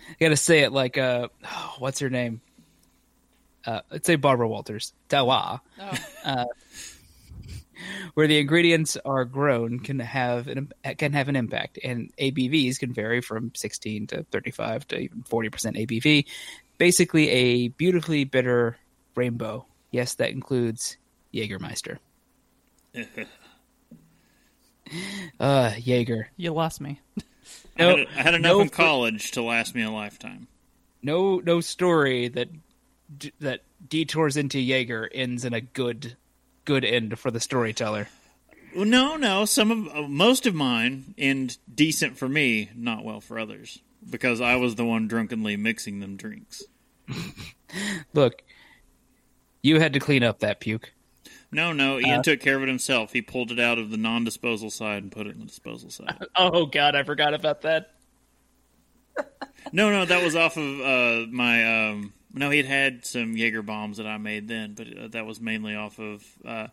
You 0.07 0.15
got 0.19 0.29
to 0.29 0.37
say 0.37 0.61
it 0.61 0.71
like 0.71 0.97
uh, 0.97 1.27
oh, 1.45 1.75
what's 1.77 1.99
her 1.99 2.09
name? 2.09 2.41
Uh, 3.65 3.81
let's 3.91 4.07
say 4.07 4.15
Barbara 4.15 4.47
Walters. 4.47 4.93
Terroir 5.09 5.59
Oh. 5.79 6.45
where 8.13 8.27
the 8.27 8.39
ingredients 8.39 8.97
are 9.05 9.25
grown 9.25 9.79
can 9.79 9.99
have 9.99 10.47
an 10.47 10.71
can 10.97 11.13
have 11.13 11.29
an 11.29 11.35
impact, 11.35 11.79
and 11.83 12.11
ABVs 12.17 12.79
can 12.79 12.93
vary 12.93 13.21
from 13.21 13.51
16 13.55 14.07
to 14.07 14.23
35 14.31 14.87
to 14.89 14.97
even 14.97 15.23
40 15.23 15.49
percent 15.49 15.75
ABV. 15.77 16.25
Basically, 16.77 17.29
a 17.29 17.67
beautifully 17.69 18.23
bitter 18.23 18.77
rainbow. 19.15 19.65
Yes, 19.91 20.15
that 20.15 20.31
includes 20.31 20.97
Jägermeister. 21.33 21.97
uh, 25.39 25.73
Jaeger. 25.77 26.29
You 26.37 26.53
lost 26.53 26.81
me. 26.81 26.99
I, 27.77 27.83
had, 27.83 27.99
I 28.15 28.21
had 28.21 28.33
enough 28.35 28.51
no 28.51 28.61
in 28.61 28.69
college 28.69 29.31
to 29.31 29.41
last 29.41 29.73
me 29.75 29.83
a 29.83 29.91
lifetime. 29.91 30.47
No, 31.01 31.39
no 31.39 31.61
story 31.61 32.27
that 32.29 32.49
d- 33.17 33.33
that 33.39 33.61
detours 33.87 34.37
into 34.37 34.59
Jaeger 34.59 35.09
ends 35.13 35.45
in 35.45 35.53
a 35.53 35.61
good, 35.61 36.15
good 36.65 36.85
end 36.85 37.17
for 37.19 37.31
the 37.31 37.39
storyteller. 37.39 38.07
No, 38.75 39.15
no. 39.15 39.45
Some 39.45 39.71
of 39.71 39.95
uh, 39.95 40.07
most 40.07 40.45
of 40.45 40.53
mine 40.53 41.15
end 41.17 41.57
decent 41.73 42.17
for 42.17 42.29
me, 42.29 42.69
not 42.75 43.03
well 43.03 43.21
for 43.21 43.39
others, 43.39 43.81
because 44.07 44.41
I 44.41 44.55
was 44.55 44.75
the 44.75 44.85
one 44.85 45.07
drunkenly 45.07 45.57
mixing 45.57 45.99
them 45.99 46.15
drinks. 46.17 46.63
Look, 48.13 48.43
you 49.61 49.79
had 49.79 49.93
to 49.93 49.99
clean 49.99 50.23
up 50.23 50.39
that 50.39 50.59
puke. 50.59 50.93
No, 51.51 51.73
no. 51.73 51.99
Ian 51.99 52.21
took 52.21 52.39
care 52.41 52.57
of 52.57 52.63
it 52.63 52.67
himself. 52.67 53.11
He 53.11 53.23
pulled 53.23 53.51
it 53.51 53.59
out 53.59 53.79
of 53.79 53.89
the 53.89 53.97
non-disposal 53.97 54.69
side 54.69 55.01
and 55.01 55.11
put 55.11 55.25
it 55.25 55.33
in 55.33 55.39
the 55.39 55.45
disposal 55.47 55.89
side. 55.89 56.25
Oh 56.35 56.67
God, 56.67 56.95
I 56.95 57.03
forgot 57.03 57.33
about 57.33 57.61
that. 57.61 57.95
no, 59.71 59.89
no, 59.89 60.05
that 60.05 60.23
was 60.23 60.35
off 60.35 60.57
of 60.57 60.79
uh, 60.79 61.25
my. 61.31 61.89
Um, 61.89 62.13
no, 62.33 62.49
he'd 62.49 62.65
had 62.65 63.05
some 63.05 63.35
Jaeger 63.35 63.61
bombs 63.61 63.97
that 63.97 64.07
I 64.07 64.17
made 64.17 64.47
then, 64.47 64.73
but 64.75 64.87
uh, 64.97 65.07
that 65.09 65.25
was 65.25 65.41
mainly 65.41 65.75
off 65.75 65.99
of 65.99 66.23
uh, 66.45 66.67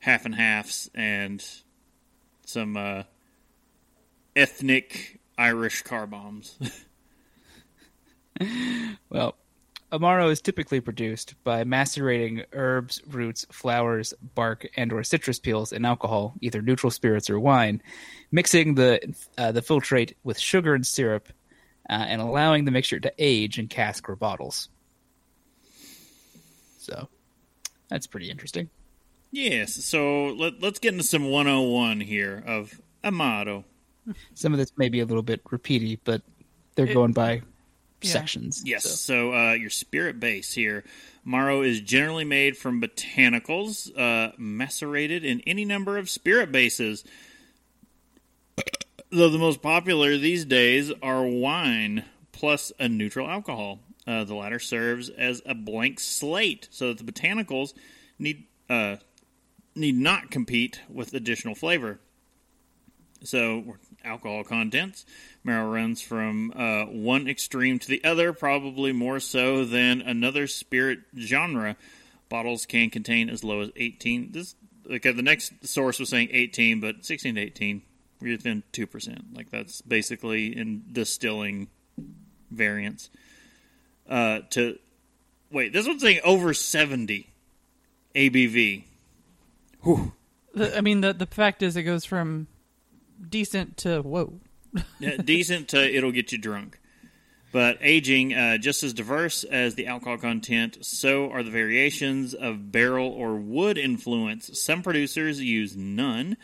half 0.00 0.24
and 0.24 0.34
halves 0.34 0.90
and 0.94 1.44
some 2.46 2.76
uh, 2.76 3.02
ethnic 4.36 5.20
Irish 5.36 5.82
car 5.82 6.06
bombs. 6.06 6.58
Well, 9.10 9.36
Amaro 9.92 10.30
is 10.30 10.40
typically 10.40 10.80
produced 10.80 11.34
by 11.44 11.64
macerating 11.64 12.44
herbs, 12.52 13.02
roots, 13.06 13.44
flowers, 13.52 14.14
bark, 14.34 14.66
and/or 14.76 15.04
citrus 15.04 15.38
peels 15.38 15.72
in 15.72 15.84
alcohol, 15.84 16.34
either 16.40 16.62
neutral 16.62 16.90
spirits 16.90 17.28
or 17.28 17.38
wine, 17.38 17.82
mixing 18.30 18.74
the 18.74 19.14
uh, 19.36 19.52
the 19.52 19.60
filtrate 19.60 20.14
with 20.24 20.38
sugar 20.38 20.74
and 20.74 20.86
syrup, 20.86 21.28
uh, 21.90 22.04
and 22.08 22.22
allowing 22.22 22.64
the 22.64 22.70
mixture 22.70 22.98
to 23.00 23.12
age 23.18 23.58
in 23.58 23.68
cask 23.68 24.08
or 24.08 24.16
bottles. 24.16 24.70
So, 26.82 27.08
that's 27.88 28.06
pretty 28.06 28.30
interesting. 28.30 28.68
yes, 29.30 29.72
so 29.72 30.26
let, 30.28 30.60
let's 30.60 30.78
get 30.78 30.92
into 30.92 31.04
some 31.04 31.30
101 31.30 32.00
here 32.00 32.42
of 32.46 32.80
Amaro. 33.04 33.64
Some 34.34 34.52
of 34.52 34.58
this 34.58 34.72
may 34.76 34.88
be 34.88 35.00
a 35.00 35.04
little 35.06 35.22
bit 35.22 35.44
repeaty, 35.44 35.98
but 36.04 36.22
they're 36.74 36.92
going 36.92 37.12
by 37.12 37.42
Yeah. 38.02 38.10
sections. 38.10 38.62
Yes. 38.66 38.82
so. 38.84 38.90
So, 38.96 39.32
uh, 39.34 39.52
your 39.52 39.70
spirit 39.70 40.18
base 40.18 40.52
here. 40.54 40.82
Maro 41.24 41.62
is 41.62 41.80
generally 41.80 42.24
made 42.24 42.56
from 42.56 42.80
botanicals, 42.82 43.96
uh, 43.96 44.32
macerated 44.36 45.24
in 45.24 45.40
any 45.46 45.64
number 45.64 45.96
of 45.98 46.10
spirit 46.10 46.50
bases. 46.50 47.04
Though 49.10 49.28
the 49.28 49.38
most 49.38 49.62
popular 49.62 50.16
these 50.16 50.44
days 50.44 50.90
are 51.02 51.24
wine 51.24 52.04
plus 52.32 52.72
a 52.80 52.88
neutral 52.88 53.28
alcohol. 53.28 53.78
Uh, 54.06 54.24
the 54.24 54.34
latter 54.34 54.58
serves 54.58 55.08
as 55.10 55.42
a 55.46 55.54
blank 55.54 56.00
slate, 56.00 56.68
so 56.70 56.88
that 56.92 57.04
the 57.04 57.12
botanicals 57.12 57.72
need 58.18 58.46
uh, 58.68 58.96
need 59.74 59.96
not 59.96 60.30
compete 60.30 60.80
with 60.88 61.14
additional 61.14 61.54
flavor. 61.54 62.00
So, 63.24 63.76
alcohol 64.04 64.42
contents. 64.42 65.06
Marrow 65.44 65.70
runs 65.70 66.02
from 66.02 66.52
uh, 66.56 66.84
one 66.86 67.28
extreme 67.28 67.78
to 67.78 67.88
the 67.88 68.02
other, 68.02 68.32
probably 68.32 68.92
more 68.92 69.20
so 69.20 69.64
than 69.64 70.00
another 70.00 70.46
spirit 70.46 71.00
genre. 71.16 71.76
Bottles 72.28 72.66
can 72.66 72.90
contain 72.90 73.28
as 73.28 73.44
low 73.44 73.60
as 73.60 73.70
18. 73.76 74.32
This 74.32 74.56
okay, 74.90 75.12
the 75.12 75.22
next 75.22 75.66
source 75.66 76.00
was 76.00 76.08
saying 76.08 76.28
18, 76.32 76.80
but 76.80 77.04
16 77.04 77.36
to 77.36 77.40
18, 77.40 77.82
we're 78.20 78.36
within 78.36 78.62
2%. 78.72 79.36
Like, 79.36 79.50
that's 79.50 79.82
basically 79.82 80.56
in 80.56 80.84
distilling 80.90 81.68
variants. 82.50 83.10
Uh, 84.12 84.40
to 84.50 84.78
wait, 85.50 85.72
this 85.72 85.86
one's 85.86 86.02
saying 86.02 86.20
over 86.22 86.52
70 86.52 87.32
ABV. 88.14 88.84
The, 90.52 90.76
I 90.76 90.82
mean, 90.82 91.00
the 91.00 91.14
the 91.14 91.24
fact 91.24 91.62
is, 91.62 91.78
it 91.78 91.84
goes 91.84 92.04
from 92.04 92.46
decent 93.26 93.78
to 93.78 94.02
whoa. 94.02 94.34
Yeah, 94.98 95.16
decent 95.24 95.68
to 95.68 95.78
it'll 95.82 96.12
get 96.12 96.30
you 96.30 96.36
drunk. 96.36 96.78
But 97.52 97.78
aging, 97.80 98.34
uh, 98.34 98.58
just 98.58 98.82
as 98.82 98.92
diverse 98.92 99.44
as 99.44 99.76
the 99.76 99.86
alcohol 99.86 100.18
content, 100.18 100.84
so 100.84 101.30
are 101.30 101.42
the 101.42 101.50
variations 101.50 102.34
of 102.34 102.70
barrel 102.70 103.08
or 103.08 103.36
wood 103.36 103.78
influence. 103.78 104.60
Some 104.60 104.82
producers 104.82 105.40
use 105.40 105.74
none, 105.74 106.36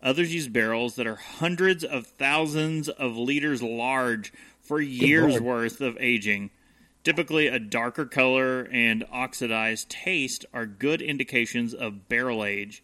others 0.00 0.32
use 0.32 0.46
barrels 0.46 0.94
that 0.94 1.08
are 1.08 1.16
hundreds 1.16 1.82
of 1.82 2.06
thousands 2.06 2.88
of 2.88 3.16
liters 3.16 3.64
large 3.64 4.32
for 4.60 4.80
years 4.80 5.40
worth 5.40 5.80
of 5.80 5.96
aging. 5.98 6.50
Typically, 7.06 7.46
a 7.46 7.60
darker 7.60 8.04
color 8.04 8.68
and 8.72 9.04
oxidized 9.12 9.88
taste 9.88 10.44
are 10.52 10.66
good 10.66 11.00
indications 11.00 11.72
of 11.72 12.08
barrel 12.08 12.44
age. 12.44 12.82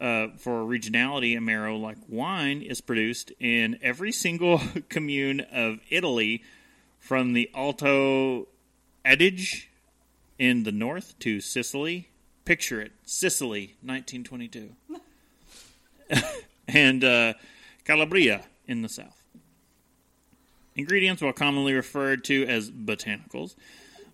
Uh, 0.00 0.28
for 0.36 0.62
regionality, 0.62 1.36
Amaro, 1.36 1.76
like 1.76 1.96
wine, 2.06 2.62
is 2.62 2.80
produced 2.80 3.32
in 3.40 3.76
every 3.82 4.12
single 4.12 4.60
commune 4.88 5.40
of 5.40 5.80
Italy, 5.90 6.44
from 7.00 7.32
the 7.32 7.50
Alto 7.52 8.46
Adige 9.04 9.66
in 10.38 10.62
the 10.62 10.70
north 10.70 11.18
to 11.18 11.40
Sicily. 11.40 12.10
Picture 12.44 12.80
it, 12.80 12.92
Sicily, 13.02 13.74
1922, 13.82 14.70
and 16.68 17.02
uh, 17.02 17.34
Calabria 17.84 18.44
in 18.68 18.82
the 18.82 18.88
south. 18.88 19.17
Ingredients, 20.78 21.20
while 21.20 21.32
commonly 21.32 21.74
referred 21.74 22.22
to 22.24 22.46
as 22.46 22.70
botanicals, 22.70 23.56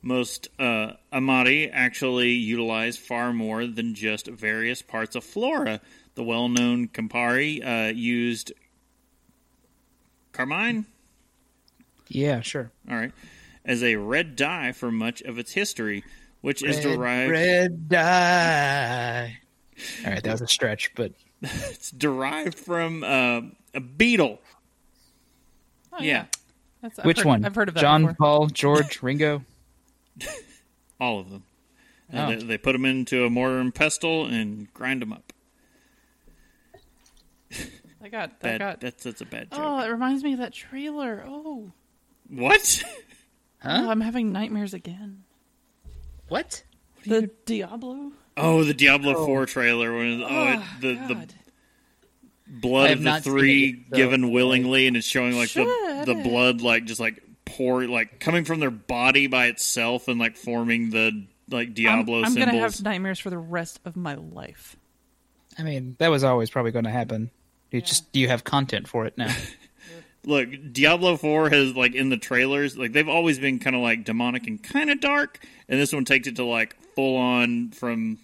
most 0.01 0.49
uh, 0.59 0.93
amari 1.13 1.71
actually 1.71 2.31
utilize 2.31 2.97
far 2.97 3.33
more 3.35 3.67
than 3.67 3.95
just 3.95 4.27
various 4.29 4.81
parts 4.83 5.15
of 5.15 5.23
flora. 5.25 5.81
The 6.15 6.23
well-known 6.25 6.89
Campari 6.89 7.63
uh, 7.65 7.93
used 7.93 8.53
carmine, 10.33 10.87
Yeah, 12.09 12.41
sure. 12.41 12.71
all 12.91 12.97
right, 12.97 13.13
as 13.65 13.83
a 13.83 13.97
red 13.97 14.35
dye 14.37 14.73
for 14.73 14.91
much 14.91 15.21
of 15.23 15.39
its 15.39 15.53
history, 15.53 16.03
which 16.41 16.63
is 16.63 16.77
Red, 16.77 16.83
derived 16.97 17.31
red 17.31 17.89
dye. 17.89 19.39
All 20.05 20.11
right, 20.13 20.23
that 20.23 20.33
was 20.33 20.41
a 20.41 20.47
stretch, 20.49 20.95
but 20.95 21.13
it's 21.43 21.91
derived 21.91 22.59
from 22.59 23.03
uh, 23.05 23.41
a 23.75 23.81
beetle. 23.81 24.41
Oh, 25.93 26.01
Yeah, 26.03 26.27
That's, 26.85 26.99
which 27.05 27.19
heard- 27.19 27.27
one? 27.27 27.45
I've 27.47 27.55
heard 27.55 27.69
of 27.69 27.75
that 27.77 27.81
John, 27.81 28.03
before. 28.03 28.15
Paul, 28.17 28.47
George, 28.49 29.01
Ringo. 29.03 29.43
all 31.01 31.19
of 31.21 31.31
them. 31.31 31.43
Uh, 32.13 32.17
Oh. 32.17 32.29
they, 32.37 32.45
they 32.45 32.59
put 32.59 32.73
them 32.73 32.85
into 32.85 33.25
a 33.25 33.31
mortar 33.31 33.59
and 33.59 33.75
pestle 33.75 34.27
and 34.27 34.73
grind 34.75 35.01
them 35.03 35.13
up. 35.13 35.33
I 38.03 38.09
got. 38.11 38.33
I 38.43 38.59
got. 38.59 38.81
that's 38.81 39.03
that's 39.05 39.21
a 39.23 39.25
bad 39.25 39.51
joke. 39.51 39.61
Oh, 39.63 39.79
it 39.81 39.89
reminds 39.89 40.23
me 40.23 40.35
of 40.35 40.39
that 40.41 40.53
trailer. 40.53 41.25
Oh, 41.27 41.73
What? 42.29 42.83
oh, 43.65 43.91
I'm 43.91 44.03
having 44.03 44.31
nightmares 44.33 44.75
again. 44.75 45.25
What? 46.29 46.65
The 47.07 47.31
Diablo. 47.47 48.13
Oh, 48.37 48.63
the 48.65 48.75
Diablo 48.75 49.25
Four 49.27 49.47
trailer 49.47 49.97
when 49.97 50.23
oh, 50.23 50.27
Oh, 50.29 50.65
the 50.81 50.95
the 51.09 51.15
God. 51.15 51.35
Blood 52.61 52.91
of 52.93 53.03
the 53.03 53.21
three 53.21 53.69
it 53.69 53.79
so- 53.91 53.97
given 53.97 54.31
willingly, 54.31 54.87
and 54.87 54.97
it's 54.97 55.07
showing 55.07 55.37
like 55.37 55.53
the 55.53 56.03
the 56.07 56.15
blood 56.15 56.61
like 56.61 56.85
just 56.85 57.01
like 57.01 57.23
pour 57.45 57.87
like 57.87 58.21
coming 58.21 58.45
from 58.45 58.61
their 58.61 58.71
body 58.71 59.27
by 59.27 59.47
itself 59.47 60.09
and 60.09 60.19
like 60.19 60.37
forming 60.37 60.91
the 60.91 61.27
like 61.51 61.69
I'm, 61.69 61.75
Diablo 61.75 62.19
I'm 62.23 62.33
symbols. 62.33 62.47
gonna 62.47 62.59
have 62.61 62.83
nightmares 62.83 63.19
for 63.19 63.31
the 63.31 63.39
rest 63.39 63.81
of 63.85 63.97
my 63.97 64.15
life. 64.15 64.77
I 65.59 65.63
mean, 65.63 65.97
that 65.99 66.09
was 66.09 66.25
always 66.25 66.51
probably 66.51 66.73
going 66.73 66.85
to 66.85 66.91
happen. 66.91 67.31
You 67.71 67.81
just 67.81 68.05
you 68.13 68.29
have 68.29 68.45
content 68.45 68.89
for 68.89 69.07
it 69.07 69.17
now. 69.17 69.35
look, 70.25 70.49
Diablo 70.73 71.17
Four 71.17 71.51
has 71.51 71.77
like 71.77 71.95
in 71.95 72.09
the 72.09 72.17
trailers, 72.17 72.77
like 72.77 72.93
they've 72.93 73.09
always 73.09 73.39
been 73.39 73.59
kind 73.59 73.77
of 73.77 73.83
like 73.83 74.05
demonic 74.05 74.47
and 74.47 74.63
kind 74.63 74.91
of 74.91 75.01
dark, 75.01 75.45
and 75.69 75.81
this 75.81 75.93
one 75.93 76.05
takes 76.05 76.27
it 76.29 76.37
to 76.37 76.45
like 76.45 76.77
full 76.95 77.17
on 77.17 77.71
from 77.71 78.19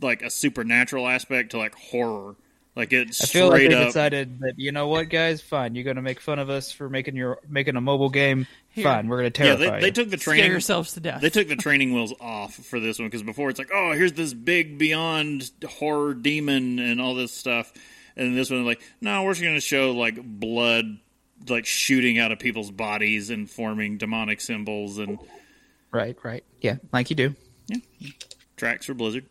like 0.00 0.22
a 0.22 0.30
supernatural 0.30 1.06
aspect 1.06 1.50
to 1.50 1.58
like 1.58 1.74
horror. 1.74 2.36
Like 2.76 2.92
it's 2.92 3.24
I 3.24 3.26
feel 3.26 3.48
like 3.48 3.70
they 3.70 3.74
up. 3.74 3.86
decided 3.86 4.40
that 4.40 4.58
you 4.58 4.70
know 4.70 4.86
what, 4.86 5.08
guys, 5.08 5.40
fine. 5.40 5.74
You're 5.74 5.84
gonna 5.84 6.02
make 6.02 6.20
fun 6.20 6.38
of 6.38 6.50
us 6.50 6.70
for 6.70 6.90
making 6.90 7.16
your 7.16 7.38
making 7.48 7.74
a 7.74 7.80
mobile 7.80 8.10
game. 8.10 8.46
Here. 8.68 8.84
Fine, 8.84 9.08
we're 9.08 9.16
gonna 9.16 9.28
yeah, 9.28 9.56
terrify 9.56 9.76
they, 9.76 9.80
they 9.80 9.86
you. 9.86 9.92
took 9.92 10.10
the 10.10 10.18
Scare 10.18 10.34
training. 10.34 10.50
yourselves 10.50 10.92
to 10.92 11.00
death. 11.00 11.22
They 11.22 11.30
took 11.30 11.48
the 11.48 11.56
training 11.56 11.94
wheels 11.94 12.12
off 12.20 12.54
for 12.54 12.78
this 12.78 12.98
one 12.98 13.08
because 13.08 13.22
before 13.22 13.48
it's 13.48 13.58
like, 13.58 13.70
oh, 13.72 13.92
here's 13.92 14.12
this 14.12 14.34
big 14.34 14.76
beyond 14.76 15.50
horror 15.66 16.12
demon 16.12 16.78
and 16.78 17.00
all 17.00 17.14
this 17.14 17.32
stuff, 17.32 17.72
and 18.14 18.36
this 18.36 18.50
one 18.50 18.66
like, 18.66 18.82
no, 19.00 19.24
we're 19.24 19.32
just 19.32 19.42
going 19.42 19.54
to 19.54 19.60
show 19.62 19.92
like 19.92 20.22
blood 20.22 20.98
like 21.48 21.64
shooting 21.64 22.18
out 22.18 22.30
of 22.30 22.38
people's 22.38 22.70
bodies 22.70 23.30
and 23.30 23.48
forming 23.48 23.96
demonic 23.96 24.42
symbols 24.42 24.98
and 24.98 25.18
right, 25.92 26.18
right, 26.22 26.44
yeah, 26.60 26.76
like 26.92 27.08
you 27.08 27.16
do. 27.16 27.34
Yeah, 27.68 27.78
tracks 28.58 28.84
for 28.84 28.92
Blizzard. 28.92 29.24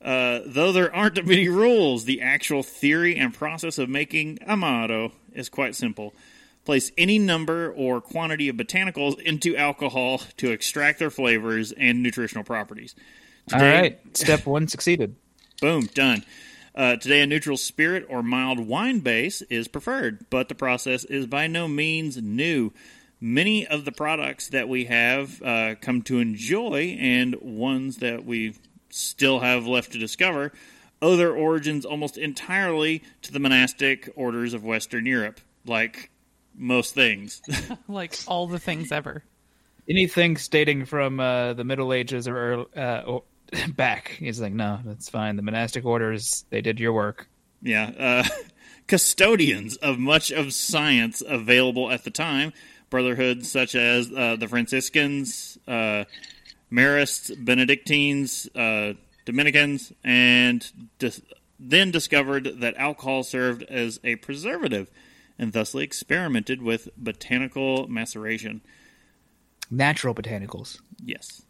Uh, 0.00 0.40
though 0.44 0.72
there 0.72 0.94
aren't 0.94 1.24
many 1.26 1.48
rules, 1.48 2.04
the 2.04 2.20
actual 2.20 2.62
theory 2.62 3.16
and 3.16 3.32
process 3.32 3.78
of 3.78 3.88
making 3.88 4.38
Amaro 4.38 5.12
is 5.32 5.48
quite 5.48 5.74
simple. 5.74 6.14
Place 6.64 6.92
any 6.98 7.18
number 7.18 7.72
or 7.72 8.00
quantity 8.00 8.48
of 8.48 8.56
botanicals 8.56 9.20
into 9.20 9.56
alcohol 9.56 10.20
to 10.36 10.50
extract 10.50 10.98
their 10.98 11.10
flavors 11.10 11.72
and 11.72 12.02
nutritional 12.02 12.44
properties. 12.44 12.94
All 13.52 13.60
right, 13.60 13.98
step 14.16 14.46
one 14.46 14.66
succeeded. 14.66 15.14
Boom, 15.60 15.86
done. 15.94 16.24
Uh, 16.74 16.96
today, 16.96 17.22
a 17.22 17.26
neutral 17.26 17.56
spirit 17.56 18.04
or 18.08 18.22
mild 18.22 18.60
wine 18.60 19.00
base 19.00 19.40
is 19.42 19.66
preferred, 19.66 20.26
but 20.28 20.48
the 20.48 20.54
process 20.54 21.04
is 21.04 21.26
by 21.26 21.46
no 21.46 21.66
means 21.66 22.20
new. 22.20 22.70
Many 23.18 23.66
of 23.66 23.86
the 23.86 23.92
products 23.92 24.48
that 24.50 24.68
we 24.68 24.84
have 24.84 25.40
uh, 25.42 25.76
come 25.80 26.02
to 26.02 26.18
enjoy, 26.18 26.98
and 27.00 27.34
ones 27.40 27.98
that 27.98 28.26
we 28.26 28.54
still 28.96 29.40
have 29.40 29.66
left 29.66 29.92
to 29.92 29.98
discover, 29.98 30.52
owe 31.02 31.16
their 31.16 31.34
origins 31.34 31.84
almost 31.84 32.16
entirely 32.16 33.02
to 33.22 33.32
the 33.32 33.38
monastic 33.38 34.08
orders 34.16 34.54
of 34.54 34.64
Western 34.64 35.06
Europe, 35.06 35.40
like 35.66 36.10
most 36.54 36.94
things. 36.94 37.42
like 37.88 38.18
all 38.26 38.46
the 38.46 38.58
things 38.58 38.92
ever. 38.92 39.22
Anything 39.88 40.36
stating 40.36 40.84
from 40.84 41.20
uh, 41.20 41.52
the 41.52 41.64
Middle 41.64 41.92
Ages 41.92 42.26
or, 42.26 42.36
earl- 42.36 42.66
uh, 42.76 43.02
or 43.06 43.22
back, 43.76 44.08
he's 44.18 44.40
like, 44.40 44.52
no, 44.52 44.80
that's 44.84 45.08
fine. 45.08 45.36
The 45.36 45.42
monastic 45.42 45.84
orders, 45.84 46.44
they 46.50 46.60
did 46.60 46.80
your 46.80 46.92
work. 46.92 47.28
Yeah, 47.62 47.90
uh, 47.98 48.24
custodians 48.86 49.76
of 49.76 49.98
much 49.98 50.30
of 50.30 50.52
science 50.52 51.22
available 51.26 51.90
at 51.90 52.04
the 52.04 52.10
time, 52.10 52.52
brotherhoods 52.90 53.50
such 53.50 53.74
as 53.74 54.10
uh, 54.12 54.36
the 54.36 54.48
Franciscans, 54.48 55.58
uh, 55.66 56.04
Marists, 56.70 57.30
Benedictines, 57.44 58.48
uh, 58.54 58.94
Dominicans, 59.24 59.92
and 60.04 60.70
dis- 60.98 61.22
then 61.58 61.90
discovered 61.90 62.60
that 62.60 62.76
alcohol 62.76 63.22
served 63.22 63.62
as 63.64 64.00
a 64.04 64.16
preservative, 64.16 64.90
and 65.38 65.52
thusly 65.52 65.84
experimented 65.84 66.62
with 66.62 66.88
botanical 66.96 67.86
maceration. 67.88 68.62
Natural 69.70 70.14
botanicals. 70.14 70.80
Yes. 71.02 71.42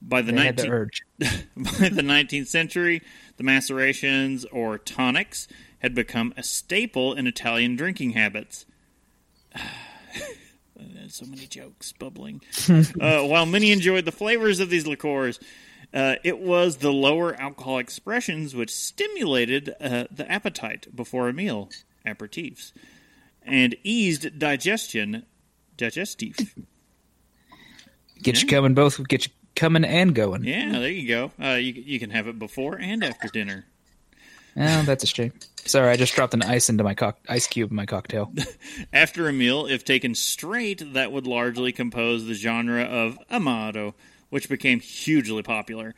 By 0.00 0.22
the 0.22 0.32
They 0.32 0.46
had 0.46 0.56
the 0.56 0.68
urge. 0.68 1.02
by 1.18 1.88
the 1.88 2.02
19th 2.02 2.48
century, 2.48 3.02
the 3.36 3.44
macerations 3.44 4.44
or 4.50 4.78
tonics 4.78 5.46
had 5.78 5.94
become 5.94 6.34
a 6.36 6.42
staple 6.42 7.14
in 7.14 7.26
Italian 7.26 7.76
drinking 7.76 8.10
habits. 8.10 8.66
so 11.08 11.26
many 11.26 11.46
jokes 11.46 11.92
bubbling. 11.92 12.40
uh, 12.68 13.22
while 13.22 13.46
many 13.46 13.70
enjoyed 13.70 14.04
the 14.04 14.12
flavors 14.12 14.60
of 14.60 14.70
these 14.70 14.86
liqueurs, 14.86 15.38
uh, 15.94 16.16
it 16.24 16.38
was 16.38 16.78
the 16.78 16.92
lower 16.92 17.34
alcohol 17.34 17.78
expressions 17.78 18.54
which 18.54 18.74
stimulated 18.74 19.74
uh, 19.80 20.04
the 20.10 20.30
appetite 20.30 20.94
before 20.94 21.28
a 21.28 21.32
meal, 21.32 21.68
aperitifs, 22.06 22.72
and 23.42 23.76
eased 23.82 24.38
digestion, 24.38 25.26
digestive. 25.76 26.54
Get 28.22 28.40
you 28.40 28.48
coming 28.48 28.74
both. 28.74 29.06
Get 29.08 29.26
you 29.26 29.32
coming 29.54 29.84
and 29.84 30.14
going. 30.14 30.44
Yeah, 30.44 30.78
there 30.78 30.88
you 30.88 31.08
go. 31.08 31.32
Uh, 31.42 31.54
you 31.54 31.72
you 31.72 31.98
can 31.98 32.10
have 32.10 32.28
it 32.28 32.38
before 32.38 32.76
and 32.76 33.02
after 33.02 33.28
dinner. 33.28 33.66
Oh, 34.56 34.82
that's 34.82 35.04
a 35.04 35.06
shame. 35.06 35.32
Sorry, 35.64 35.88
I 35.90 35.96
just 35.96 36.14
dropped 36.14 36.34
an 36.34 36.42
ice 36.42 36.68
into 36.68 36.84
my 36.84 36.96
ice 37.28 37.46
cube 37.46 37.70
in 37.70 37.76
my 37.76 37.86
cocktail. 37.86 38.32
After 38.92 39.28
a 39.28 39.32
meal, 39.32 39.66
if 39.66 39.84
taken 39.84 40.14
straight, 40.14 40.92
that 40.94 41.12
would 41.12 41.26
largely 41.26 41.72
compose 41.72 42.26
the 42.26 42.34
genre 42.34 42.82
of 42.82 43.18
Amaro, 43.30 43.94
which 44.28 44.48
became 44.48 44.80
hugely 44.80 45.42
popular. 45.42 45.94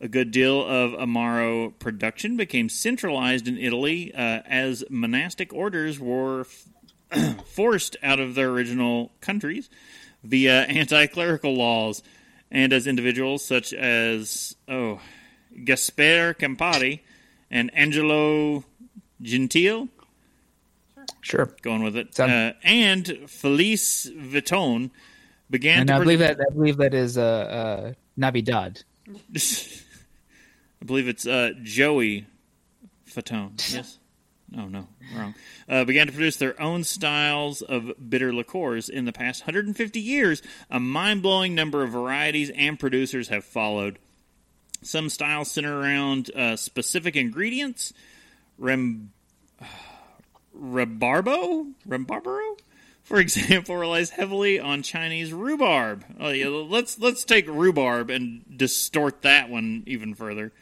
A 0.00 0.06
good 0.06 0.30
deal 0.30 0.64
of 0.64 0.92
Amaro 0.92 1.76
production 1.78 2.36
became 2.36 2.68
centralized 2.68 3.48
in 3.48 3.58
Italy 3.58 4.14
uh, 4.14 4.42
as 4.46 4.84
monastic 4.88 5.52
orders 5.52 5.98
were 5.98 6.46
f- 7.10 7.44
forced 7.46 7.96
out 8.02 8.20
of 8.20 8.36
their 8.36 8.50
original 8.50 9.10
countries 9.20 9.68
via 10.22 10.62
anti 10.62 11.06
clerical 11.08 11.54
laws, 11.54 12.04
and 12.52 12.72
as 12.72 12.86
individuals 12.86 13.44
such 13.44 13.72
as, 13.72 14.54
oh, 14.68 15.00
Gasper 15.64 16.34
Campari 16.38 17.00
and 17.50 17.70
Angelo 17.74 18.64
Gentile 19.22 19.88
Sure. 21.20 21.54
going 21.62 21.82
with 21.82 21.96
it. 21.96 22.18
Uh, 22.18 22.52
and 22.62 23.06
Felice 23.26 24.06
Vuitton 24.10 24.90
began 25.50 25.80
And 25.80 25.88
to 25.88 25.94
I 25.94 25.98
believe 25.98 26.18
that 26.20 26.38
I 26.40 26.52
believe 26.52 26.76
that 26.78 26.94
is 26.94 27.16
uh, 27.18 27.22
uh, 27.22 27.92
Navidad. 28.16 28.82
I 29.34 30.84
believe 30.84 31.08
it's 31.08 31.26
uh, 31.26 31.52
Joey 31.62 32.26
Fatone. 33.08 33.52
Yes. 33.74 33.98
Oh 34.56 34.66
no, 34.66 34.88
wrong. 35.14 35.34
Uh, 35.68 35.84
began 35.84 36.06
to 36.06 36.12
produce 36.12 36.36
their 36.36 36.58
own 36.58 36.82
styles 36.82 37.60
of 37.60 37.92
bitter 38.08 38.32
liqueurs. 38.32 38.88
In 38.88 39.04
the 39.04 39.12
past 39.12 39.42
150 39.42 40.00
years, 40.00 40.40
a 40.70 40.80
mind-blowing 40.80 41.54
number 41.54 41.82
of 41.82 41.90
varieties 41.90 42.50
and 42.56 42.80
producers 42.80 43.28
have 43.28 43.44
followed. 43.44 43.98
Some 44.82 45.08
styles 45.08 45.50
center 45.50 45.78
around 45.80 46.30
uh, 46.34 46.56
specific 46.56 47.16
ingredients. 47.16 47.92
Rem, 48.58 49.10
Rebarbo, 50.56 51.72
for 53.02 53.18
example, 53.20 53.76
relies 53.76 54.10
heavily 54.10 54.58
on 54.60 54.82
Chinese 54.82 55.32
rhubarb. 55.32 56.04
Oh, 56.20 56.30
yeah, 56.30 56.48
let's 56.48 56.98
let's 56.98 57.24
take 57.24 57.46
rhubarb 57.48 58.10
and 58.10 58.44
distort 58.56 59.22
that 59.22 59.48
one 59.48 59.82
even 59.86 60.14
further. 60.14 60.52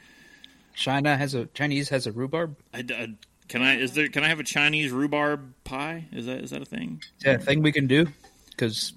China 0.75 1.17
has 1.17 1.35
a 1.35 1.47
Chinese 1.47 1.89
has 1.89 2.07
a 2.07 2.13
rhubarb. 2.13 2.57
I, 2.75 2.85
I- 2.91 3.15
can 3.49 3.63
I 3.63 3.77
is 3.79 3.93
there 3.95 4.09
can 4.09 4.25
I 4.25 4.29
have 4.29 4.41
a 4.41 4.45
Chinese 4.45 4.91
rhubarb 4.91 5.55
pie? 5.63 6.07
Is 6.11 6.27
that 6.27 6.39
is 6.41 6.51
that 6.51 6.63
a 6.63 6.65
thing? 6.65 7.01
That 7.23 7.37
a 7.37 7.39
thing 7.39 7.63
we 7.63 7.71
can 7.71 7.87
do? 7.87 8.09
Because 8.51 8.93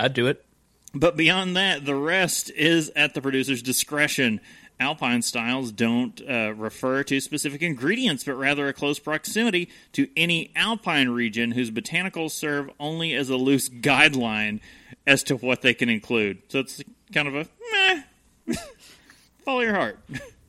I'd 0.00 0.12
do 0.12 0.26
it. 0.26 0.44
But 0.92 1.16
beyond 1.16 1.56
that, 1.56 1.84
the 1.86 1.94
rest 1.94 2.50
is 2.50 2.90
at 2.96 3.14
the 3.14 3.22
producer's 3.22 3.62
discretion. 3.62 4.40
Alpine 4.82 5.22
styles 5.22 5.70
don't 5.70 6.20
uh, 6.28 6.52
refer 6.56 7.04
to 7.04 7.20
specific 7.20 7.62
ingredients, 7.62 8.24
but 8.24 8.34
rather 8.34 8.66
a 8.66 8.72
close 8.72 8.98
proximity 8.98 9.70
to 9.92 10.08
any 10.16 10.50
alpine 10.56 11.08
region 11.08 11.52
whose 11.52 11.70
botanicals 11.70 12.32
serve 12.32 12.68
only 12.80 13.14
as 13.14 13.30
a 13.30 13.36
loose 13.36 13.68
guideline 13.68 14.58
as 15.06 15.22
to 15.22 15.36
what 15.36 15.62
they 15.62 15.72
can 15.72 15.88
include. 15.88 16.42
So 16.48 16.58
it's 16.58 16.82
kind 17.14 17.28
of 17.28 17.34
a 17.36 17.46
meh, 17.72 18.54
follow 19.44 19.60
your 19.60 19.74
heart. 19.74 20.00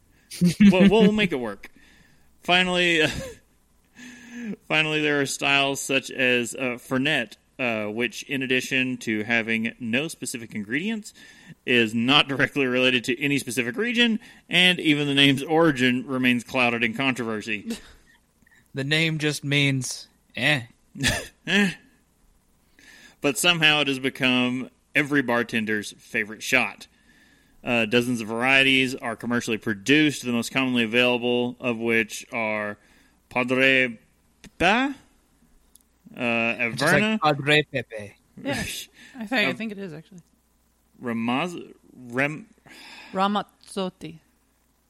we'll, 0.71 0.89
we'll 0.89 1.11
make 1.11 1.31
it 1.31 1.39
work. 1.39 1.69
Finally, 2.41 3.05
finally, 4.67 5.01
there 5.01 5.21
are 5.21 5.27
styles 5.27 5.79
such 5.79 6.09
as 6.09 6.55
uh, 6.55 6.77
Fernet, 6.79 7.37
uh, 7.63 7.85
which, 7.85 8.23
in 8.23 8.41
addition 8.41 8.97
to 8.97 9.23
having 9.23 9.73
no 9.79 10.09
specific 10.09 10.53
ingredients, 10.53 11.13
is 11.65 11.95
not 11.95 12.27
directly 12.33 12.65
related 12.65 13.05
to 13.05 13.21
any 13.21 13.39
specific 13.39 13.77
region, 13.77 14.19
and 14.49 14.81
even 14.81 15.07
the 15.07 15.13
name's 15.13 15.41
origin 15.41 16.05
remains 16.05 16.43
clouded 16.43 16.83
in 16.83 16.93
controversy. 16.93 17.77
The 18.75 18.83
name 18.83 19.19
just 19.19 19.43
means 19.43 20.07
eh. 20.35 20.63
but 23.21 23.37
somehow 23.37 23.81
it 23.81 23.87
has 23.87 23.99
become 23.99 24.71
every 24.95 25.21
bartender's 25.21 25.91
favorite 25.99 26.41
shot. 26.41 26.87
Uh, 27.63 27.85
dozens 27.85 28.19
of 28.19 28.29
varieties 28.29 28.95
are 28.95 29.15
commercially 29.15 29.59
produced, 29.59 30.25
the 30.25 30.31
most 30.31 30.51
commonly 30.51 30.83
available 30.83 31.55
of 31.59 31.77
which 31.77 32.25
are 32.33 32.79
Padre 33.29 33.99
Pa, 34.57 34.95
uh, 36.15 36.69
Just 36.71 36.83
Averna, 36.83 37.11
like 37.11 37.21
Padre 37.21 37.63
Pepe. 37.63 38.15
Yeah, 38.41 38.51
I 39.19 39.25
think 39.25 39.31
I 39.49 39.53
think 39.53 39.71
it 39.71 39.77
is 39.77 39.93
actually 39.93 40.21
Ramaz, 41.01 41.55
Rem, 42.09 42.47
Ramazzotti. 43.13 44.19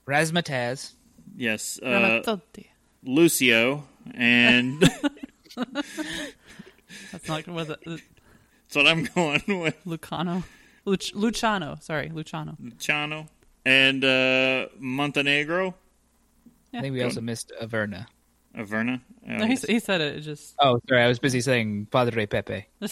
Razzmatazz. 0.08 0.94
yes, 1.36 1.80
uh, 1.84 1.88
Ramazzotti. 1.88 2.68
Lucio, 3.04 3.84
and 4.16 4.82
That's 7.12 7.28
not 7.28 7.48
was 7.48 7.70
it 7.70 7.80
uh, 7.88 7.98
That's 7.98 8.76
what 8.76 8.88
I'm 8.88 9.04
going 9.06 9.44
with. 9.62 9.76
Lucano. 9.86 10.44
Luch- 10.86 11.14
Luciano, 11.16 11.78
sorry, 11.82 12.10
Luciano. 12.10 12.58
Chano 12.78 13.28
and 13.66 14.04
uh, 14.04 14.68
Montenegro, 14.78 15.76
I 16.74 16.82
think 16.82 16.94
we 16.94 17.02
also 17.04 17.22
missed 17.22 17.52
Averna. 17.62 18.08
Averna. 18.58 19.02
Uh, 19.28 19.38
No, 19.38 19.46
he, 19.46 19.56
he 19.56 19.80
said 19.80 20.02
it. 20.02 20.18
it 20.18 20.22
just 20.22 20.56
Oh, 20.60 20.80
sorry, 20.88 21.02
I 21.02 21.08
was 21.08 21.20
busy 21.20 21.42
saying 21.42 21.88
Padre 21.92 22.26
Pepe. 22.26 22.68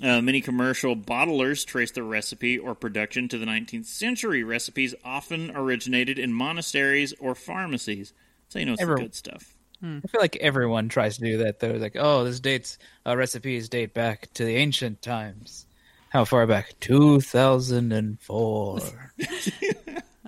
Uh, 0.00 0.20
many 0.20 0.40
commercial 0.40 0.94
bottlers 0.94 1.66
trace 1.66 1.90
their 1.90 2.04
recipe 2.04 2.56
or 2.56 2.72
production 2.72 3.26
to 3.26 3.36
the 3.36 3.46
19th 3.46 3.86
century. 3.86 4.44
Recipes 4.44 4.94
often 5.04 5.50
originated 5.56 6.20
in 6.20 6.32
monasteries 6.32 7.12
or 7.18 7.34
pharmacies. 7.34 8.12
So 8.48 8.60
you 8.60 8.66
know 8.66 8.74
it's 8.74 8.84
the 8.84 8.94
good 8.94 9.14
stuff. 9.16 9.56
I 9.82 10.00
feel 10.06 10.20
like 10.20 10.36
everyone 10.36 10.88
tries 10.88 11.16
to 11.18 11.24
do 11.24 11.38
that 11.38 11.58
though. 11.58 11.72
Like, 11.72 11.96
oh, 11.98 12.22
this 12.22 12.38
dates 12.38 12.78
uh, 13.06 13.16
recipes 13.16 13.68
date 13.68 13.92
back 13.92 14.32
to 14.34 14.44
the 14.44 14.54
ancient 14.54 15.02
times. 15.02 15.66
How 16.10 16.24
far 16.24 16.46
back? 16.46 16.74
Two 16.78 17.20
thousand 17.20 17.92
and 17.92 18.20
four. 18.20 18.80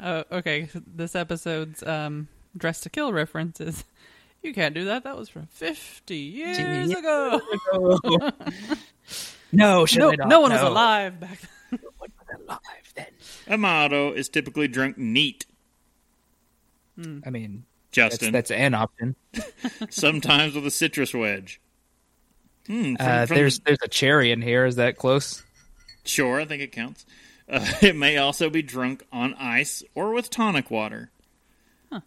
Oh, 0.03 0.25
okay. 0.33 0.69
This 0.75 1.15
episode's 1.15 1.83
um, 1.83 2.29
"Dress 2.57 2.81
to 2.81 2.91
Kill" 2.91 3.13
references. 3.13 3.85
You 4.43 4.55
can't 4.55 4.75
do 4.75 4.87
that. 4.87 5.05
That 5.05 5.17
was 5.19 5.29
from 5.29 5.47
fifty 5.47 6.17
years 6.17 6.91
ago. 6.91 7.41
no, 9.53 9.85
should 9.87 9.99
No, 10.01 10.13
I 10.13 10.17
not? 10.17 10.29
no 10.29 10.41
one 10.41 10.53
was 10.53 10.63
alive 10.63 11.21
back 11.21 11.39
then. 11.71 11.81
No 11.83 11.89
one 11.99 12.11
was 12.19 12.41
alive 12.49 12.93
then. 12.95 13.07
Amaro 13.47 14.15
is 14.15 14.29
typically 14.29 14.69
drunk 14.69 14.97
neat. 14.99 15.47
I 17.27 17.31
mean, 17.31 17.65
Justin, 17.93 18.33
that's 18.33 18.51
an 18.51 18.75
option. 18.75 19.17
sometimes 19.91 20.55
with 20.55 20.67
a 20.67 20.71
citrus 20.71 21.15
wedge. 21.15 21.61
Hmm, 22.67 22.95
from- 22.95 23.07
Uh, 23.07 23.27
from 23.27 23.37
there's 23.37 23.59
there's 23.61 23.79
a 23.83 23.89
cherry 23.89 24.33
in 24.33 24.43
here. 24.43 24.65
Is 24.67 24.77
that 24.77 24.97
close? 24.97 25.43
sure, 26.05 26.41
I 26.41 26.45
think 26.47 26.63
it 26.63 26.73
counts. 26.73 27.05
Uh, 27.49 27.65
it 27.83 27.95
may 27.97 28.17
also 28.17 28.49
be 28.49 28.63
drunk 28.63 29.03
on 29.13 29.35
ice 29.35 29.83
or 29.95 30.13
with 30.13 30.31
tonic 30.31 30.71
water. 30.71 31.11
A 31.93 32.03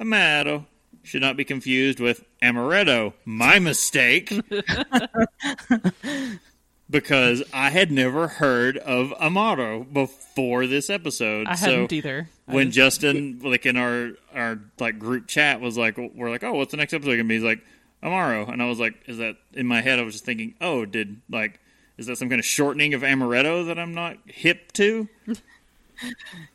Amaro 0.00 0.66
should 1.02 1.20
not 1.20 1.36
be 1.36 1.44
confused 1.44 2.00
with 2.00 2.24
amaretto. 2.42 3.12
My 3.24 3.58
mistake. 3.58 4.32
because 6.92 7.42
I 7.52 7.70
had 7.70 7.90
never 7.90 8.28
heard 8.28 8.76
of 8.76 9.08
Amaro 9.20 9.90
before 9.90 10.66
this 10.66 10.90
episode. 10.90 11.48
I 11.48 11.54
so 11.56 11.70
hadn't 11.70 11.92
either. 11.92 12.28
I 12.46 12.54
when 12.54 12.70
just- 12.70 13.00
Justin, 13.00 13.40
like 13.42 13.66
in 13.66 13.76
our 13.76 14.10
our 14.34 14.60
like 14.78 14.98
group 14.98 15.26
chat, 15.26 15.60
was 15.60 15.76
like, 15.76 15.96
we're 15.96 16.30
like, 16.30 16.44
oh, 16.44 16.52
what's 16.52 16.70
the 16.70 16.76
next 16.76 16.92
episode 16.92 17.12
gonna 17.12 17.24
be? 17.24 17.34
He's 17.34 17.42
like, 17.42 17.64
Amaro, 18.02 18.48
and 18.52 18.62
I 18.62 18.66
was 18.66 18.78
like, 18.78 18.94
is 19.06 19.18
that 19.18 19.36
in 19.54 19.66
my 19.66 19.80
head? 19.80 19.98
I 19.98 20.02
was 20.02 20.14
just 20.14 20.24
thinking, 20.24 20.54
oh, 20.60 20.84
did 20.84 21.20
like, 21.30 21.58
is 21.96 22.06
that 22.06 22.16
some 22.18 22.28
kind 22.28 22.38
of 22.38 22.44
shortening 22.44 22.94
of 22.94 23.02
amaretto 23.02 23.66
that 23.66 23.78
I'm 23.78 23.94
not 23.94 24.18
hip 24.26 24.72
to? 24.72 25.08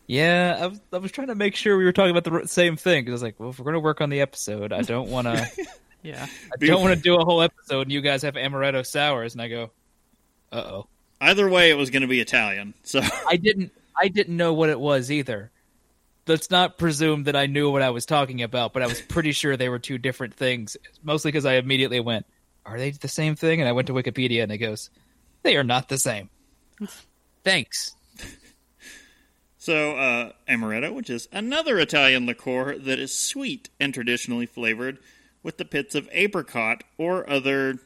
Yeah, 0.08 0.58
I 0.60 0.68
was, 0.68 0.80
I 0.94 0.98
was 0.98 1.12
trying 1.12 1.28
to 1.28 1.36
make 1.36 1.56
sure 1.56 1.78
we 1.78 1.84
were 1.84 1.92
talking 1.92 2.16
about 2.16 2.24
the 2.24 2.48
same 2.48 2.78
thing 2.78 3.04
because 3.04 3.12
I 3.12 3.16
was 3.16 3.24
like, 3.24 3.40
well, 3.40 3.50
if 3.50 3.60
we're 3.60 3.66
going 3.66 3.74
to 3.74 3.80
work 3.80 4.02
on 4.02 4.10
the 4.10 4.22
episode, 4.22 4.72
I 4.72 4.82
don't 4.82 5.10
want 5.10 5.28
to. 5.28 5.50
yeah, 6.04 6.26
I 6.26 6.66
don't 6.66 6.82
want 6.82 6.96
to 6.96 7.02
do 7.02 7.16
a 7.16 7.26
whole 7.26 7.42
episode 7.42 7.82
and 7.82 7.92
you 7.92 8.02
guys 8.02 8.22
have 8.22 8.36
amaretto 8.36 8.86
sours, 8.86 9.34
and 9.34 9.42
I 9.42 9.48
go, 9.48 9.72
uh 10.52 10.56
oh. 10.56 10.88
Either 11.20 11.50
way, 11.50 11.72
it 11.72 11.74
was 11.74 11.90
gonna 11.90 12.08
be 12.08 12.20
Italian. 12.20 12.74
So 12.84 13.02
I 13.28 13.38
didn't. 13.38 13.72
I 14.00 14.08
didn't 14.08 14.38
know 14.38 14.54
what 14.54 14.70
it 14.70 14.80
was 14.80 15.12
either. 15.12 15.52
Let's 16.28 16.52
not 16.52 16.78
presume 16.78 17.24
that 17.24 17.36
I 17.36 17.48
knew 17.48 17.72
what 17.72 17.82
I 17.82 17.90
was 17.90 18.06
talking 18.06 18.44
about, 18.44 18.74
but 18.74 18.84
I 18.84 18.88
was 18.88 19.02
pretty 19.02 19.32
sure 19.32 19.58
they 19.58 19.70
were 19.70 19.80
two 19.80 19.98
different 19.98 20.36
things. 20.36 20.78
Mostly 21.02 21.32
because 21.32 21.46
I 21.46 21.56
immediately 21.56 22.00
went, 22.00 22.28
"Are 22.66 22.78
they 22.78 22.92
the 22.92 23.08
same 23.08 23.36
thing?" 23.36 23.60
And 23.60 23.68
I 23.68 23.72
went 23.72 23.88
to 23.88 23.94
Wikipedia, 23.94 24.44
and 24.44 24.52
it 24.52 24.60
goes, 24.60 24.92
"They 25.42 25.58
are 25.58 25.64
not 25.64 25.90
the 25.90 25.98
same." 25.98 26.30
Thanks. 27.44 27.96
So, 29.68 29.98
uh, 29.98 30.32
amaretto, 30.48 30.94
which 30.94 31.10
is 31.10 31.28
another 31.30 31.78
Italian 31.78 32.26
liqueur 32.26 32.78
that 32.78 33.00
is 33.00 33.14
sweet 33.14 33.70
and 33.82 33.94
traditionally 33.94 34.46
flavored 34.46 34.98
with 35.44 35.58
the 35.58 35.66
pits 35.66 35.94
of 35.94 36.08
apricot 36.14 36.86
or 36.98 37.30
other 37.30 37.80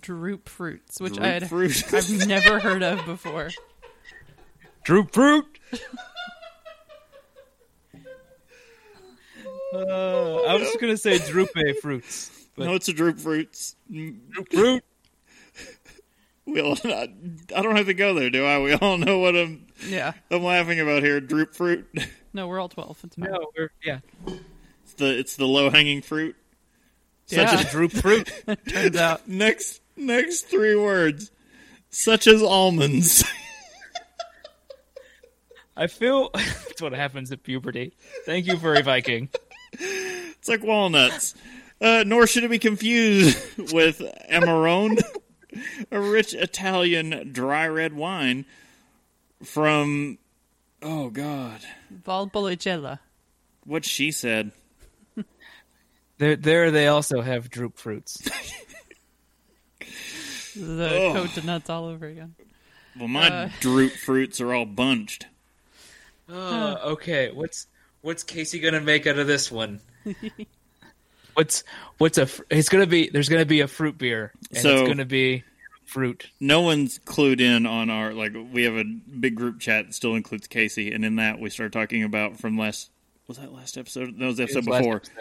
droop 0.00 0.48
fruits, 0.48 1.00
which 1.00 1.14
Droop 1.14 1.24
I 1.24 1.30
had 1.30 1.48
fruit. 1.48 1.82
I've 1.92 2.28
never 2.28 2.60
heard 2.60 2.84
of 2.84 3.04
before. 3.06 3.50
Droop 4.84 5.12
fruit. 5.12 5.46
Uh, 9.74 10.42
I 10.42 10.54
was 10.54 10.62
just 10.62 10.80
gonna 10.80 10.96
say 10.96 11.18
drupe 11.18 11.80
fruits, 11.82 12.46
but 12.54 12.66
no, 12.66 12.74
it's 12.76 12.86
a 12.86 12.92
droop 12.92 13.18
fruits. 13.18 13.74
droop 13.90 14.52
fruit. 14.52 14.84
We 16.44 16.60
all, 16.60 16.76
I, 16.84 17.08
I 17.54 17.62
don't 17.62 17.76
have 17.76 17.86
to 17.86 17.94
go 17.94 18.14
there, 18.14 18.30
do 18.30 18.44
I? 18.44 18.60
We 18.60 18.74
all 18.74 18.96
know 18.96 19.18
what 19.18 19.36
I'm 19.36 19.66
Yeah, 19.86 20.12
I'm 20.30 20.42
laughing 20.42 20.80
about 20.80 21.02
here. 21.02 21.20
Droop 21.20 21.54
fruit. 21.54 21.86
no, 22.32 22.48
we're 22.48 22.60
all 22.60 22.68
twelve. 22.68 22.98
It's 23.04 23.16
fine. 23.16 23.30
No, 23.30 23.46
we're, 23.56 23.70
yeah, 23.84 24.00
It's 24.84 24.94
the 24.94 25.18
it's 25.18 25.36
the 25.36 25.46
low 25.46 25.70
hanging 25.70 26.02
fruit. 26.02 26.36
Yeah. 27.28 27.56
Such 27.56 27.70
droop 27.72 27.92
fruit. 27.92 28.30
Turns 28.68 28.96
out, 28.96 29.28
next 29.28 29.80
next 29.96 30.42
three 30.42 30.76
words, 30.76 31.30
such 31.90 32.26
as 32.26 32.42
almonds. 32.42 33.24
I 35.76 35.86
feel 35.86 36.30
that's 36.34 36.82
what 36.82 36.92
happens 36.92 37.32
at 37.32 37.42
puberty. 37.42 37.94
Thank 38.26 38.46
you, 38.46 38.58
furry 38.58 38.82
Viking. 38.82 39.30
it's 39.72 40.48
like 40.48 40.62
walnuts. 40.62 41.34
Uh, 41.80 42.04
nor 42.06 42.26
should 42.26 42.44
it 42.44 42.50
be 42.50 42.58
confused 42.58 43.38
with 43.72 44.02
Amarone, 44.30 45.00
a 45.90 45.98
rich 45.98 46.34
Italian 46.34 47.30
dry 47.32 47.66
red 47.68 47.94
wine 47.94 48.44
from. 49.42 50.18
Oh 50.82 51.10
God, 51.10 51.60
Valpolicella. 52.06 52.98
what 53.64 53.84
she 53.84 54.10
said. 54.10 54.52
There, 56.18 56.36
there 56.36 56.70
they 56.70 56.86
also 56.86 57.20
have 57.22 57.48
droop 57.50 57.78
fruits. 57.78 58.22
The 60.56 61.06
Ugh. 61.06 61.12
coat 61.16 61.30
to 61.40 61.46
nuts 61.46 61.70
all 61.70 61.84
over 61.86 62.06
again. 62.06 62.34
Well, 62.98 63.08
my 63.08 63.28
Uh. 63.28 63.48
droop 63.60 63.92
fruits 63.92 64.40
are 64.40 64.52
all 64.52 64.66
bunched. 64.66 65.26
Uh, 66.28 66.76
okay, 66.84 67.30
what's 67.32 67.66
what's 68.02 68.24
Casey 68.24 68.58
gonna 68.58 68.80
make 68.80 69.06
out 69.06 69.18
of 69.18 69.26
this 69.28 69.50
one? 69.50 69.80
what's 71.34 71.62
what's 71.98 72.18
a? 72.18 72.26
fr- 72.26 72.42
It's 72.50 72.68
gonna 72.68 72.86
be 72.88 73.08
there's 73.10 73.28
gonna 73.28 73.46
be 73.46 73.60
a 73.60 73.68
fruit 73.68 73.96
beer, 73.96 74.32
and 74.50 74.58
So- 74.60 74.78
it's 74.80 74.88
gonna 74.88 75.04
be 75.04 75.44
fruit. 75.90 76.30
no 76.40 76.60
one's 76.60 76.98
clued 77.00 77.40
in 77.40 77.66
on 77.66 77.90
our 77.90 78.12
like 78.14 78.32
we 78.52 78.62
have 78.64 78.76
a 78.76 78.84
big 78.84 79.34
group 79.34 79.58
chat 79.60 79.86
that 79.86 79.94
still 79.94 80.14
includes 80.14 80.46
Casey, 80.46 80.92
and 80.92 81.04
in 81.04 81.16
that 81.16 81.38
we 81.40 81.50
started 81.50 81.72
talking 81.72 82.02
about 82.04 82.38
from 82.38 82.56
last 82.56 82.90
was 83.26 83.38
that 83.38 83.52
last 83.52 83.76
episode? 83.78 84.18
That 84.18 84.26
was 84.26 84.36
the 84.38 84.44
episode 84.44 84.66
was 84.66 84.78
before. 84.78 84.96
episode, 84.96 85.12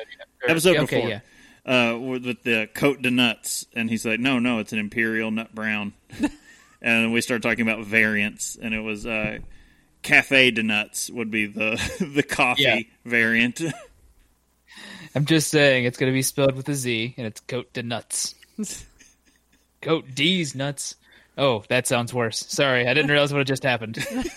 yeah. 0.43 0.51
Episode 0.51 0.71
yeah, 0.73 0.81
okay, 0.81 0.95
before. 0.97 1.09
yeah. 1.09 1.19
Uh, 1.65 1.97
with, 1.99 2.25
with 2.25 2.41
the 2.43 2.67
coat 2.73 3.01
de 3.01 3.11
nuts, 3.11 3.65
and 3.75 3.89
he's 3.89 4.05
like, 4.05 4.19
"No, 4.19 4.39
no, 4.39 4.59
it's 4.59 4.73
an 4.73 4.79
imperial 4.79 5.29
nut 5.29 5.53
brown." 5.53 5.93
and 6.81 7.11
we 7.13 7.21
started 7.21 7.43
talking 7.43 7.67
about 7.69 7.85
variants, 7.85 8.57
and 8.59 8.73
it 8.73 8.79
was 8.79 9.05
uh, 9.05 9.39
cafe 10.01 10.49
de 10.51 10.63
nuts 10.63 11.09
would 11.11 11.29
be 11.29 11.45
the 11.45 11.71
the 12.15 12.23
coffee 12.23 12.61
Yeah. 12.63 12.79
variant. 13.05 13.61
I'm 15.15 15.25
just 15.25 15.49
saying 15.49 15.85
it's 15.85 15.97
gonna 15.97 16.11
be 16.11 16.21
spelled 16.21 16.55
with 16.55 16.69
a 16.69 16.75
Z, 16.75 17.13
and 17.17 17.27
it's 17.27 17.41
coat 17.41 17.73
de 17.73 17.83
nuts. 17.83 18.33
Coat 19.81 20.05
D's 20.13 20.55
nuts. 20.55 20.95
Oh, 21.37 21.63
that 21.69 21.87
sounds 21.87 22.13
worse. 22.13 22.45
Sorry, 22.49 22.87
I 22.87 22.93
didn't 22.93 23.11
realize 23.11 23.31
what 23.31 23.39
had 23.39 23.47
just 23.47 23.63
happened. 23.63 24.05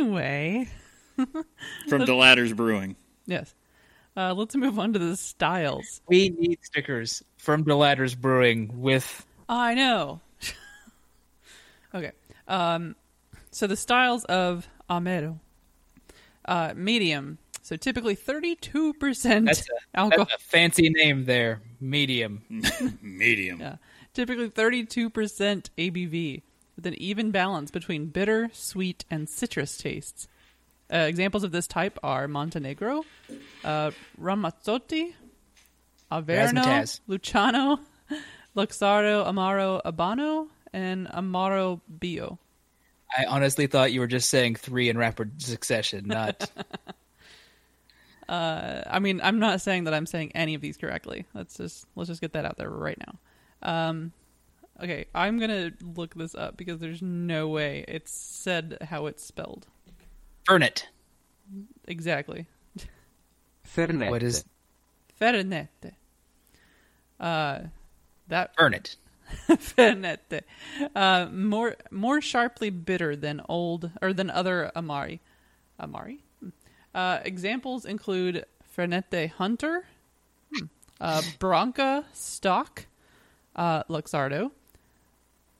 Anyway, 0.00 0.68
from 1.16 2.02
Delatter's 2.06 2.52
Brewing. 2.52 2.96
yes. 3.26 3.54
Uh, 4.16 4.32
let's 4.34 4.56
move 4.56 4.78
on 4.78 4.92
to 4.92 4.98
the 4.98 5.16
styles. 5.16 6.00
we 6.08 6.30
need 6.30 6.58
stickers 6.62 7.22
from 7.36 7.64
Delatter's 7.64 8.14
Brewing 8.14 8.80
with 8.80 9.26
I 9.48 9.74
know. 9.74 10.20
okay. 11.94 12.12
Um, 12.48 12.96
so 13.50 13.66
the 13.66 13.76
styles 13.76 14.24
of 14.24 14.68
Amaro. 14.88 15.38
Uh, 16.44 16.72
medium. 16.74 17.38
So 17.70 17.76
typically 17.76 18.16
32% 18.16 19.46
that's 19.46 19.60
a, 19.60 19.64
alcohol. 19.94 20.24
that's 20.24 20.42
a 20.42 20.44
fancy 20.44 20.90
name 20.90 21.24
there. 21.24 21.60
Medium. 21.80 22.42
Medium. 23.00 23.60
Yeah. 23.60 23.76
Typically 24.12 24.50
32% 24.50 25.12
ABV 25.78 26.42
with 26.74 26.86
an 26.86 27.00
even 27.00 27.30
balance 27.30 27.70
between 27.70 28.06
bitter, 28.06 28.50
sweet, 28.52 29.04
and 29.08 29.28
citrus 29.28 29.76
tastes. 29.76 30.26
Uh, 30.92 30.96
examples 30.96 31.44
of 31.44 31.52
this 31.52 31.68
type 31.68 31.96
are 32.02 32.26
Montenegro, 32.26 33.04
uh, 33.62 33.92
Ramazzotti, 34.20 35.14
Averna, 36.10 36.64
Razzmatazz. 36.64 37.00
Luciano, 37.06 37.78
Luxardo, 38.56 39.24
Amaro, 39.24 39.80
Abano, 39.84 40.48
and 40.72 41.06
Amaro 41.06 41.80
Bio. 41.88 42.36
I 43.16 43.26
honestly 43.26 43.68
thought 43.68 43.92
you 43.92 44.00
were 44.00 44.08
just 44.08 44.28
saying 44.28 44.56
three 44.56 44.88
in 44.88 44.98
rapid 44.98 45.40
succession, 45.40 46.08
not 46.08 46.50
Uh, 48.30 48.82
I 48.86 49.00
mean, 49.00 49.20
I'm 49.24 49.40
not 49.40 49.60
saying 49.60 49.84
that 49.84 49.94
I'm 49.94 50.06
saying 50.06 50.30
any 50.36 50.54
of 50.54 50.60
these 50.60 50.76
correctly. 50.76 51.26
Let's 51.34 51.56
just 51.56 51.84
let's 51.96 52.06
just 52.08 52.20
get 52.20 52.32
that 52.34 52.44
out 52.44 52.56
there 52.56 52.70
right 52.70 52.96
now. 52.96 53.18
Um, 53.88 54.12
okay, 54.80 55.06
I'm 55.12 55.40
gonna 55.40 55.72
look 55.82 56.14
this 56.14 56.36
up 56.36 56.56
because 56.56 56.78
there's 56.78 57.02
no 57.02 57.48
way 57.48 57.84
it's 57.88 58.12
said 58.12 58.78
how 58.82 59.06
it's 59.06 59.24
spelled 59.24 59.66
Fernet. 60.48 60.84
exactly. 61.88 62.46
Fernet. 63.66 64.10
What 64.10 64.22
is 64.22 64.44
Fernette. 65.18 65.94
Uh, 67.18 67.58
that 68.28 68.56
Fernet? 68.56 68.94
Fernette. 69.58 70.44
Uh, 70.94 71.26
more 71.32 71.74
more 71.90 72.20
sharply 72.20 72.70
bitter 72.70 73.16
than 73.16 73.42
old 73.48 73.90
or 74.00 74.12
than 74.12 74.30
other 74.30 74.70
Amari. 74.76 75.20
Amari. 75.80 76.22
Uh, 76.94 77.18
examples 77.24 77.84
include 77.84 78.44
Fernette 78.64 79.30
Hunter, 79.38 79.84
hmm, 80.52 80.66
uh, 81.00 81.22
Branca 81.38 82.04
Stock, 82.12 82.86
uh, 83.56 83.84
Luxardo, 83.84 84.50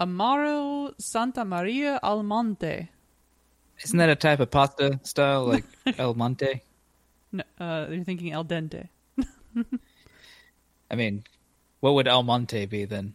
Amaro 0.01 0.93
Santa 0.99 1.45
Maria 1.45 2.01
al 2.03 2.23
Monte. 2.23 2.89
Isn't 3.85 3.99
that 3.99 4.09
a 4.11 4.17
type 4.17 4.41
of 4.41 4.51
pasta 4.51 4.99
style 5.05 5.47
like 5.47 5.65
El 5.99 6.15
Monte? 6.15 6.63
No, 7.33 7.45
uh, 7.61 7.87
you're 7.91 8.05
thinking 8.05 8.33
El 8.33 8.45
dente. 8.45 8.89
I 10.91 10.97
mean, 10.97 11.23
what 11.81 11.95
would 11.95 12.09
El 12.09 12.23
Monte 12.25 12.67
be 12.67 12.85
then? 12.85 13.15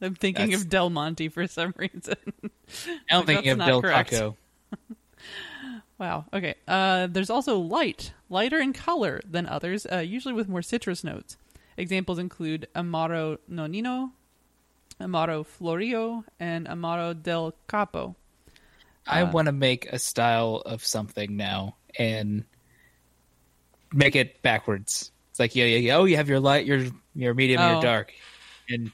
I'm 0.00 0.14
thinking 0.14 0.46
That's- 0.50 0.62
of 0.62 0.68
Del 0.70 0.90
Monte 0.90 1.28
for 1.28 1.46
some 1.46 1.74
reason. 1.76 2.16
I'm 3.10 3.26
thinking 3.26 3.44
That's 3.58 3.60
of 3.60 3.66
Del 3.66 3.82
correct. 3.82 4.10
Taco. 4.12 4.36
Wow. 5.98 6.24
Okay. 6.32 6.54
Uh, 6.66 7.06
there's 7.06 7.30
also 7.30 7.58
light, 7.58 8.12
lighter 8.28 8.58
in 8.58 8.72
color 8.72 9.20
than 9.28 9.46
others, 9.46 9.86
uh, 9.90 9.98
usually 9.98 10.34
with 10.34 10.48
more 10.48 10.62
citrus 10.62 11.04
notes. 11.04 11.36
Examples 11.76 12.18
include 12.18 12.68
Amaro 12.74 13.38
Nonino, 13.50 14.10
Amaro 15.00 15.44
Florio, 15.46 16.24
and 16.40 16.66
Amaro 16.66 17.20
del 17.20 17.54
Capo. 17.68 18.16
I 19.06 19.22
Uh, 19.22 19.30
want 19.32 19.46
to 19.46 19.52
make 19.52 19.86
a 19.86 19.98
style 19.98 20.62
of 20.66 20.84
something 20.84 21.36
now 21.36 21.76
and 21.98 22.44
make 23.92 24.16
it 24.16 24.40
backwards. 24.42 25.10
It's 25.30 25.38
like 25.40 25.54
yeah, 25.54 25.64
yeah, 25.66 25.78
yeah. 25.78 25.96
Oh, 25.96 26.04
you 26.04 26.16
have 26.16 26.28
your 26.28 26.40
light, 26.40 26.64
your 26.66 26.86
your 27.14 27.34
medium, 27.34 27.60
Oh. 27.60 27.72
your 27.72 27.82
dark, 27.82 28.12
and 28.68 28.90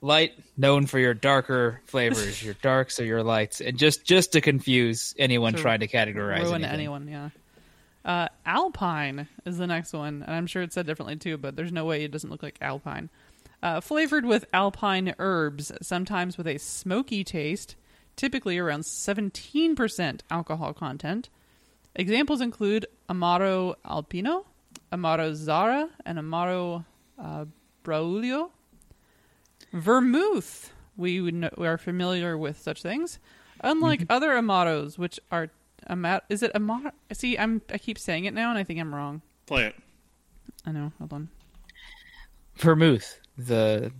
light 0.00 0.32
known 0.56 0.86
for 0.86 0.98
your 0.98 1.14
darker 1.14 1.80
flavors. 1.86 2.42
your 2.42 2.54
darks 2.62 2.98
or 3.00 3.04
your 3.04 3.22
lights, 3.22 3.60
and 3.60 3.78
just 3.78 4.04
just 4.04 4.32
to 4.32 4.40
confuse 4.40 5.14
anyone 5.18 5.52
To 5.54 5.60
trying 5.60 5.80
to 5.80 5.88
categorize 5.88 6.42
Ruin 6.44 6.64
anything. 6.64 6.72
anyone, 6.74 7.08
yeah. 7.08 7.30
Uh, 8.04 8.28
Alpine 8.46 9.28
is 9.44 9.58
the 9.58 9.66
next 9.66 9.92
one, 9.92 10.22
and 10.26 10.34
I'm 10.34 10.46
sure 10.46 10.62
it's 10.62 10.74
said 10.74 10.86
differently 10.86 11.16
too, 11.16 11.36
but 11.36 11.54
there's 11.56 11.72
no 11.72 11.84
way 11.84 12.02
it 12.02 12.10
doesn't 12.10 12.30
look 12.30 12.42
like 12.42 12.56
Alpine. 12.60 13.10
Uh, 13.62 13.78
flavored 13.82 14.24
with 14.24 14.46
alpine 14.54 15.14
herbs, 15.18 15.70
sometimes 15.82 16.38
with 16.38 16.46
a 16.46 16.56
smoky 16.56 17.22
taste, 17.22 17.76
typically 18.16 18.56
around 18.56 18.80
17% 18.84 20.20
alcohol 20.30 20.72
content. 20.72 21.28
Examples 21.94 22.40
include 22.40 22.86
Amaro 23.10 23.74
Alpino, 23.84 24.44
Amaro 24.90 25.34
Zara, 25.34 25.90
and 26.06 26.16
Amaro 26.18 26.86
uh, 27.18 27.44
Braulio. 27.84 28.50
Vermouth. 29.72 30.72
We 30.96 31.20
would 31.20 31.34
know, 31.34 31.50
we 31.56 31.66
are 31.66 31.78
familiar 31.78 32.36
with 32.36 32.60
such 32.60 32.82
things. 32.82 33.18
Unlike 33.62 34.06
other 34.10 34.30
Amaros, 34.30 34.98
which 34.98 35.18
are 35.30 35.48
Amar, 35.86 36.22
is 36.28 36.42
it 36.42 36.50
Amar? 36.54 36.92
See, 37.12 37.38
I'm 37.38 37.62
I 37.72 37.78
keep 37.78 37.98
saying 37.98 38.24
it 38.24 38.34
now, 38.34 38.50
and 38.50 38.58
I 38.58 38.64
think 38.64 38.80
I'm 38.80 38.94
wrong. 38.94 39.22
Play 39.46 39.66
it. 39.66 39.74
I 40.66 40.72
know. 40.72 40.92
Hold 40.98 41.12
on. 41.12 41.28
Vermouth, 42.56 43.18
the 43.38 43.92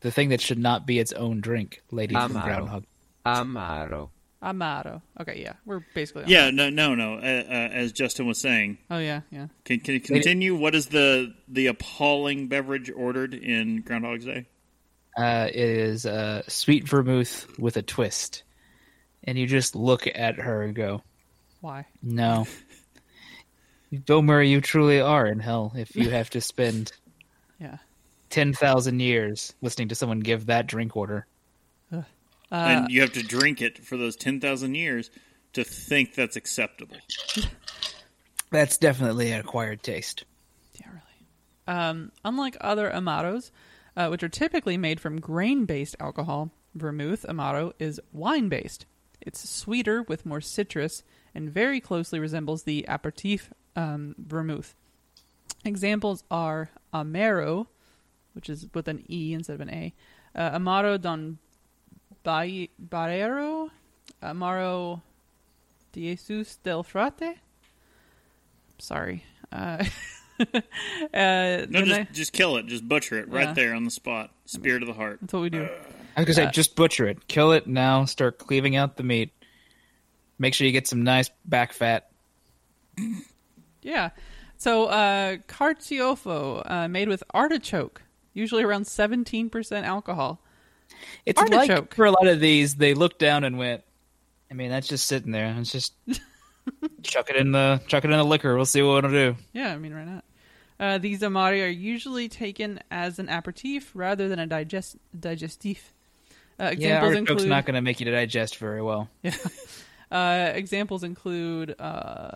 the 0.00 0.10
thing 0.10 0.28
that 0.28 0.40
should 0.40 0.58
not 0.58 0.86
be 0.86 0.98
its 0.98 1.12
own 1.12 1.40
drink, 1.40 1.82
lady 1.90 2.14
from 2.14 2.32
Amaro. 2.34 2.44
Groundhog. 2.44 2.84
Amaro. 3.24 4.08
Amaro. 4.42 5.00
Okay, 5.20 5.40
yeah, 5.42 5.54
we're 5.64 5.80
basically 5.94 6.24
on 6.24 6.28
Yeah, 6.28 6.44
that. 6.46 6.52
no, 6.52 6.68
no, 6.68 6.94
no. 6.94 7.14
Uh, 7.14 7.18
uh, 7.18 7.70
as 7.72 7.92
Justin 7.92 8.26
was 8.26 8.38
saying, 8.38 8.76
Oh 8.90 8.98
yeah, 8.98 9.22
yeah. 9.30 9.46
can 9.64 9.80
can 9.80 9.94
you 9.94 10.00
continue? 10.00 10.54
What 10.54 10.74
is 10.74 10.86
the 10.86 11.34
the 11.48 11.68
appalling 11.68 12.48
beverage 12.48 12.90
ordered 12.94 13.32
in 13.34 13.80
Groundhog's 13.80 14.26
Day? 14.26 14.46
Uh, 15.16 15.48
it 15.48 15.56
is 15.68 16.06
uh, 16.06 16.42
sweet 16.48 16.88
vermouth 16.88 17.46
with 17.58 17.76
a 17.76 17.82
twist, 17.82 18.42
and 19.22 19.38
you 19.38 19.46
just 19.46 19.76
look 19.76 20.06
at 20.12 20.36
her 20.36 20.62
and 20.62 20.74
go, 20.74 21.02
Why? 21.60 21.86
No. 22.02 22.46
Bill 24.06 24.22
Murray, 24.22 24.50
you 24.50 24.60
truly 24.60 25.00
are 25.00 25.26
in 25.26 25.38
hell 25.38 25.72
if 25.76 25.94
you 25.94 26.10
have 26.10 26.30
to 26.30 26.40
spend 26.40 26.92
Yeah. 27.60 27.76
10,000 28.30 28.98
years 28.98 29.54
listening 29.62 29.88
to 29.88 29.94
someone 29.94 30.18
give 30.18 30.46
that 30.46 30.66
drink 30.66 30.96
order. 30.96 31.26
Uh, 31.92 32.02
and 32.52 32.90
you 32.90 33.00
have 33.00 33.12
to 33.12 33.22
drink 33.22 33.62
it 33.62 33.78
for 33.78 33.96
those 33.96 34.14
ten 34.14 34.38
thousand 34.40 34.76
years 34.76 35.10
to 35.54 35.64
think 35.64 36.14
that's 36.14 36.36
acceptable. 36.36 36.96
That's 38.50 38.78
definitely 38.78 39.32
an 39.32 39.40
acquired 39.40 39.82
taste. 39.82 40.24
Yeah, 40.80 40.86
really. 40.90 41.76
Um, 41.78 42.12
unlike 42.24 42.56
other 42.60 42.88
amaros, 42.88 43.50
uh, 43.96 44.08
which 44.08 44.22
are 44.22 44.28
typically 44.28 44.76
made 44.76 45.00
from 45.00 45.20
grain-based 45.20 45.96
alcohol, 46.00 46.50
vermouth 46.74 47.24
amaro 47.28 47.72
is 47.78 48.00
wine-based. 48.12 48.86
It's 49.20 49.48
sweeter 49.48 50.02
with 50.02 50.26
more 50.26 50.40
citrus 50.40 51.02
and 51.34 51.50
very 51.50 51.80
closely 51.80 52.18
resembles 52.18 52.64
the 52.64 52.84
aperitif 52.88 53.50
um, 53.76 54.14
vermouth. 54.18 54.74
Examples 55.64 56.24
are 56.30 56.70
amaro, 56.92 57.66
which 58.34 58.50
is 58.50 58.66
with 58.74 58.88
an 58.88 59.04
e 59.08 59.32
instead 59.32 59.54
of 59.54 59.60
an 59.60 59.70
a, 59.70 59.94
uh, 60.34 60.58
amaro 60.58 61.00
don 61.00 61.38
Ba- 62.24 62.68
barrero, 62.82 63.70
amaro 64.22 65.02
Jesus 65.92 66.56
del 66.56 66.82
frate. 66.82 67.36
Sorry. 68.78 69.24
Uh, 69.52 69.84
No, 71.14 71.66
just 71.84 71.92
I- 71.92 72.08
just 72.12 72.32
kill 72.32 72.56
it. 72.56 72.66
Just 72.66 72.86
butcher 72.88 73.18
it 73.18 73.28
right 73.28 73.48
Yeah. 73.48 73.52
there 73.54 73.74
on 73.74 73.84
the 73.84 73.90
spot. 73.90 74.30
Spear 74.46 74.78
to 74.78 74.86
the 74.86 74.92
heart. 74.92 75.18
that's 75.20 75.32
what 75.32 75.40
we 75.42 75.50
do. 75.50 75.62
I 76.16 76.20
was 76.20 76.26
going 76.26 76.26
to 76.26 76.34
say, 76.34 76.50
just 76.52 76.76
butcher 76.76 77.06
it. 77.08 77.26
Kill 77.28 77.52
it 77.52 77.66
now. 77.66 78.04
Start 78.04 78.38
cleaving 78.38 78.76
out 78.76 78.96
the 78.96 79.02
meat. 79.02 79.30
Make 80.38 80.54
sure 80.54 80.66
you 80.66 80.72
get 80.72 80.86
some 80.86 81.02
nice 81.02 81.30
back 81.44 81.72
fat. 81.72 82.10
Yeah. 83.82 84.10
So, 84.56 84.86
uh, 84.86 85.36
carciofo, 85.48 86.62
uh, 86.70 86.88
made 86.88 87.08
with 87.08 87.22
artichoke, 87.32 88.02
usually 88.32 88.62
around 88.62 88.84
17% 88.84 89.84
alcohol. 89.84 90.40
It's 91.26 91.40
Artichoke. 91.40 91.68
like 91.68 91.94
for 91.94 92.04
a 92.06 92.10
lot 92.10 92.26
of 92.26 92.40
these, 92.40 92.76
they 92.76 92.94
looked 92.94 93.18
down 93.18 93.44
and 93.44 93.58
went, 93.58 93.82
I 94.50 94.54
mean, 94.54 94.70
that's 94.70 94.86
just 94.88 95.06
sitting 95.06 95.32
there. 95.32 95.54
It's 95.58 95.72
just 95.72 95.94
chuck 97.02 97.30
it 97.30 97.36
in 97.36 97.52
the 97.52 97.80
chuck 97.88 98.04
it 98.04 98.10
in 98.10 98.16
the 98.16 98.24
liquor. 98.24 98.56
We'll 98.56 98.64
see 98.64 98.82
what 98.82 99.04
it'll 99.04 99.10
do. 99.10 99.36
Yeah, 99.52 99.72
I 99.72 99.78
mean, 99.78 99.94
why 99.94 100.04
not? 100.04 100.24
Uh, 100.78 100.98
these 100.98 101.22
amari 101.22 101.62
are 101.62 101.68
usually 101.68 102.28
taken 102.28 102.80
as 102.90 103.18
an 103.18 103.28
aperitif 103.28 103.92
rather 103.94 104.28
than 104.28 104.38
a 104.38 104.46
digest 104.46 104.96
digestif. 105.18 105.78
Uh, 106.58 106.74
Yeah, 106.76 106.98
examples 106.98 107.02
artichoke's 107.14 107.30
include 107.30 107.48
not 107.48 107.64
going 107.66 107.74
to 107.74 107.80
make 107.82 108.00
you 108.00 108.10
digest 108.10 108.58
very 108.58 108.82
well. 108.82 109.08
uh, 110.10 110.52
examples 110.54 111.04
include. 111.04 111.74
Uh, 111.78 112.30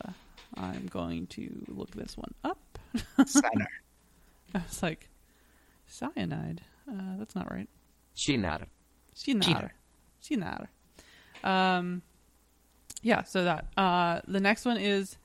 I'm 0.57 0.87
going 0.87 1.26
to 1.29 1.64
look 1.68 1.91
this 1.93 2.16
one 2.16 2.33
up. 2.45 2.59
Cyanide. 3.26 3.66
I 4.55 4.59
was 4.66 4.83
like, 4.83 5.09
cyanide. 5.87 6.62
Uh, 6.91 7.16
that's 7.18 7.35
not 7.35 7.51
right. 7.51 7.68
Cynar. 8.16 8.64
Cynar. 9.14 9.70
Cynar. 10.22 10.66
Um, 11.45 12.03
yeah, 13.03 13.22
so 13.24 13.44
that. 13.44 13.66
Uh, 13.76 14.20
the 14.26 14.40
next 14.40 14.64
one 14.64 14.76
is 14.76 15.16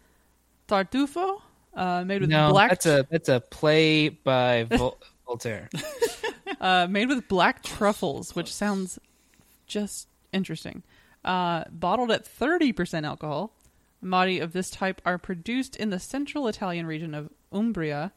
Tartufo, 0.67 1.41
uh, 1.74 2.03
made 2.05 2.21
with 2.21 2.30
No, 2.30 2.51
black. 2.51 2.69
that's 2.69 2.86
a 2.86 3.05
that's 3.09 3.30
a 3.30 3.39
play 3.39 4.09
by 4.09 4.63
Vol- 4.63 4.99
Voltaire. 5.26 5.69
uh, 6.61 6.88
made 6.89 7.07
with 7.09 7.28
black 7.28 7.63
truffles, 7.63 8.36
which 8.36 8.53
sounds 8.53 8.99
just 9.67 10.07
interesting. 10.32 10.84
Uh, 11.24 11.63
bottled 11.71 12.11
at 12.11 12.26
30% 12.26 13.05
alcohol. 13.05 13.53
Amari 14.03 14.39
of 14.39 14.51
this 14.51 14.69
type 14.69 15.01
are 15.05 15.17
produced 15.17 15.78
in 15.78 15.89
the 15.89 15.99
central 15.99 16.47
Italian 16.49 16.86
region 16.86 17.13
of 17.15 17.30
Umbria, 17.53 18.11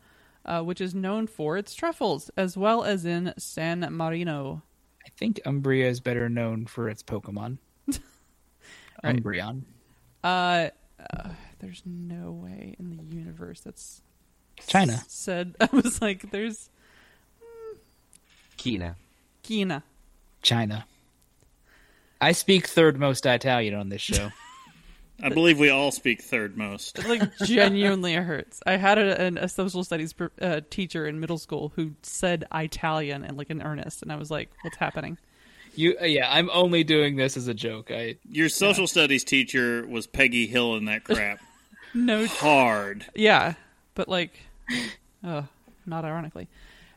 uh, 0.45 0.63
which 0.63 0.81
is 0.81 0.95
known 0.95 1.29
for 1.29 1.57
its 1.57 1.75
truffles, 1.75 2.29
as 2.37 2.57
well 2.57 2.83
as 2.83 3.05
in 3.05 3.33
San 3.39 3.87
Marino. 3.93 4.63
I 5.07 5.11
think 5.11 5.41
Umbria 5.47 5.89
is 5.89 6.01
better 6.01 6.29
known 6.29 6.67
for 6.67 6.89
its 6.89 7.05
Pokemon. 7.05 7.59
Right. 9.03 9.17
Umbreon. 9.23 9.63
Uh, 10.25 10.69
uh, 11.13 11.29
there's 11.61 11.83
no 11.85 12.33
way 12.33 12.75
in 12.79 12.97
the 12.97 13.05
universe 13.05 13.61
that's 13.61 14.03
China. 14.67 14.93
s- 14.95 15.05
said. 15.09 15.55
I 15.61 15.69
was 15.73 16.01
like, 16.03 16.31
there's 16.31 16.71
Kina. 18.57 18.97
Kina. 19.43 19.83
China. 20.43 20.87
I 22.21 22.33
speak 22.33 22.67
third 22.67 22.99
most 22.99 23.27
Italian 23.27 23.75
on 23.75 23.89
this 23.89 24.01
show. 24.03 24.31
I 25.23 25.31
believe 25.31 25.59
we 25.59 25.71
all 25.71 25.93
speak 25.93 26.21
third 26.23 26.57
most. 26.59 26.99
It 26.99 27.07
like 27.09 27.37
genuinely 27.39 28.15
it 28.15 28.23
hurts. 28.23 28.63
I 28.67 28.77
had 28.77 28.99
a, 28.99 29.21
an, 29.21 29.39
a 29.39 29.49
social 29.49 29.83
studies 29.83 30.13
pr- 30.13 30.27
uh, 30.41 30.61
teacher 30.69 31.07
in 31.07 31.21
middle 31.21 31.39
school 31.39 31.73
who 31.75 31.93
said 32.03 32.45
Italian 32.53 33.25
and 33.25 33.37
like 33.37 33.49
in 33.51 33.63
earnest, 33.63 34.03
and 34.03 34.13
I 34.13 34.17
was 34.17 34.31
like, 34.31 34.51
"What's 34.63 34.77
happening?" 34.77 35.17
You, 35.77 35.97
uh, 36.01 36.05
yeah, 36.05 36.29
I'm 36.31 36.51
only 36.53 36.85
doing 36.85 37.17
this 37.17 37.37
as 37.37 37.49
a 37.49 37.55
joke. 37.55 37.91
I 37.91 38.17
Your 38.31 38.49
social 38.49 38.87
studies 38.87 39.25
teacher 39.25 39.87
was 39.87 40.07
Peggy 40.07 40.47
Hill 40.47 40.77
in 40.77 40.87
that 40.87 41.05
crap. 41.05 41.41
No, 41.95 42.27
Hard. 42.27 43.07
yeah, 43.15 43.55
but 43.95 44.07
like, 44.07 44.33
oh, 45.25 45.47
not 45.87 46.05
ironically. 46.05 46.47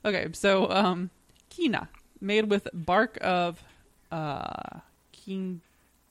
Okay, 0.03 0.27
so 0.33 0.69
um, 0.69 1.09
quina 1.49 1.87
made 2.19 2.49
with 2.49 2.67
bark 2.73 3.17
of 3.21 3.63
uh, 4.11 4.79
king, 5.13 5.61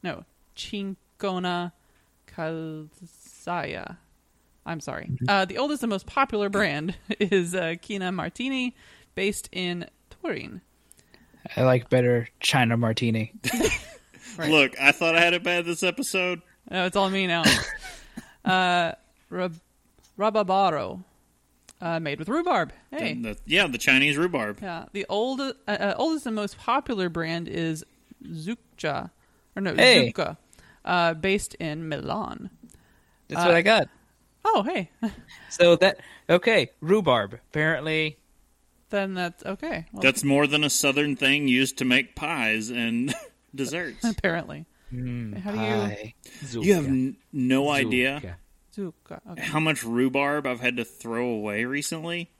no, 0.02 0.24
chincona 0.56 1.72
calzaya. 2.26 3.96
I'm 4.64 4.80
sorry. 4.80 5.10
Uh, 5.28 5.44
the 5.44 5.58
oldest 5.58 5.82
and 5.82 5.90
most 5.90 6.06
popular 6.06 6.48
brand 6.48 6.94
is 7.20 7.54
uh, 7.54 7.74
Quina 7.82 8.12
Martini, 8.12 8.74
based 9.14 9.48
in 9.52 9.86
Turin. 10.22 10.60
I 11.56 11.62
like 11.64 11.88
better 11.90 12.28
China 12.40 12.76
Martini. 12.76 13.32
Right. 14.36 14.50
Look, 14.52 14.80
I 14.80 14.92
thought 14.92 15.16
I 15.16 15.20
had 15.20 15.34
it 15.34 15.42
bad 15.42 15.64
this 15.64 15.82
episode. 15.82 16.42
No, 16.70 16.86
it's 16.86 16.94
all 16.94 17.10
me 17.10 17.26
now. 17.26 17.42
uh, 18.44 18.92
rab- 19.30 19.58
rababaro, 20.16 21.02
uh, 21.80 21.98
made 21.98 22.20
with 22.20 22.28
rhubarb. 22.28 22.72
Hey, 22.92 23.14
The- 23.14 23.36
yeah, 23.46 23.66
the 23.66 23.78
Chinese 23.78 24.16
rhubarb. 24.16 24.58
yeah. 24.62 24.84
The 24.92 25.06
old, 25.08 25.40
uh, 25.40 25.52
uh, 25.66 25.94
oldest 25.98 26.26
and 26.26 26.36
most 26.36 26.56
popular 26.56 27.08
brand 27.08 27.48
is 27.48 27.84
Zucca, 28.24 29.10
or 29.56 29.62
no, 29.62 29.74
Hey. 29.74 30.12
Zucca, 30.12 30.36
uh, 30.84 31.14
based 31.14 31.54
in 31.56 31.88
Milan. 31.88 32.50
That's 33.28 33.44
what 33.44 33.54
I 33.56 33.62
got. 33.62 33.88
Oh, 34.44 34.62
hey, 34.62 34.90
So 35.50 35.74
that 35.76 35.98
okay, 36.30 36.70
rhubarb. 36.80 37.34
Apparently, 37.50 38.17
then 38.90 39.14
that's 39.14 39.44
okay. 39.44 39.86
Well, 39.92 40.02
That's 40.02 40.24
more 40.24 40.46
than 40.46 40.64
a 40.64 40.70
southern 40.70 41.16
thing 41.16 41.48
used 41.48 41.78
to 41.78 41.84
make 41.84 42.14
pies 42.16 42.70
and 42.70 43.14
desserts. 43.54 44.04
apparently. 44.04 44.66
How 44.90 44.96
do 44.96 44.98
you 45.00 45.42
pie. 45.42 46.14
You 46.52 46.74
have 46.74 46.86
n- 46.86 47.16
no 47.32 47.68
idea 47.68 48.36
Zucca? 48.74 49.20
Okay. 49.30 49.42
how 49.42 49.60
much 49.60 49.84
rhubarb 49.84 50.46
I've 50.46 50.60
had 50.60 50.78
to 50.78 50.84
throw 50.84 51.28
away 51.28 51.64
recently 51.66 52.30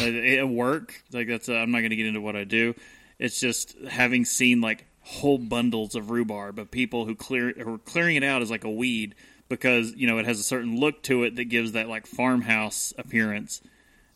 Like, 0.00 0.12
at 0.14 0.48
work. 0.48 1.00
Like 1.12 1.28
that's 1.28 1.48
uh, 1.48 1.54
I'm 1.54 1.70
not 1.70 1.78
going 1.78 1.90
to 1.90 1.96
get 1.96 2.06
into 2.06 2.20
what 2.20 2.34
I 2.34 2.42
do. 2.44 2.74
It's 3.20 3.38
just 3.38 3.76
having 3.88 4.24
seen 4.24 4.60
like 4.60 4.86
whole 5.02 5.38
bundles 5.38 5.94
of 5.94 6.10
rhubarb 6.10 6.58
of 6.58 6.70
people 6.72 7.04
who 7.06 7.14
clear 7.14 7.52
who 7.56 7.74
are 7.74 7.78
clearing 7.78 8.16
it 8.16 8.24
out 8.24 8.42
as 8.42 8.50
like 8.50 8.64
a 8.64 8.70
weed 8.70 9.14
because 9.48 9.92
you 9.94 10.06
know 10.08 10.18
it 10.18 10.24
has 10.26 10.40
a 10.40 10.44
certain 10.44 10.80
look 10.80 11.02
to 11.04 11.22
it 11.24 11.36
that 11.36 11.44
gives 11.44 11.72
that 11.72 11.88
like 11.88 12.06
farmhouse 12.06 12.92
appearance, 12.98 13.60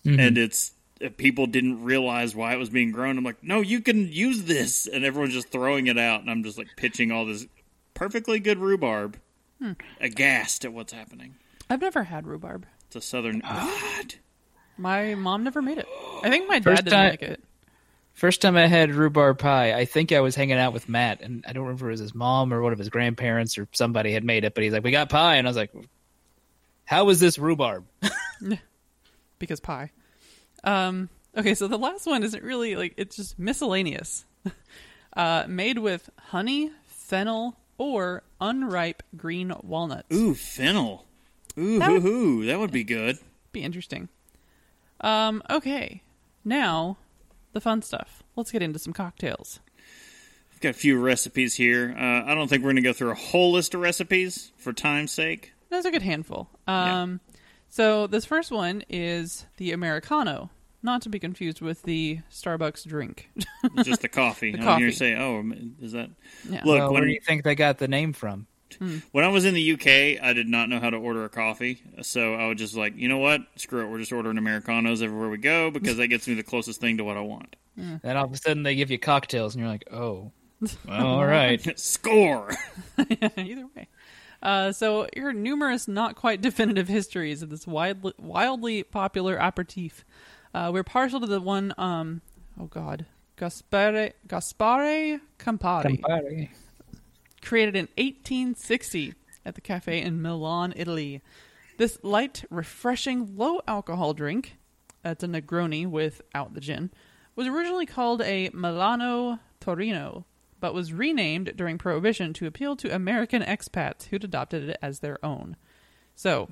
and 0.05 0.39
it's 0.39 0.73
people 1.17 1.47
didn't 1.47 1.85
realize 1.85 2.35
why 2.35 2.55
it 2.55 2.59
was 2.59 2.71
being 2.71 2.93
grown. 2.93 3.19
I'm 3.19 3.25
like, 3.25 3.43
no, 3.43 3.61
you 3.61 3.81
can 3.81 4.11
use 4.11 4.45
this, 4.45 4.87
and 4.87 5.05
everyone's 5.05 5.35
just 5.35 5.49
throwing 5.49 5.87
it 5.87 5.99
out, 5.99 6.21
and 6.21 6.31
I'm 6.31 6.43
just 6.43 6.59
like 6.59 6.69
pitching 6.77 7.13
all 7.13 7.27
this 7.27 7.47
perfectly 7.95 8.41
good 8.41 8.59
rhubarb, 8.59 9.19
hmm. 9.61 9.73
aghast 10.01 10.65
at 10.65 10.73
what's 10.73 10.93
happening. 10.93 11.37
I've 11.69 11.81
never 11.81 12.05
had 12.05 12.27
rhubarb. 12.27 12.67
It's 12.87 12.97
a 12.97 13.01
southern. 13.01 13.43
What? 13.97 14.19
My 14.79 15.15
mom 15.15 15.43
never 15.43 15.63
made 15.63 15.79
it. 15.79 15.87
I 16.23 16.29
think 16.29 16.51
my 16.51 16.59
dad 16.59 16.65
First 16.65 16.85
didn't 16.85 16.99
time- 16.99 17.11
like 17.11 17.23
it. 17.23 17.43
First 18.13 18.41
time 18.41 18.57
I 18.57 18.67
had 18.67 18.95
rhubarb 18.95 19.39
pie, 19.39 19.75
I 19.75 19.85
think 19.85 20.11
I 20.11 20.21
was 20.21 20.35
hanging 20.35 20.57
out 20.57 20.73
with 20.73 20.89
Matt, 20.89 21.21
and 21.21 21.45
I 21.47 21.53
don't 21.53 21.65
remember 21.65 21.87
if 21.87 21.89
it 21.89 21.93
was 21.93 22.01
his 22.01 22.15
mom 22.15 22.53
or 22.53 22.63
one 22.63 22.73
of 22.73 22.79
his 22.79 22.89
grandparents 22.89 23.59
or 23.59 23.69
somebody 23.73 24.13
had 24.13 24.25
made 24.25 24.45
it, 24.45 24.55
but 24.55 24.65
he's 24.65 24.73
like, 24.73 24.85
"We 24.85 24.91
got 24.91 25.11
pie," 25.11 25.37
and 25.37 25.47
I 25.47 25.51
was 25.51 25.57
like, 25.57 25.71
"How 26.87 27.05
was 27.05 27.21
this 27.21 27.39
rhubarb?" 27.39 27.85
because 29.39 29.61
pie. 29.61 29.91
Um, 30.65 31.09
okay, 31.37 31.55
so 31.55 31.69
the 31.69 31.79
last 31.79 32.07
one 32.07 32.23
isn't 32.23 32.43
really 32.43 32.77
like 32.77 32.95
it's 32.97 33.17
just 33.17 33.39
miscellaneous. 33.39 34.25
uh, 35.17 35.45
made 35.49 35.79
with 35.79 36.11
honey, 36.29 36.71
fennel, 36.87 37.57
or 37.79 38.23
unripe 38.41 39.03
green 39.17 39.53
walnuts. 39.63 40.15
Ooh, 40.15 40.35
fennel. 40.35 41.07
Ooh, 41.59 41.79
That 41.79 41.87
hoo, 41.89 41.93
would- 41.95 42.03
hoo. 42.03 42.47
That 42.47 42.59
would 42.59 42.73
be 42.73 42.85
good. 42.85 43.19
Be 43.53 43.63
interesting. 43.63 44.09
Um, 45.01 45.43
okay, 45.51 46.03
now 46.45 46.97
the 47.53 47.61
fun 47.61 47.83
stuff. 47.83 48.23
Let's 48.35 48.51
get 48.51 48.63
into 48.63 48.79
some 48.79 48.93
cocktails. 48.93 49.61
I've 50.53 50.61
got 50.61 50.71
a 50.71 50.75
few 50.75 50.99
recipes 50.99 51.55
here. 51.55 51.95
Uh, 51.99 52.25
I 52.31 52.35
don't 52.35 52.49
think 52.49 52.63
we're 52.63 52.69
going 52.73 52.77
to 52.77 52.83
go 52.83 52.93
through 52.95 53.11
a 53.11 53.15
whole 53.15 53.53
list 53.53 53.75
of 53.75 53.81
recipes 53.81 54.53
for 54.57 54.73
time's 54.73 55.13
sake. 55.13 55.53
That's 55.69 55.85
a 55.85 55.91
good 55.91 56.03
handful. 56.03 56.49
Um, 56.67 57.21
so 57.69 58.07
this 58.07 58.25
first 58.25 58.51
one 58.51 58.83
is 58.89 59.47
the 59.57 59.73
Americano, 59.73 60.51
not 60.83 61.03
to 61.03 61.09
be 61.09 61.19
confused 61.19 61.61
with 61.61 61.83
the 61.83 62.21
Starbucks 62.31 62.87
drink. 62.87 63.31
Just 63.83 64.03
the 64.03 64.09
coffee. 64.09 64.53
The 64.57 64.61
I 64.61 64.65
coffee. 64.65 64.83
You're 64.83 64.93
saying, 64.93 65.19
oh, 65.19 65.85
is 65.85 65.93
that? 65.93 66.11
Yeah. 66.49 66.63
Look, 66.65 66.79
Well, 66.79 66.93
when, 66.93 67.01
where 67.01 67.05
do 67.09 67.13
you 67.13 67.21
think 67.21 67.45
they 67.45 67.55
got 67.55 67.79
the 67.79 67.89
name 67.89 68.13
from? 68.13 68.47
Hmm. 68.81 68.99
when 69.13 69.25
I 69.25 69.29
was 69.29 69.45
in 69.45 69.55
the 69.55 69.73
UK, 69.73 70.23
I 70.23 70.33
did 70.33 70.49
not 70.49 70.69
know 70.69 70.81
how 70.81 70.91
to 70.91 70.97
order 70.97 71.25
a 71.25 71.29
coffee. 71.29 71.83
So 72.03 72.35
I 72.35 72.47
was 72.47 72.59
just 72.59 72.75
like, 72.75 72.97
you 72.97 73.09
know 73.09 73.19
what? 73.19 73.43
Screw 73.55 73.81
it. 73.83 73.89
We're 73.89 74.01
just 74.01 74.13
ordering 74.13 74.39
Americanos 74.39 75.03
everywhere 75.03 75.31
we 75.31 75.39
go 75.39 75.71
because 75.71 75.97
that 75.99 76.09
gets 76.09 76.27
me 76.27 76.35
the 76.35 76.43
closest 76.43 76.81
thing 76.81 76.99
to 76.99 77.05
what 77.05 77.17
I 77.17 77.21
want. 77.21 77.57
Then 77.77 78.17
all 78.17 78.25
of 78.25 78.33
a 78.33 78.37
sudden 78.37 78.63
they 78.63 78.75
give 78.75 78.91
you 78.91 78.99
cocktails, 78.99 79.55
and 79.55 79.61
you're 79.61 79.71
like, 79.71 79.87
"Oh, 79.93 80.33
well, 80.89 81.07
all 81.07 81.27
right." 81.27 81.79
Score! 81.79 82.51
Either 82.99 83.67
way. 83.77 83.89
Uh, 84.47 84.71
so 84.71 85.09
here 85.13 85.29
are 85.29 85.33
numerous 85.33 85.89
not 85.89 86.15
quite 86.15 86.41
definitive 86.41 86.87
histories 86.87 87.43
of 87.43 87.51
this 87.51 87.67
widely, 87.67 88.13
wildly 88.17 88.85
popular 88.85 89.37
aperitif. 89.37 90.05
Uh, 90.55 90.71
we're 90.73 90.85
partial 90.85 91.21
to 91.21 91.27
the 91.27 91.41
one, 91.41 91.75
um, 91.77 92.23
oh 92.59 92.67
god, 92.67 93.07
Gaspare, 93.37 94.13
Gaspare 94.29 95.21
Campari, 95.41 96.01
Campari. 96.01 96.49
created 97.43 97.75
in 97.75 97.89
1860 97.99 99.15
at 99.45 99.57
the 99.57 99.61
cafe 99.61 100.01
in 100.01 100.23
Milan, 100.23 100.73
Italy. 100.77 101.23
This 101.77 101.99
light, 102.05 102.45
refreshing, 102.49 103.37
low 103.37 103.61
alcohol 103.67 104.15
drink, 104.15 104.59
that's 105.03 105.25
a 105.25 105.27
Negroni 105.27 105.89
without 105.89 106.55
the 106.55 106.61
gin, 106.61 106.93
was 107.35 107.49
originally 107.49 107.85
called 107.85 108.23
a 108.23 108.51
Milano 108.55 109.41
Torino, 109.59 110.25
but 110.61 110.75
was 110.75 110.93
renamed 110.93 111.57
during 111.57 111.79
Prohibition 111.79 112.33
to 112.35 112.47
appeal 112.47 112.77
to 112.77 112.95
American 112.95 113.43
expats 113.43 114.05
who'd 114.05 114.25
adopted 114.25 114.71
it 114.71 114.79
as 114.83 115.01
their 115.01 115.25
own. 115.25 115.57
So, 116.15 116.49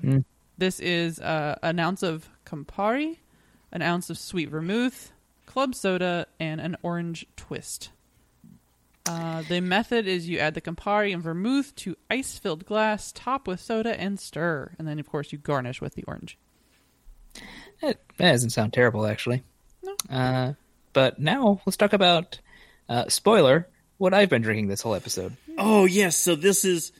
this 0.57 0.79
is 0.79 1.19
uh, 1.19 1.57
an 1.63 1.79
ounce 1.79 2.03
of 2.03 2.29
Campari, 2.45 3.17
an 3.71 3.81
ounce 3.81 4.09
of 4.09 4.17
sweet 4.17 4.49
vermouth, 4.49 5.11
club 5.45 5.75
soda, 5.75 6.27
and 6.39 6.61
an 6.61 6.77
orange 6.83 7.25
twist. 7.35 7.89
Uh, 9.07 9.43
the 9.47 9.59
method 9.59 10.07
is 10.07 10.27
you 10.27 10.39
add 10.39 10.55
the 10.55 10.61
Campari 10.61 11.13
and 11.13 11.21
vermouth 11.21 11.75
to 11.75 11.95
ice-filled 12.09 12.65
glass, 12.65 13.11
top 13.11 13.47
with 13.47 13.59
soda, 13.59 13.99
and 13.99 14.19
stir. 14.19 14.71
And 14.79 14.87
then, 14.87 14.99
of 14.99 15.07
course, 15.09 15.31
you 15.31 15.37
garnish 15.37 15.81
with 15.81 15.93
the 15.95 16.03
orange. 16.03 16.37
That, 17.81 17.99
that 18.17 18.31
doesn't 18.31 18.49
sound 18.51 18.73
terrible, 18.73 19.05
actually. 19.05 19.43
No. 19.83 19.95
Uh, 20.09 20.53
but 20.93 21.19
now 21.19 21.61
let's 21.65 21.77
talk 21.77 21.93
about 21.93 22.39
uh, 22.89 23.09
spoiler. 23.09 23.67
What 23.97 24.13
I've 24.13 24.29
been 24.29 24.41
drinking 24.41 24.67
this 24.67 24.81
whole 24.81 24.95
episode. 24.95 25.35
Oh 25.57 25.85
yes, 25.85 26.17
so 26.17 26.35
this 26.35 26.65
is 26.65 26.91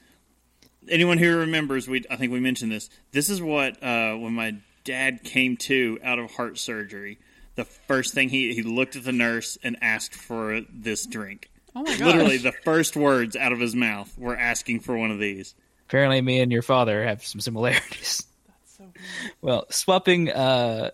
anyone 0.87 1.17
who 1.17 1.37
remembers. 1.37 1.87
We 1.87 2.03
I 2.09 2.15
think 2.15 2.31
we 2.31 2.39
mentioned 2.39 2.71
this. 2.71 2.89
This 3.11 3.29
is 3.29 3.41
what 3.41 3.81
uh, 3.83 4.15
when 4.15 4.33
my 4.33 4.55
dad 4.83 5.23
came 5.23 5.57
to 5.57 5.99
out 6.03 6.19
of 6.19 6.31
heart 6.31 6.57
surgery. 6.57 7.19
The 7.55 7.65
first 7.65 8.13
thing 8.13 8.29
he 8.29 8.53
he 8.53 8.63
looked 8.63 8.95
at 8.95 9.03
the 9.03 9.11
nurse 9.11 9.57
and 9.63 9.77
asked 9.81 10.15
for 10.15 10.61
this 10.73 11.05
drink. 11.05 11.49
Oh 11.75 11.81
my 11.83 11.91
gosh. 11.91 11.99
Literally, 11.99 12.37
the 12.37 12.53
first 12.63 12.95
words 12.95 13.35
out 13.35 13.51
of 13.51 13.59
his 13.59 13.75
mouth 13.75 14.13
were 14.17 14.37
asking 14.37 14.79
for 14.79 14.97
one 14.97 15.11
of 15.11 15.19
these. 15.19 15.53
Apparently, 15.87 16.21
me 16.21 16.39
and 16.39 16.51
your 16.51 16.61
father 16.61 17.03
have 17.05 17.25
some 17.25 17.41
similarities. 17.41 18.25
That's 18.47 18.77
so 18.77 18.85
Well, 19.41 19.65
swapping. 19.69 20.29
Uh, 20.31 20.91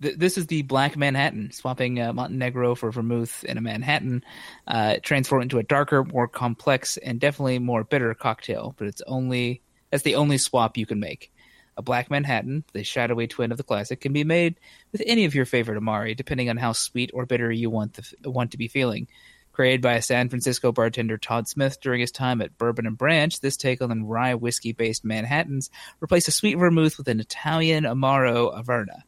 th- 0.00 0.16
this 0.16 0.38
is 0.38 0.46
the 0.46 0.62
Black 0.62 0.96
Manhattan. 0.96 1.50
Swapping 1.52 2.00
uh, 2.00 2.12
Montenegro 2.12 2.74
for 2.74 2.90
vermouth 2.90 3.44
in 3.44 3.58
a 3.58 3.60
Manhattan, 3.60 4.24
uh, 4.66 4.96
transform 5.02 5.42
into 5.42 5.58
a 5.58 5.62
darker, 5.62 6.04
more 6.04 6.28
complex, 6.28 6.96
and 6.96 7.20
definitely 7.20 7.58
more 7.58 7.84
bitter 7.84 8.14
cocktail. 8.14 8.74
But 8.76 8.88
it's 8.88 9.02
only 9.06 9.62
that's 9.90 10.02
the 10.02 10.16
only 10.16 10.38
swap 10.38 10.76
you 10.76 10.86
can 10.86 11.00
make. 11.00 11.32
A 11.78 11.82
Black 11.82 12.10
Manhattan, 12.10 12.64
the 12.72 12.82
shadowy 12.82 13.26
twin 13.26 13.52
of 13.52 13.58
the 13.58 13.62
classic, 13.62 14.00
can 14.00 14.12
be 14.12 14.24
made 14.24 14.58
with 14.92 15.02
any 15.06 15.26
of 15.26 15.34
your 15.34 15.44
favorite 15.44 15.76
Amari, 15.76 16.14
depending 16.14 16.48
on 16.48 16.56
how 16.56 16.72
sweet 16.72 17.10
or 17.12 17.26
bitter 17.26 17.52
you 17.52 17.68
want 17.68 17.94
the, 17.94 18.30
want 18.30 18.52
to 18.52 18.58
be 18.58 18.68
feeling. 18.68 19.08
Created 19.52 19.80
by 19.80 19.94
a 19.94 20.02
San 20.02 20.28
Francisco 20.28 20.70
bartender 20.70 21.16
Todd 21.16 21.48
Smith 21.48 21.80
during 21.80 22.00
his 22.00 22.10
time 22.10 22.42
at 22.42 22.58
Bourbon 22.58 22.86
and 22.86 22.98
Branch, 22.98 23.40
this 23.40 23.56
take 23.56 23.80
on 23.80 24.04
rye 24.04 24.34
whiskey 24.34 24.72
based 24.72 25.02
Manhattans 25.02 25.70
replaced 26.00 26.28
a 26.28 26.30
sweet 26.30 26.56
vermouth 26.56 26.98
with 26.98 27.08
an 27.08 27.20
Italian 27.20 27.84
Amaro 27.84 28.54
Averna. 28.54 29.02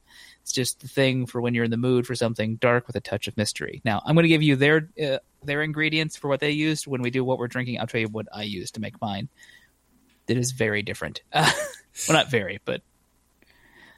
It's 0.48 0.54
just 0.54 0.80
the 0.80 0.88
thing 0.88 1.26
for 1.26 1.42
when 1.42 1.52
you're 1.52 1.66
in 1.66 1.70
the 1.70 1.76
mood 1.76 2.06
for 2.06 2.14
something 2.14 2.56
dark 2.56 2.86
with 2.86 2.96
a 2.96 3.02
touch 3.02 3.28
of 3.28 3.36
mystery. 3.36 3.82
Now, 3.84 4.00
I'm 4.02 4.14
going 4.14 4.22
to 4.22 4.30
give 4.30 4.42
you 4.42 4.56
their 4.56 4.88
uh, 4.98 5.18
their 5.42 5.60
ingredients 5.60 6.16
for 6.16 6.28
what 6.28 6.40
they 6.40 6.52
used. 6.52 6.86
When 6.86 7.02
we 7.02 7.10
do 7.10 7.22
what 7.22 7.38
we're 7.38 7.48
drinking, 7.48 7.78
I'll 7.78 7.86
tell 7.86 8.00
you 8.00 8.08
what 8.08 8.28
I 8.32 8.44
used 8.44 8.76
to 8.76 8.80
make 8.80 8.98
mine. 8.98 9.28
It 10.26 10.38
is 10.38 10.52
very 10.52 10.80
different. 10.80 11.20
Uh, 11.34 11.52
well, 12.08 12.16
not 12.16 12.30
very, 12.30 12.60
but 12.64 12.80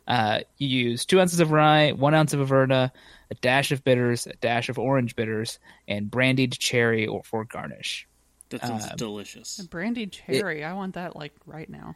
uh, 0.08 0.40
you 0.58 0.66
use 0.66 1.06
two 1.06 1.20
ounces 1.20 1.38
of 1.38 1.52
rye, 1.52 1.92
one 1.92 2.14
ounce 2.14 2.32
of 2.32 2.40
Averna, 2.40 2.90
a 3.30 3.34
dash 3.36 3.70
of 3.70 3.84
bitters, 3.84 4.26
a 4.26 4.34
dash 4.40 4.68
of 4.68 4.76
orange 4.76 5.14
bitters, 5.14 5.60
and 5.86 6.10
brandied 6.10 6.58
cherry 6.58 7.06
or 7.06 7.22
for 7.22 7.44
garnish. 7.44 8.08
That 8.48 8.62
sounds 8.62 8.88
delicious. 8.96 9.60
Brandied 9.70 10.10
cherry. 10.10 10.64
I 10.64 10.72
want 10.72 10.94
that 10.94 11.14
like 11.14 11.34
right 11.46 11.70
now. 11.70 11.94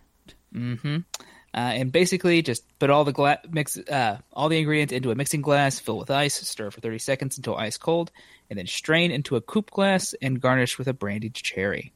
Uh, 1.54 1.70
and 1.72 1.92
basically, 1.92 2.42
just 2.42 2.64
put 2.80 2.90
all 2.90 3.04
the 3.04 3.12
gla- 3.12 3.38
mix 3.48 3.78
uh, 3.78 4.18
all 4.32 4.48
the 4.48 4.58
ingredients 4.58 4.92
into 4.92 5.12
a 5.12 5.14
mixing 5.14 5.40
glass, 5.40 5.78
fill 5.78 5.96
with 5.98 6.10
ice, 6.10 6.34
stir 6.34 6.68
for 6.72 6.80
thirty 6.80 6.98
seconds 6.98 7.36
until 7.36 7.54
ice 7.54 7.78
cold, 7.78 8.10
and 8.50 8.58
then 8.58 8.66
strain 8.66 9.12
into 9.12 9.36
a 9.36 9.40
coupe 9.40 9.70
glass 9.70 10.14
and 10.20 10.40
garnish 10.40 10.78
with 10.78 10.88
a 10.88 10.92
brandied 10.92 11.34
cherry. 11.34 11.92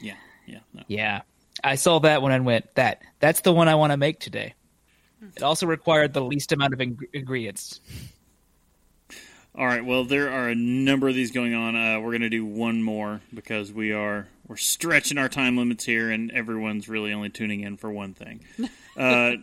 Yeah, 0.00 0.14
yeah. 0.46 0.60
No. 0.72 0.82
Yeah, 0.88 1.20
I 1.62 1.74
saw 1.74 1.98
that 1.98 2.22
one 2.22 2.32
and 2.32 2.46
went, 2.46 2.74
"That 2.76 3.02
that's 3.18 3.42
the 3.42 3.52
one 3.52 3.68
I 3.68 3.74
want 3.74 3.92
to 3.92 3.98
make 3.98 4.20
today." 4.20 4.54
It 5.36 5.42
also 5.42 5.66
required 5.66 6.14
the 6.14 6.22
least 6.22 6.52
amount 6.52 6.72
of 6.72 6.80
ing- 6.80 6.98
ingredients. 7.12 7.80
All 9.54 9.66
right. 9.66 9.84
Well, 9.84 10.04
there 10.04 10.30
are 10.30 10.48
a 10.48 10.54
number 10.54 11.08
of 11.08 11.14
these 11.14 11.32
going 11.32 11.54
on. 11.54 11.74
Uh, 11.74 12.00
we're 12.00 12.10
going 12.10 12.20
to 12.20 12.28
do 12.28 12.44
one 12.44 12.82
more 12.82 13.20
because 13.34 13.72
we 13.72 13.92
are 13.92 14.28
we're 14.46 14.56
stretching 14.56 15.18
our 15.18 15.28
time 15.28 15.56
limits 15.56 15.84
here, 15.84 16.10
and 16.10 16.30
everyone's 16.30 16.88
really 16.88 17.12
only 17.12 17.30
tuning 17.30 17.60
in 17.60 17.76
for 17.76 17.90
one 17.90 18.14
thing. 18.14 18.40
Uh, 18.96 19.36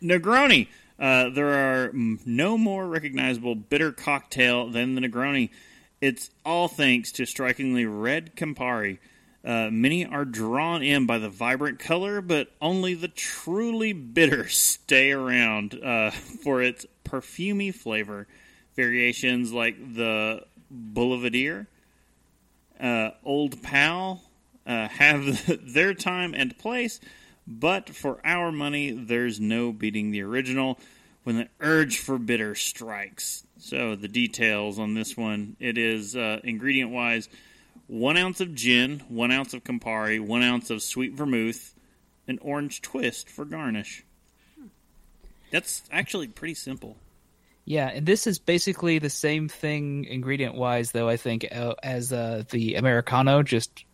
Negroni. 0.00 0.68
Uh, 0.98 1.30
there 1.30 1.48
are 1.48 1.90
no 1.92 2.56
more 2.56 2.86
recognizable 2.86 3.54
bitter 3.54 3.90
cocktail 3.90 4.68
than 4.68 4.94
the 4.94 5.00
Negroni. 5.00 5.50
It's 6.00 6.30
all 6.44 6.68
thanks 6.68 7.10
to 7.12 7.26
strikingly 7.26 7.84
red 7.84 8.36
Campari. 8.36 8.98
Uh, 9.44 9.70
many 9.70 10.04
are 10.04 10.24
drawn 10.24 10.82
in 10.82 11.06
by 11.06 11.18
the 11.18 11.28
vibrant 11.28 11.78
color, 11.78 12.20
but 12.20 12.52
only 12.60 12.94
the 12.94 13.08
truly 13.08 13.92
bitter 13.92 14.46
stay 14.48 15.10
around 15.10 15.74
uh, 15.82 16.10
for 16.10 16.62
its 16.62 16.86
perfumy 17.04 17.74
flavor. 17.74 18.26
Variations 18.76 19.52
like 19.52 19.94
the 19.94 20.44
Boulevardier, 20.70 21.66
uh, 22.80 23.10
Old 23.24 23.62
Pal 23.62 24.22
uh, 24.66 24.88
have 24.88 25.72
their 25.72 25.94
time 25.94 26.34
and 26.34 26.56
place, 26.58 27.00
but 27.46 27.90
for 27.90 28.20
our 28.24 28.52
money, 28.52 28.90
there's 28.90 29.40
no 29.40 29.72
beating 29.72 30.10
the 30.10 30.22
original 30.22 30.78
when 31.24 31.36
the 31.36 31.48
urge 31.60 31.98
for 31.98 32.18
bitter 32.18 32.54
strikes. 32.54 33.44
So, 33.58 33.96
the 33.96 34.08
details 34.08 34.78
on 34.78 34.94
this 34.94 35.16
one 35.16 35.56
it 35.58 35.78
is 35.78 36.14
uh, 36.14 36.40
ingredient 36.44 36.90
wise 36.90 37.28
one 37.86 38.16
ounce 38.16 38.40
of 38.40 38.54
gin, 38.54 39.02
one 39.08 39.30
ounce 39.30 39.54
of 39.54 39.62
Campari, 39.62 40.20
one 40.20 40.42
ounce 40.42 40.70
of 40.70 40.82
sweet 40.82 41.12
vermouth, 41.12 41.74
an 42.26 42.38
orange 42.42 42.82
twist 42.82 43.28
for 43.28 43.44
garnish. 43.44 44.04
That's 45.52 45.82
actually 45.92 46.28
pretty 46.28 46.54
simple. 46.54 46.96
Yeah, 47.66 47.88
and 47.88 48.06
this 48.06 48.28
is 48.28 48.38
basically 48.38 49.00
the 49.00 49.10
same 49.10 49.48
thing 49.48 50.04
ingredient 50.04 50.54
wise, 50.54 50.92
though 50.92 51.08
I 51.08 51.16
think 51.16 51.46
uh, 51.50 51.74
as 51.82 52.12
uh, 52.12 52.44
the 52.50 52.76
Americano, 52.76 53.42
just 53.42 53.84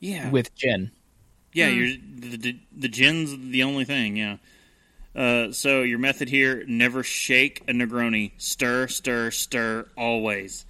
Yeah. 0.00 0.30
with 0.30 0.54
gin. 0.54 0.90
Yeah, 1.54 1.68
you're, 1.68 1.96
the, 2.16 2.36
the 2.36 2.60
the 2.76 2.88
gin's 2.88 3.36
the 3.50 3.62
only 3.62 3.84
thing. 3.84 4.16
Yeah. 4.16 4.36
Uh, 5.16 5.52
so 5.52 5.82
your 5.82 5.98
method 5.98 6.28
here: 6.28 6.62
never 6.66 7.02
shake 7.02 7.62
a 7.68 7.72
Negroni. 7.72 8.32
Stir, 8.38 8.86
stir, 8.88 9.30
stir 9.30 9.86
always. 9.96 10.64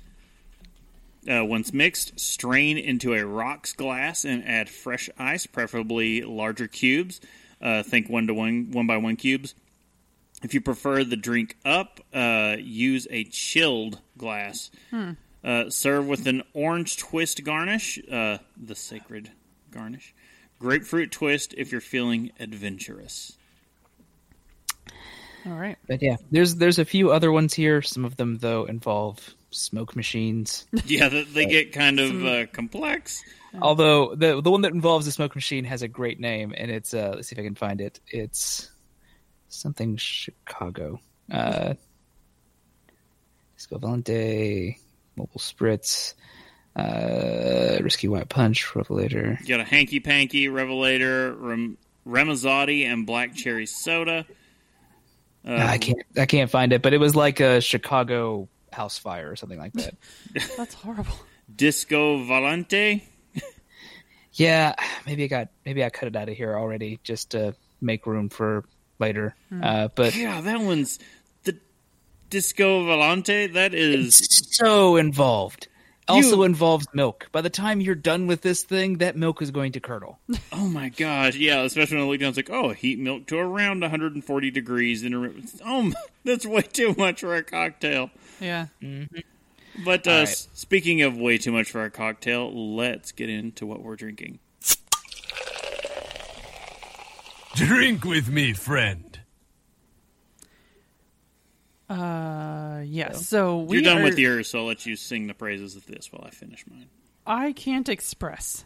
Uh, 1.28 1.44
once 1.44 1.72
mixed, 1.72 2.18
strain 2.18 2.78
into 2.78 3.14
a 3.14 3.24
rocks 3.24 3.72
glass 3.72 4.24
and 4.24 4.44
add 4.44 4.68
fresh 4.68 5.08
ice, 5.18 5.46
preferably 5.46 6.22
larger 6.22 6.66
cubes. 6.66 7.20
Uh, 7.60 7.82
think 7.84 8.08
one 8.08 8.26
to 8.26 8.34
one, 8.34 8.70
one 8.72 8.88
by 8.88 8.96
one 8.96 9.14
cubes. 9.14 9.54
If 10.42 10.54
you 10.54 10.60
prefer 10.60 11.04
the 11.04 11.16
drink 11.16 11.56
up, 11.64 12.00
uh, 12.12 12.56
use 12.58 13.06
a 13.10 13.24
chilled 13.24 14.00
glass. 14.18 14.70
Uh, 15.44 15.70
serve 15.70 16.06
with 16.06 16.26
an 16.26 16.42
orange 16.54 16.96
twist 16.96 17.42
garnish, 17.44 17.98
uh, 18.10 18.38
the 18.56 18.74
sacred 18.74 19.30
garnish. 19.70 20.14
Grapefruit 20.58 21.10
twist 21.10 21.54
if 21.56 21.72
you're 21.72 21.80
feeling 21.80 22.30
adventurous. 22.38 23.36
All 25.44 25.54
right. 25.54 25.76
But 25.88 26.02
yeah, 26.02 26.16
there's 26.30 26.54
there's 26.56 26.78
a 26.78 26.84
few 26.84 27.10
other 27.10 27.32
ones 27.32 27.54
here. 27.54 27.82
Some 27.82 28.04
of 28.04 28.16
them 28.16 28.38
though 28.38 28.64
involve 28.64 29.34
smoke 29.50 29.96
machines. 29.96 30.66
Yeah, 30.86 31.08
they, 31.08 31.24
they 31.24 31.46
get 31.46 31.72
kind 31.72 32.00
of 32.00 32.24
uh, 32.24 32.46
complex. 32.46 33.22
Although 33.60 34.14
the 34.14 34.40
the 34.40 34.50
one 34.50 34.62
that 34.62 34.72
involves 34.72 35.06
the 35.06 35.12
smoke 35.12 35.34
machine 35.34 35.64
has 35.64 35.82
a 35.82 35.88
great 35.88 36.20
name, 36.20 36.54
and 36.56 36.70
it's 36.70 36.94
uh, 36.94 37.12
let's 37.16 37.28
see 37.28 37.34
if 37.34 37.40
I 37.40 37.42
can 37.42 37.54
find 37.54 37.80
it. 37.80 38.00
It's 38.06 38.70
something 39.54 39.96
Chicago. 39.96 41.00
Uh, 41.30 41.74
Disco 43.56 43.78
Volante, 43.78 44.76
Mobile 45.16 45.38
Spritz, 45.38 46.14
uh, 46.76 47.78
Risky 47.82 48.08
White 48.08 48.28
Punch, 48.28 48.74
Revelator. 48.74 49.38
You 49.40 49.48
got 49.48 49.60
a 49.60 49.64
hanky 49.64 50.00
panky, 50.00 50.48
Revelator, 50.48 51.34
Rem- 51.34 51.78
Ramazzotti, 52.06 52.84
and 52.84 53.06
black 53.06 53.34
cherry 53.34 53.66
soda. 53.66 54.26
I 55.44 55.78
can't 55.78 55.98
I 56.16 56.26
can't 56.26 56.50
find 56.50 56.72
it, 56.72 56.82
but 56.82 56.94
it 56.94 56.98
was 56.98 57.16
like 57.16 57.40
a 57.40 57.60
Chicago 57.60 58.48
house 58.72 58.98
fire 58.98 59.30
or 59.30 59.36
something 59.36 59.58
like 59.58 59.72
that. 59.74 59.96
That's 60.56 60.74
horrible. 60.74 61.14
Disco 61.54 62.18
Volante. 62.18 63.02
yeah, 64.32 64.74
maybe 65.04 65.24
I 65.24 65.26
got 65.26 65.48
maybe 65.64 65.84
I 65.84 65.90
cut 65.90 66.08
it 66.08 66.16
out 66.16 66.28
of 66.28 66.36
here 66.36 66.56
already 66.56 67.00
just 67.02 67.30
to 67.30 67.54
make 67.80 68.06
room 68.06 68.28
for 68.28 68.64
later. 68.98 69.34
Uh, 69.62 69.88
but 69.94 70.14
Yeah, 70.14 70.40
that 70.40 70.60
one's 70.60 70.98
the 71.44 71.56
Disco 72.30 72.82
Volante. 72.84 73.52
That 73.52 73.74
is 73.74 74.16
so 74.52 74.96
involved. 74.96 75.68
Also 76.08 76.36
You- 76.38 76.42
involves 76.42 76.86
milk. 76.92 77.28
By 77.30 77.40
the 77.42 77.48
time 77.50 77.80
you're 77.80 77.94
done 77.94 78.26
with 78.26 78.42
this 78.42 78.64
thing, 78.64 78.98
that 78.98 79.16
milk 79.16 79.40
is 79.40 79.50
going 79.52 79.72
to 79.72 79.80
curdle. 79.80 80.18
Oh 80.52 80.68
my 80.68 80.88
gosh, 80.90 81.36
yeah, 81.36 81.62
especially 81.62 81.96
when 81.96 82.06
I 82.06 82.08
look 82.08 82.20
down, 82.20 82.28
it's 82.30 82.36
like, 82.36 82.50
oh, 82.50 82.70
heat 82.70 82.98
milk 82.98 83.26
to 83.28 83.38
around 83.38 83.80
140 83.80 84.50
degrees. 84.50 85.02
In 85.02 85.14
a, 85.14 85.32
oh, 85.64 85.82
my- 85.82 85.92
that's 86.24 86.44
way 86.44 86.62
too 86.62 86.94
much 86.98 87.20
for 87.20 87.34
a 87.34 87.42
cocktail. 87.42 88.10
Yeah. 88.40 88.66
But 89.84 90.06
uh, 90.06 90.10
All 90.10 90.18
right. 90.18 90.28
s- 90.28 90.48
speaking 90.54 91.02
of 91.02 91.16
way 91.16 91.38
too 91.38 91.50
much 91.52 91.70
for 91.70 91.82
a 91.84 91.90
cocktail, 91.90 92.52
let's 92.76 93.12
get 93.12 93.30
into 93.30 93.64
what 93.64 93.82
we're 93.82 93.96
drinking. 93.96 94.38
Drink 97.54 98.04
with 98.04 98.28
me, 98.30 98.52
friend. 98.52 99.18
Uh, 101.88 102.80
yes. 102.84 103.28
So 103.28 103.58
we 103.58 103.76
You're 103.76 103.84
done 103.84 103.98
are- 103.98 104.04
with 104.04 104.18
yours, 104.18 104.48
so 104.48 104.60
I'll 104.60 104.66
let 104.66 104.86
you 104.86 104.96
sing 104.96 105.26
the 105.26 105.34
praises 105.34 105.76
of 105.76 105.84
this 105.86 106.10
while 106.10 106.24
I 106.26 106.30
finish 106.30 106.64
mine. 106.70 106.86
I 107.26 107.52
can't 107.52 107.88
express 107.88 108.64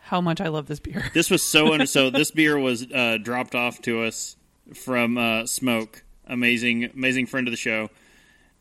how 0.00 0.20
much 0.20 0.40
I 0.40 0.48
love 0.48 0.66
this 0.66 0.80
beer. 0.80 1.04
This 1.14 1.30
was 1.30 1.42
so 1.42 1.72
under. 1.72 1.86
so 1.86 2.10
this 2.10 2.30
beer 2.30 2.58
was 2.58 2.90
uh, 2.90 3.18
dropped 3.22 3.54
off 3.54 3.80
to 3.82 4.02
us 4.02 4.36
from 4.74 5.18
uh, 5.18 5.46
Smoke, 5.46 6.02
amazing, 6.26 6.84
amazing 6.94 7.26
friend 7.26 7.46
of 7.46 7.52
the 7.52 7.56
show, 7.58 7.90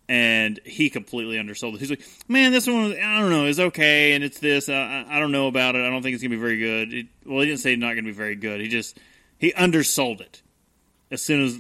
and 0.10 0.60
he 0.66 0.90
completely 0.90 1.40
undersold 1.40 1.76
it. 1.76 1.80
He's 1.80 1.90
like, 1.90 2.04
"Man, 2.28 2.52
this 2.52 2.68
one, 2.68 2.90
was, 2.90 2.94
I 2.98 3.20
don't 3.22 3.30
know, 3.32 3.46
is 3.46 3.60
okay, 3.60 4.12
and 4.14 4.24
it's 4.24 4.40
this. 4.40 4.68
Uh, 4.70 4.74
I, 4.74 5.18
I 5.18 5.20
don't 5.20 5.32
know 5.32 5.48
about 5.48 5.76
it. 5.76 5.80
I 5.86 5.90
don't 5.90 6.04
think 6.04 6.14
it's 6.14 6.22
gonna 6.22 6.36
be 6.36 6.42
very 6.42 6.58
good." 6.60 6.94
It, 6.94 7.08
well, 7.26 7.40
he 7.40 7.48
didn't 7.48 7.62
say 7.62 7.76
not 7.78 7.92
gonna 7.96 8.04
be 8.04 8.12
very 8.12 8.36
good. 8.36 8.60
He 8.62 8.68
just 8.68 9.00
he 9.42 9.52
undersold 9.54 10.22
it. 10.22 10.44
As 11.10 11.22
soon 11.22 11.44
as, 11.44 11.60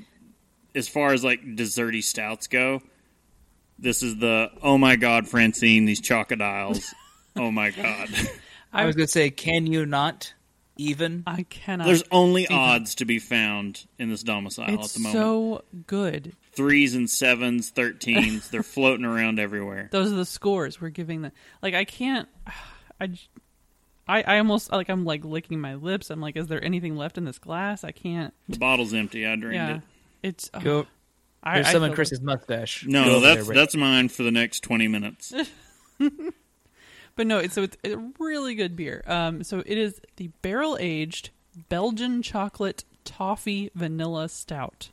as 0.75 0.87
far 0.87 1.11
as 1.11 1.23
like 1.23 1.41
desserty 1.43 2.03
stouts 2.03 2.47
go, 2.47 2.81
this 3.79 4.03
is 4.03 4.17
the 4.19 4.51
oh 4.61 4.77
my 4.77 4.95
god, 4.95 5.27
Francine, 5.27 5.85
these 5.85 5.99
chocodiles. 5.99 6.93
oh 7.35 7.51
my 7.51 7.71
god. 7.71 8.09
I 8.73 8.85
was 8.85 8.95
going 8.95 9.07
to 9.07 9.11
say, 9.11 9.31
can 9.31 9.67
you 9.67 9.85
not 9.85 10.33
even? 10.77 11.23
I 11.27 11.43
cannot. 11.43 11.87
There's 11.87 12.03
only 12.11 12.47
odds 12.47 12.95
to 12.95 13.05
be 13.05 13.19
found 13.19 13.85
in 13.97 14.09
this 14.09 14.23
domicile 14.23 14.73
it's 14.75 14.89
at 14.89 14.93
the 14.93 14.99
moment. 15.01 15.21
so 15.21 15.63
good. 15.87 16.35
Threes 16.53 16.95
and 16.95 17.09
sevens, 17.09 17.71
thirteens, 17.71 18.49
they're 18.49 18.63
floating 18.63 19.05
around 19.05 19.39
everywhere. 19.39 19.89
Those 19.91 20.13
are 20.13 20.15
the 20.15 20.25
scores 20.25 20.79
we're 20.79 20.89
giving 20.89 21.23
them. 21.23 21.31
Like 21.63 21.73
I 21.73 21.83
can't. 21.83 22.29
I. 23.01 23.09
j- 24.19 24.23
I, 24.25 24.35
I 24.35 24.37
almost 24.39 24.71
like 24.71 24.89
I'm 24.89 25.05
like 25.05 25.23
licking 25.25 25.59
my 25.59 25.75
lips. 25.75 26.09
I'm 26.09 26.21
like, 26.21 26.35
is 26.35 26.47
there 26.47 26.63
anything 26.63 26.95
left 26.95 27.17
in 27.17 27.25
this 27.25 27.39
glass? 27.39 27.83
I 27.83 27.91
can't. 27.91 28.33
The 28.49 28.57
bottle's 28.59 28.93
empty. 28.93 29.25
I 29.25 29.35
drained 29.35 29.55
Yeah, 29.55 29.75
it. 29.77 29.81
it's. 30.23 30.49
oh, 30.53 30.59
Go. 30.59 30.87
I, 31.43 31.55
There's 31.55 31.67
I 31.67 31.71
some 31.73 31.83
in 31.83 31.89
feel 31.89 31.95
Chris's 31.95 32.21
mustache. 32.21 32.85
No, 32.85 33.03
Go 33.05 33.19
that's 33.19 33.47
there, 33.47 33.55
that's 33.55 33.75
mine 33.75 34.09
for 34.09 34.23
the 34.23 34.31
next 34.31 34.61
twenty 34.61 34.87
minutes. 34.87 35.33
But 37.17 37.27
no, 37.27 37.39
it's 37.39 37.53
so 37.53 37.63
it's 37.63 37.75
a 37.83 37.97
really 38.19 38.55
good 38.55 38.75
beer. 38.77 39.03
Um, 39.05 39.43
so 39.43 39.61
it 39.65 39.77
is 39.77 39.99
the 40.15 40.29
barrel 40.41 40.77
aged 40.79 41.29
Belgian 41.67 42.21
chocolate 42.21 42.85
toffee 43.03 43.69
vanilla 43.75 44.29
stout. 44.29 44.91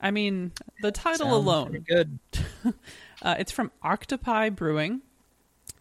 I 0.00 0.12
mean, 0.12 0.52
the 0.80 0.92
title 0.92 1.26
Sounds 1.30 1.36
alone. 1.36 1.84
good. 1.88 2.18
Uh, 3.22 3.36
it's 3.38 3.50
from 3.50 3.70
Octopi 3.82 4.50
Brewing. 4.50 5.00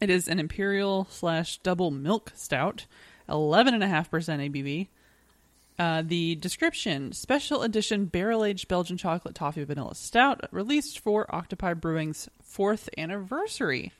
It 0.02 0.10
is 0.10 0.28
an 0.28 0.40
imperial 0.40 1.08
slash 1.10 1.58
double 1.60 1.92
milk 1.92 2.32
stout. 2.36 2.86
11.5% 3.30 4.10
ABV. 4.10 4.88
Uh, 5.80 6.04
the 6.06 6.36
description 6.36 7.12
special 7.14 7.64
edition 7.64 8.06
barrel 8.06 8.44
aged 8.46 8.68
Belgian 8.68 8.96
chocolate 8.98 9.34
toffee 9.34 9.64
vanilla 9.64 9.96
stout 9.96 10.42
released 10.52 11.00
for 11.00 11.34
Octopi 11.34 11.74
Brewing's 11.74 12.30
fourth 12.44 12.90
anniversary. 12.98 13.92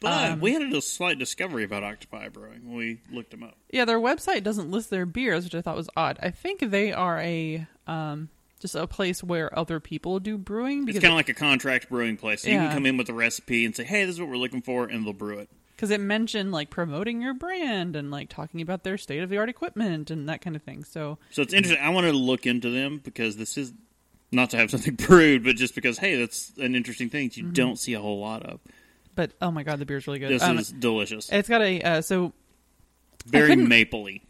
But 0.00 0.30
Um, 0.32 0.40
we 0.40 0.52
had 0.52 0.62
a 0.72 0.80
slight 0.80 1.18
discovery 1.18 1.64
about 1.64 1.82
Octopi 1.82 2.28
Brewing 2.28 2.68
when 2.68 2.76
we 2.76 3.00
looked 3.10 3.32
them 3.32 3.42
up. 3.42 3.56
Yeah, 3.70 3.84
their 3.84 3.98
website 3.98 4.44
doesn't 4.44 4.70
list 4.70 4.88
their 4.90 5.04
beers, 5.04 5.44
which 5.44 5.54
I 5.54 5.60
thought 5.62 5.76
was 5.76 5.90
odd. 5.96 6.18
I 6.22 6.30
think 6.30 6.60
they 6.60 6.92
are 6.92 7.18
a 7.18 7.66
um, 7.86 8.28
just 8.60 8.74
a 8.74 8.86
place 8.86 9.22
where 9.24 9.56
other 9.58 9.80
people 9.80 10.20
do 10.20 10.38
brewing 10.38 10.86
It's 10.88 10.98
kind 10.98 11.12
of 11.12 11.16
like 11.16 11.28
a 11.28 11.34
contract 11.34 11.88
brewing 11.88 12.16
place. 12.16 12.42
So 12.42 12.50
You 12.50 12.58
can 12.58 12.72
come 12.72 12.86
in 12.86 12.96
with 12.96 13.08
a 13.08 13.14
recipe 13.14 13.64
and 13.64 13.74
say, 13.74 13.84
"Hey, 13.84 14.04
this 14.04 14.14
is 14.14 14.20
what 14.20 14.28
we're 14.28 14.36
looking 14.36 14.62
for," 14.62 14.84
and 14.86 15.04
they'll 15.04 15.12
brew 15.12 15.38
it. 15.38 15.48
because 15.76 15.90
it 15.90 16.00
mentioned 16.00 16.52
like 16.52 16.68
promoting 16.68 17.22
your 17.22 17.32
brand 17.34 17.96
and 17.96 18.10
like 18.10 18.28
talking 18.28 18.60
about 18.60 18.84
their 18.84 18.98
state 18.98 19.22
of 19.22 19.30
the 19.30 19.38
art 19.38 19.48
equipment 19.48 20.10
and 20.10 20.28
that 20.28 20.42
kind 20.42 20.54
of 20.54 20.62
thing. 20.62 20.84
So 20.84 21.18
So 21.30 21.40
it's 21.42 21.54
interesting. 21.54 21.82
I 21.82 21.88
wanted 21.88 22.12
to 22.12 22.18
look 22.18 22.46
into 22.46 22.68
them 22.70 23.00
because 23.02 23.36
this 23.38 23.56
is 23.56 23.72
not 24.30 24.50
to 24.50 24.58
have 24.58 24.70
something 24.74 24.94
brewed, 24.94 25.42
but 25.42 25.56
just 25.56 25.74
because 25.74 25.96
hey, 25.98 26.16
that's 26.16 26.52
an 26.58 26.74
interesting 26.74 27.08
thing 27.08 27.28
that 27.28 27.36
you 27.38 27.44
don't 27.50 27.78
see 27.78 27.94
a 27.94 28.00
whole 28.00 28.20
lot 28.20 28.42
of. 28.44 28.60
but 29.14 29.32
oh 29.40 29.50
my 29.50 29.62
god, 29.62 29.78
the 29.78 29.86
beer's 29.86 30.06
really 30.06 30.18
good. 30.18 30.30
This 30.30 30.42
Um, 30.42 30.58
is 30.58 30.70
delicious, 30.70 31.30
it's 31.32 31.48
got 31.48 31.62
a 31.62 31.80
uh, 31.80 32.00
so 32.02 32.34
very 33.26 33.54
mapley. 33.56 34.20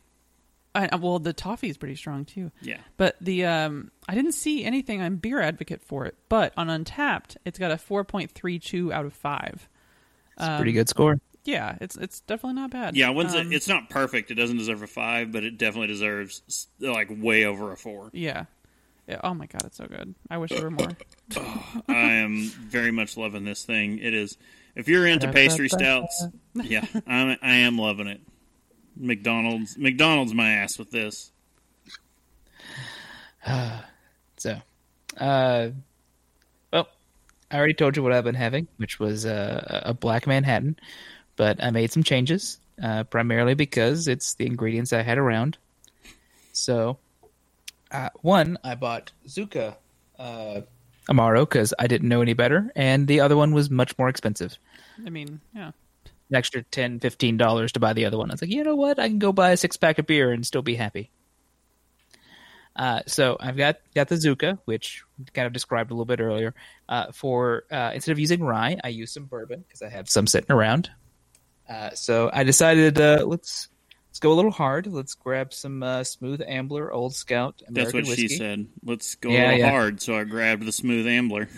I, 0.74 0.94
well 0.96 1.18
the 1.18 1.32
toffee 1.32 1.68
is 1.68 1.76
pretty 1.76 1.96
strong 1.96 2.24
too. 2.24 2.52
Yeah, 2.62 2.78
But 2.96 3.16
the 3.20 3.46
um, 3.46 3.90
I 4.08 4.14
didn't 4.14 4.32
see 4.32 4.64
anything 4.64 5.00
on 5.02 5.16
Beer 5.16 5.40
Advocate 5.40 5.82
for 5.82 6.06
it, 6.06 6.14
but 6.28 6.52
on 6.56 6.68
Untappd, 6.68 7.36
it's 7.44 7.58
got 7.58 7.70
a 7.70 7.78
four 7.78 8.04
point 8.04 8.30
three 8.30 8.58
two 8.58 8.92
out 8.92 9.04
of 9.04 9.12
five. 9.12 9.68
It's 10.36 10.46
a 10.46 10.56
pretty 10.56 10.72
good 10.72 10.88
score. 10.88 11.20
Yeah, 11.44 11.76
it's 11.80 11.96
it's 11.96 12.20
definitely 12.20 12.54
not 12.60 12.70
bad. 12.70 12.96
yeah. 12.96 13.08
I 13.08 13.10
wouldn't 13.10 13.34
say- 13.34 13.40
Um, 13.40 13.52
it's 13.52 13.66
not 13.68 13.90
perfect. 13.90 14.30
It 14.30 14.34
doesn't 14.34 14.58
deserve 14.58 14.82
a 14.82 14.86
five, 14.86 15.32
but 15.32 15.42
it 15.42 15.58
definitely 15.58 15.88
deserves 15.88 16.68
like 16.78 17.08
way 17.10 17.44
over 17.46 17.72
a 17.72 17.76
four. 17.76 18.10
Yeah. 18.12 18.44
Yeah. 19.08 19.20
Oh 19.24 19.34
my 19.34 19.46
god, 19.46 19.64
it's 19.64 19.78
so 19.78 19.86
good. 19.86 20.14
I 20.30 20.38
wish 20.38 20.50
there 20.50 20.62
were 20.62 20.70
more. 20.70 20.90
I 21.88 21.94
am 22.12 22.44
very 22.48 22.90
much 22.92 23.16
loving 23.16 23.44
this 23.44 23.64
thing. 23.64 23.98
It 23.98 24.14
is. 24.14 24.36
If 24.76 24.86
you're 24.86 25.06
into 25.06 25.26
pastry 25.32 25.68
stouts, 25.68 26.26
yeah, 26.54 26.86
I'm, 27.08 27.36
I 27.42 27.54
am 27.56 27.76
loving 27.76 28.06
it. 28.06 28.20
McDonald's, 29.00 29.76
McDonald's, 29.78 30.34
my 30.34 30.50
ass 30.50 30.78
with 30.78 30.90
this. 30.90 31.32
So, 34.36 34.58
uh, 35.18 35.68
well, 36.72 36.88
I 37.50 37.58
already 37.58 37.74
told 37.74 37.94
you 37.94 38.02
what 38.02 38.12
I've 38.12 38.24
been 38.24 38.34
having, 38.34 38.68
which 38.78 38.98
was 38.98 39.26
uh, 39.26 39.82
a 39.84 39.92
black 39.92 40.26
Manhattan, 40.26 40.78
but 41.36 41.62
I 41.62 41.70
made 41.70 41.92
some 41.92 42.02
changes, 42.02 42.58
uh, 42.82 43.04
primarily 43.04 43.52
because 43.52 44.08
it's 44.08 44.32
the 44.32 44.46
ingredients 44.46 44.94
I 44.94 45.02
had 45.02 45.18
around. 45.18 45.58
So, 46.52 46.96
uh, 47.90 48.08
one, 48.22 48.56
I 48.64 48.76
bought 48.76 49.12
Zucca 49.26 49.76
uh, 50.18 50.62
Amaro 51.10 51.40
because 51.40 51.74
I 51.78 51.86
didn't 51.86 52.08
know 52.08 52.22
any 52.22 52.32
better, 52.32 52.70
and 52.74 53.06
the 53.06 53.20
other 53.20 53.36
one 53.36 53.52
was 53.52 53.68
much 53.68 53.98
more 53.98 54.08
expensive. 54.08 54.56
I 55.04 55.10
mean, 55.10 55.40
yeah. 55.54 55.72
An 56.30 56.36
extra 56.36 56.62
$10, 56.62 57.00
$15 57.00 57.70
to 57.72 57.80
buy 57.80 57.92
the 57.92 58.04
other 58.06 58.16
one. 58.16 58.30
I 58.30 58.34
was 58.34 58.40
like, 58.42 58.50
you 58.50 58.62
know 58.62 58.76
what? 58.76 58.98
I 58.98 59.08
can 59.08 59.18
go 59.18 59.32
buy 59.32 59.50
a 59.50 59.56
six 59.56 59.76
pack 59.76 59.98
of 59.98 60.06
beer 60.06 60.30
and 60.32 60.46
still 60.46 60.62
be 60.62 60.76
happy. 60.76 61.10
Uh, 62.76 63.00
so 63.06 63.36
I've 63.40 63.56
got 63.56 63.78
got 63.96 64.08
the 64.08 64.14
Zucca, 64.14 64.58
which 64.64 65.02
kind 65.34 65.46
of 65.46 65.52
described 65.52 65.90
a 65.90 65.94
little 65.94 66.04
bit 66.06 66.20
earlier. 66.20 66.54
Uh, 66.88 67.10
for 67.12 67.64
uh, 67.70 67.90
instead 67.94 68.12
of 68.12 68.18
using 68.20 68.42
rye, 68.42 68.78
I 68.84 68.88
use 68.88 69.12
some 69.12 69.24
bourbon 69.24 69.64
because 69.66 69.82
I 69.82 69.88
have 69.88 70.08
some 70.08 70.26
sitting 70.28 70.52
around. 70.52 70.88
Uh, 71.68 71.90
so 71.90 72.30
I 72.32 72.44
decided 72.44 73.00
uh, 73.00 73.24
let's 73.26 73.68
let's 74.08 74.20
go 74.20 74.32
a 74.32 74.34
little 74.34 74.52
hard. 74.52 74.86
Let's 74.86 75.14
grab 75.14 75.52
some 75.52 75.82
uh, 75.82 76.04
smooth 76.04 76.42
Ambler, 76.46 76.92
Old 76.92 77.14
Scout, 77.14 77.60
American 77.68 77.74
That's 77.74 77.92
what 77.92 78.06
whiskey. 78.06 78.28
she 78.28 78.36
said. 78.36 78.66
Let's 78.84 79.16
go 79.16 79.30
Yeah, 79.30 79.40
a 79.40 79.44
little 79.46 79.58
yeah. 79.58 79.70
hard. 79.70 80.00
So 80.00 80.16
I 80.16 80.22
grabbed 80.24 80.64
the 80.64 80.72
smooth 80.72 81.06
ambler. 81.08 81.48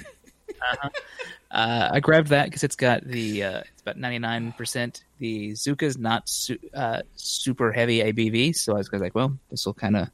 Uh, 1.53 1.91
I 1.93 2.01
grabbed 2.01 2.29
that 2.29 2.47
because 2.47 2.65
it's 2.65 2.77
got 2.77 3.05
the 3.05 3.45
uh, 3.45 3.61
it's 3.61 3.83
about 3.83 3.99
ninety 3.99 4.19
nine 4.19 4.53
percent. 4.53 5.05
The 5.19 5.51
Zucca's 5.53 5.99
not 5.99 6.27
su- 6.27 6.59
uh, 6.73 7.03
super 7.15 7.71
heavy 7.73 8.01
ABV, 8.01 8.57
so 8.57 8.73
I 8.75 8.79
was 8.79 8.91
like, 8.91 9.15
well, 9.15 9.39
this 9.51 9.67
will 9.67 9.75
kind 9.75 9.97
of 9.97 10.09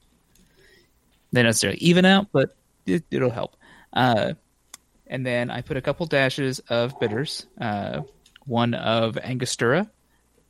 not 1.31 1.43
necessarily 1.43 1.79
even 1.79 2.05
out, 2.05 2.27
but 2.33 2.57
it, 2.87 3.05
it'll 3.13 3.31
help. 3.31 3.55
Uh, 3.93 4.33
and 5.07 5.25
then 5.25 5.49
I 5.49 5.61
put 5.61 5.77
a 5.77 5.81
couple 5.81 6.07
dashes 6.07 6.59
of 6.69 6.99
bitters, 6.99 7.47
uh, 7.61 8.03
one 8.45 8.75
of 8.75 9.17
Angostura, 9.17 9.89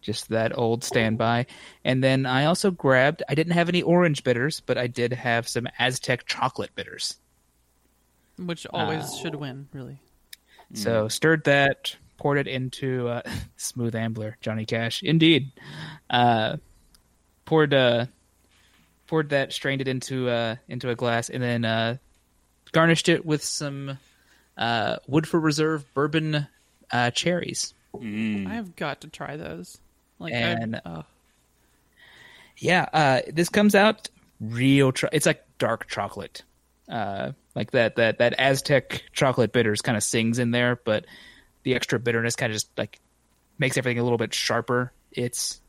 just 0.01 0.31
that 0.31 0.57
old 0.57 0.85
standby, 0.85 1.47
and 1.85 2.03
then 2.03 2.25
I 2.25 2.47
also 2.47 2.71
grabbed. 2.71 3.23
I 3.29 3.35
didn't 3.35 3.53
have 3.53 3.69
any 3.69 3.83
orange 3.83 4.25
bitters, 4.25 4.61
but 4.61 4.79
I 4.79 4.87
did 4.87 5.13
have 5.13 5.49
some 5.49 5.69
Aztec 5.79 6.25
chocolate 6.25 6.75
bitters. 6.75 7.19
Which 8.39 8.67
always 8.73 9.19
should 9.19 9.35
win, 9.35 9.69
really. 9.75 9.99
So 10.75 11.09
stirred 11.09 11.45
that, 11.45 11.97
poured 12.19 12.39
it 12.39 12.47
into 12.47 13.09
uh, 13.09 13.23
smooth 13.57 13.95
ambler, 13.95 14.37
Johnny 14.41 14.67
Cash, 14.67 15.03
indeed. 15.03 15.51
Uh, 16.11 16.59
poured 17.47 17.73
uh, 17.73 18.07
poured 19.07 19.31
that, 19.31 19.53
strained 19.53 19.81
it 19.81 19.89
into 19.89 20.29
uh, 20.29 20.57
into 20.69 20.91
a 20.91 20.95
glass, 20.95 21.31
and 21.31 21.43
then 21.43 21.65
uh, 21.65 21.97
garnished 22.73 23.09
it 23.09 23.25
with 23.25 23.43
some 23.43 23.99
uh, 24.59 24.97
Woodford 25.07 25.43
Reserve 25.43 25.85
bourbon 25.95 26.47
uh, 26.93 27.11
cherries. 27.13 27.73
I've 28.47 28.77
got 28.77 29.01
to 29.01 29.09
try 29.09 29.37
those. 29.37 29.79
Like, 30.19 30.35
And- 30.35 30.81
oh, 30.85 31.05
Yeah, 32.59 32.87
uh, 32.93 33.21
this 33.33 33.49
comes 33.49 33.75
out 33.75 34.09
real. 34.41 34.93
Cho- 34.93 35.09
it's 35.13 35.27
like 35.27 35.43
dark 35.59 35.87
chocolate, 35.89 36.43
uh, 36.89 37.33
like 37.55 37.73
that 37.73 37.97
that 37.97 38.19
that 38.19 38.35
Aztec 38.39 39.03
chocolate 39.13 39.53
bitters 39.53 39.83
kind 39.83 39.97
of 39.97 40.03
sings 40.03 40.39
in 40.39 40.51
there, 40.51 40.77
but 40.85 41.07
the 41.63 41.75
extra 41.75 41.99
bitterness 41.99 42.37
kind 42.37 42.51
of 42.51 42.55
just 42.55 42.71
like 42.77 42.99
makes 43.59 43.77
everything 43.77 43.99
a 43.99 44.03
little 44.03 44.19
bit 44.19 44.33
sharper. 44.35 44.93
It's 45.13 45.61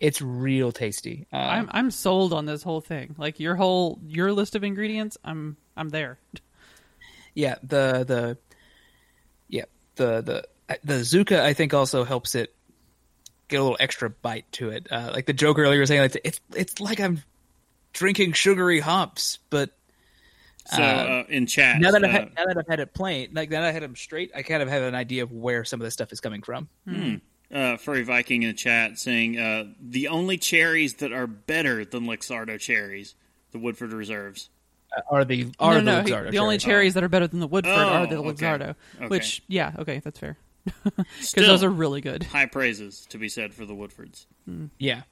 it's 0.00 0.20
real 0.20 0.72
tasty. 0.72 1.26
Uh, 1.32 1.36
I'm 1.36 1.68
I'm 1.72 1.90
sold 1.90 2.32
on 2.32 2.46
this 2.46 2.62
whole 2.62 2.80
thing. 2.80 3.14
Like 3.18 3.40
your 3.40 3.54
whole 3.54 4.00
your 4.06 4.32
list 4.32 4.54
of 4.56 4.64
ingredients, 4.64 5.16
I'm 5.24 5.56
I'm 5.76 5.88
there. 5.90 6.18
yeah, 7.34 7.56
the 7.62 8.04
the 8.06 8.38
yeah 9.48 9.64
the 9.96 10.22
the 10.22 10.78
the 10.82 10.94
Zucca 10.94 11.40
I 11.40 11.52
think 11.52 11.74
also 11.74 12.04
helps 12.04 12.34
it 12.34 12.54
get 13.48 13.60
a 13.60 13.62
little 13.62 13.76
extra 13.80 14.10
bite 14.10 14.50
to 14.52 14.70
it. 14.70 14.88
Uh, 14.90 15.10
like 15.12 15.26
the 15.26 15.32
joke 15.32 15.58
earlier 15.58 15.80
was 15.80 15.88
saying, 15.88 16.02
like, 16.02 16.20
it's 16.24 16.40
it's 16.54 16.80
like 16.80 17.00
I'm 17.00 17.22
drinking 17.92 18.32
sugary 18.32 18.80
hops, 18.80 19.38
but 19.50 19.70
So 20.66 20.82
uh, 20.82 21.24
in 21.28 21.46
chat, 21.46 21.80
now 21.80 21.90
that 21.90 22.02
uh, 22.02 22.06
I've 22.06 22.12
had, 22.12 22.34
now 22.36 22.44
that 22.46 22.56
I've 22.58 22.66
had 22.66 22.80
it 22.80 22.94
plain, 22.94 23.30
like 23.34 23.50
now 23.50 23.60
that 23.60 23.68
I 23.68 23.72
had 23.72 23.82
them 23.82 23.94
straight, 23.96 24.30
I 24.34 24.42
kind 24.42 24.62
of 24.62 24.68
have 24.68 24.82
an 24.82 24.94
idea 24.94 25.22
of 25.22 25.30
where 25.32 25.62
some 25.64 25.80
of 25.80 25.84
this 25.84 25.92
stuff 25.94 26.10
is 26.12 26.20
coming 26.20 26.40
from. 26.42 26.68
uh, 27.52 27.76
Furry 27.76 28.02
Viking 28.02 28.42
in 28.42 28.48
the 28.48 28.54
chat 28.54 28.98
saying 28.98 29.38
uh, 29.38 29.64
the 29.80 30.08
only 30.08 30.38
cherries 30.38 30.94
that 30.94 31.12
are 31.12 31.26
better 31.26 31.84
than 31.84 32.04
Luxardo 32.06 32.58
cherries, 32.58 33.14
the 33.52 33.58
Woodford 33.58 33.92
Reserves. 33.92 34.48
Uh, 34.96 35.00
Are 35.10 35.24
the 35.24 35.52
are 35.58 35.74
no, 35.74 35.80
the 35.80 35.84
no, 35.84 36.02
he- 36.02 36.10
Luxardo 36.10 36.30
the 36.30 36.38
only 36.38 36.56
cherries. 36.58 36.62
cherries 36.64 36.94
that 36.94 37.04
are 37.04 37.08
better 37.08 37.26
than 37.26 37.40
the 37.40 37.46
Woodford 37.48 37.74
Oh, 37.76 37.88
are 37.88 38.06
the 38.06 38.16
okay. 38.18 38.28
Luxardo. 38.46 38.74
Okay. 38.96 39.08
Which, 39.08 39.42
yeah, 39.48 39.72
okay, 39.78 39.98
that's 39.98 40.18
fair. 40.18 40.38
Because 40.94 41.46
those 41.46 41.62
are 41.62 41.68
really 41.68 42.00
good. 42.00 42.22
high 42.22 42.46
praises 42.46 43.04
to 43.10 43.18
be 43.18 43.28
said 43.28 43.52
for 43.52 43.66
the 43.66 43.74
Woodfords. 43.74 44.24
Yeah. 44.78 45.02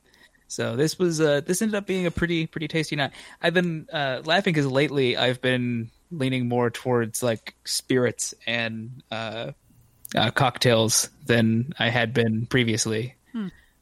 So 0.53 0.76
this 0.76 0.98
was 0.98 1.18
uh, 1.18 1.40
this 1.40 1.62
ended 1.62 1.74
up 1.76 1.86
being 1.86 2.05
a 2.05 2.11
pretty 2.11 2.46
pretty 2.46 2.68
tasty 2.68 2.94
night. 2.94 3.12
I've 3.40 3.55
been 3.55 3.88
uh, 3.90 4.20
laughing 4.24 4.53
because 4.53 4.66
lately 4.66 5.16
I've 5.16 5.40
been 5.40 5.90
leaning 6.11 6.46
more 6.46 6.68
towards 6.68 7.22
like 7.22 7.55
spirits 7.64 8.34
and 8.46 9.03
uh, 9.11 9.53
uh, 10.14 10.30
cocktails 10.32 11.09
than 11.24 11.72
I 11.78 11.88
had 11.88 12.12
been 12.12 12.44
previously. 12.46 13.14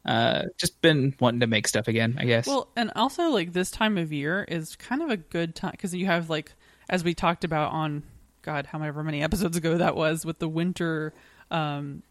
Uh, 0.07 0.45
just 0.57 0.81
been 0.81 1.15
wanting 1.21 1.41
to 1.41 1.47
make 1.47 1.69
stuff 1.69 1.87
again, 1.87 2.17
I 2.19 2.25
guess. 2.25 2.47
Well, 2.47 2.69
and 2.75 2.91
also 2.97 3.31
like 3.31 3.53
this 3.53 3.71
time 3.71 3.99
of 3.99 4.13
year 4.13 4.45
is 4.45 4.77
kind 4.77 5.03
of 5.03 5.11
a 5.11 5.17
good 5.17 5.55
time 5.55 5.73
because 5.73 5.95
you 5.95 6.07
have 6.07 6.31
like 6.31 6.53
as 6.89 7.05
we 7.05 7.15
talked 7.15 7.45
about 7.45 7.73
on 7.73 8.05
God, 8.43 8.67
however 8.67 9.03
many 9.03 9.23
episodes 9.23 9.57
ago 9.57 9.77
that 9.77 9.97
was 9.97 10.25
with 10.25 10.39
the 10.39 10.49
winter 10.49 11.13
um, 11.51 12.03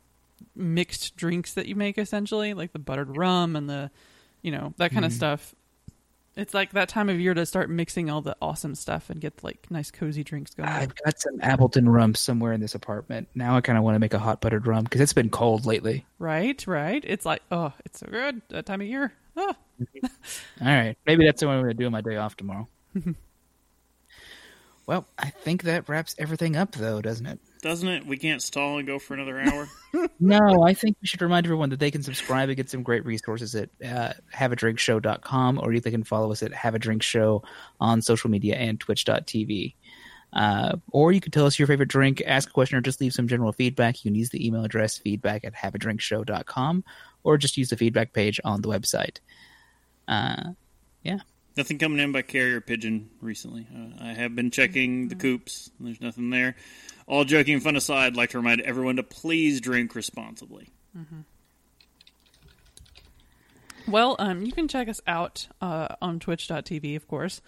mixed 0.56 1.16
drinks 1.16 1.54
that 1.54 1.66
you 1.66 1.76
make 1.76 1.98
essentially, 1.98 2.54
like 2.54 2.74
the 2.74 2.80
buttered 2.80 3.18
rum 3.18 3.56
and 3.56 3.70
the 3.70 3.90
you 4.42 4.52
know 4.52 4.74
that 4.78 4.92
kind 4.92 5.06
of 5.06 5.12
mm-hmm. 5.12 5.18
stuff. 5.18 5.56
It's 6.36 6.54
like 6.54 6.72
that 6.72 6.88
time 6.88 7.10
of 7.10 7.20
year 7.20 7.34
to 7.34 7.46
start 7.46 7.70
mixing 7.70 8.10
all 8.10 8.22
the 8.22 8.36
awesome 8.42 8.74
stuff 8.76 9.10
and 9.10 9.20
get 9.20 9.44
like 9.44 9.70
nice 9.70 9.92
cozy 9.92 10.24
drinks 10.24 10.54
going. 10.54 10.70
I've 10.70 10.94
got 10.96 11.20
some 11.20 11.40
Appleton 11.42 11.90
rum 11.90 12.16
somewhere 12.16 12.54
in 12.54 12.62
this 12.62 12.76
apartment. 12.76 13.28
Now 13.36 13.58
I 13.58 13.62
kind 13.62 13.78
of 13.78 13.84
want 13.84 13.96
to 13.96 14.00
make 14.00 14.14
a 14.14 14.20
hot 14.20 14.40
buttered 14.40 14.66
rum 14.66 14.86
because 14.86 15.02
it's 15.02 15.12
been 15.12 15.30
cold 15.30 15.66
lately. 15.66 16.06
Right, 16.18 16.66
right. 16.66 17.04
It's 17.06 17.26
like 17.26 17.42
oh, 17.52 17.74
it's 17.86 18.00
so 18.00 18.08
good 18.10 18.42
that 18.50 18.66
time 18.66 18.82
of 18.82 18.88
year. 18.88 19.12
Oh. 19.36 19.54
All 20.04 20.10
right, 20.62 20.98
maybe 21.06 21.26
that's 21.26 21.44
what 21.44 21.52
I'm 21.52 21.62
going 21.62 21.72
to 21.72 21.74
do 21.74 21.86
on 21.86 21.92
my 21.92 22.02
day 22.02 22.18
off 22.18 22.36
tomorrow. 22.38 22.68
Well, 24.90 25.06
I 25.20 25.30
think 25.30 25.62
that 25.64 25.88
wraps 25.88 26.16
everything 26.18 26.56
up, 26.56 26.72
though, 26.72 27.00
doesn't 27.00 27.28
it? 27.28 27.40
Doesn't 27.62 27.88
it? 27.88 28.08
We 28.08 28.18
can't 28.18 28.42
stall 28.42 28.80
and 28.80 28.88
go 28.88 28.98
for 28.98 29.14
another 29.14 29.40
hour. 29.40 29.70
No, 30.20 30.64
I 30.66 30.74
think 30.74 30.98
we 31.00 31.08
should 31.08 31.22
remind 31.22 31.46
everyone 31.46 31.70
that 31.70 31.80
they 31.80 31.92
can 31.92 32.02
subscribe 32.02 32.50
and 32.50 32.56
get 32.56 32.72
some 32.72 32.82
great 32.82 33.06
resources 33.06 33.54
at 33.54 33.70
uh, 33.86 34.14
haveadrinkshow.com 34.36 35.60
or 35.62 35.80
they 35.80 35.92
can 35.92 36.04
follow 36.04 36.32
us 36.32 36.42
at 36.42 36.54
Have 36.54 36.74
a 36.74 36.80
Drink 36.80 37.04
Show 37.04 37.44
on 37.80 38.02
social 38.02 38.32
media 38.32 38.56
and 38.56 38.80
twitch.tv. 38.80 39.76
Uh, 40.34 40.78
or 40.92 41.12
you 41.12 41.22
can 41.22 41.32
tell 41.32 41.46
us 41.46 41.60
your 41.60 41.68
favorite 41.68 41.90
drink, 41.90 42.24
ask 42.26 42.50
a 42.50 42.52
question, 42.52 42.78
or 42.78 42.82
just 42.82 43.00
leave 43.00 43.14
some 43.14 43.28
general 43.28 43.52
feedback. 43.52 44.04
You 44.04 44.10
can 44.10 44.16
use 44.16 44.32
the 44.32 44.46
email 44.46 44.66
address 44.66 44.98
feedback 44.98 45.44
at 45.44 45.54
haveadrinkshow.com 45.54 46.84
or 47.24 47.38
just 47.38 47.58
use 47.58 47.70
the 47.70 47.78
feedback 47.78 48.12
page 48.12 48.40
on 48.44 48.62
the 48.62 48.70
website. 48.70 49.20
Uh, 50.08 50.54
yeah. 51.04 51.20
Nothing 51.58 51.78
coming 51.78 52.00
in 52.00 52.12
by 52.12 52.22
carrier 52.22 52.62
pigeon 52.62 53.10
recently. 53.22 53.68
Uh, 53.74 54.04
I 54.04 54.14
have 54.14 54.36
been 54.36 54.52
checking 54.52 55.08
the 55.08 55.16
coops. 55.16 55.72
There's 55.80 56.02
nothing 56.02 56.30
there. 56.30 56.56
All 57.08 57.24
joking 57.26 57.56
and 57.56 57.64
fun 57.64 57.76
aside, 57.76 58.08
I'd 58.08 58.16
like 58.16 58.32
to 58.32 58.38
remind 58.38 58.62
everyone 58.62 58.98
to 58.98 59.04
please 59.04 59.60
drink 59.62 59.96
responsibly. 59.96 60.70
Well, 63.88 64.16
um, 64.20 64.44
you 64.44 64.52
can 64.52 64.68
check 64.68 64.88
us 64.88 65.02
out 65.08 65.48
uh, 65.62 65.88
on 66.02 66.20
twitch.tv, 66.20 66.96
of 66.96 67.08
course. 67.08 67.42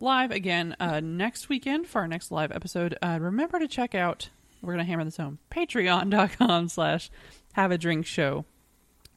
Live 0.00 0.32
again 0.32 0.74
uh, 0.80 0.98
next 1.00 1.48
weekend 1.48 1.86
for 1.86 2.00
our 2.00 2.08
next 2.08 2.32
live 2.32 2.50
episode. 2.50 2.96
Uh, 3.00 3.18
remember 3.20 3.60
to 3.60 3.68
check 3.68 3.94
out, 3.94 4.28
we're 4.60 4.72
going 4.74 4.84
to 4.84 4.90
hammer 4.90 5.04
this 5.04 5.16
home, 5.16 5.38
patreon.com 5.52 6.68
slash 6.68 7.10
have 7.52 7.70
a 7.70 7.78
drink 7.78 8.06
show. 8.06 8.44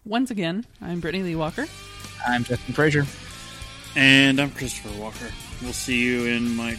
Once 0.05 0.29
again, 0.29 0.65
I'm 0.79 0.99
Brittany 0.99 1.23
Lee 1.23 1.35
Walker. 1.35 1.65
I'm 2.27 2.43
Justin 2.43 2.73
Frazier. 2.75 3.05
And 3.97 4.39
I'm 4.39 4.51
Christopher 4.51 4.95
Walker. 5.01 5.31
We'll 5.63 5.73
see 5.73 5.99
you 5.99 6.25
in 6.27 6.55
like 6.55 6.77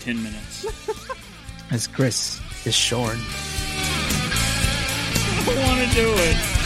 10 0.00 0.20
minutes. 0.20 0.66
As 1.70 1.86
Chris 1.86 2.40
is 2.66 2.74
shorn. 2.74 3.20
I 5.38 5.64
want 5.64 5.88
to 5.88 5.94
do 5.94 6.12
it. 6.12 6.65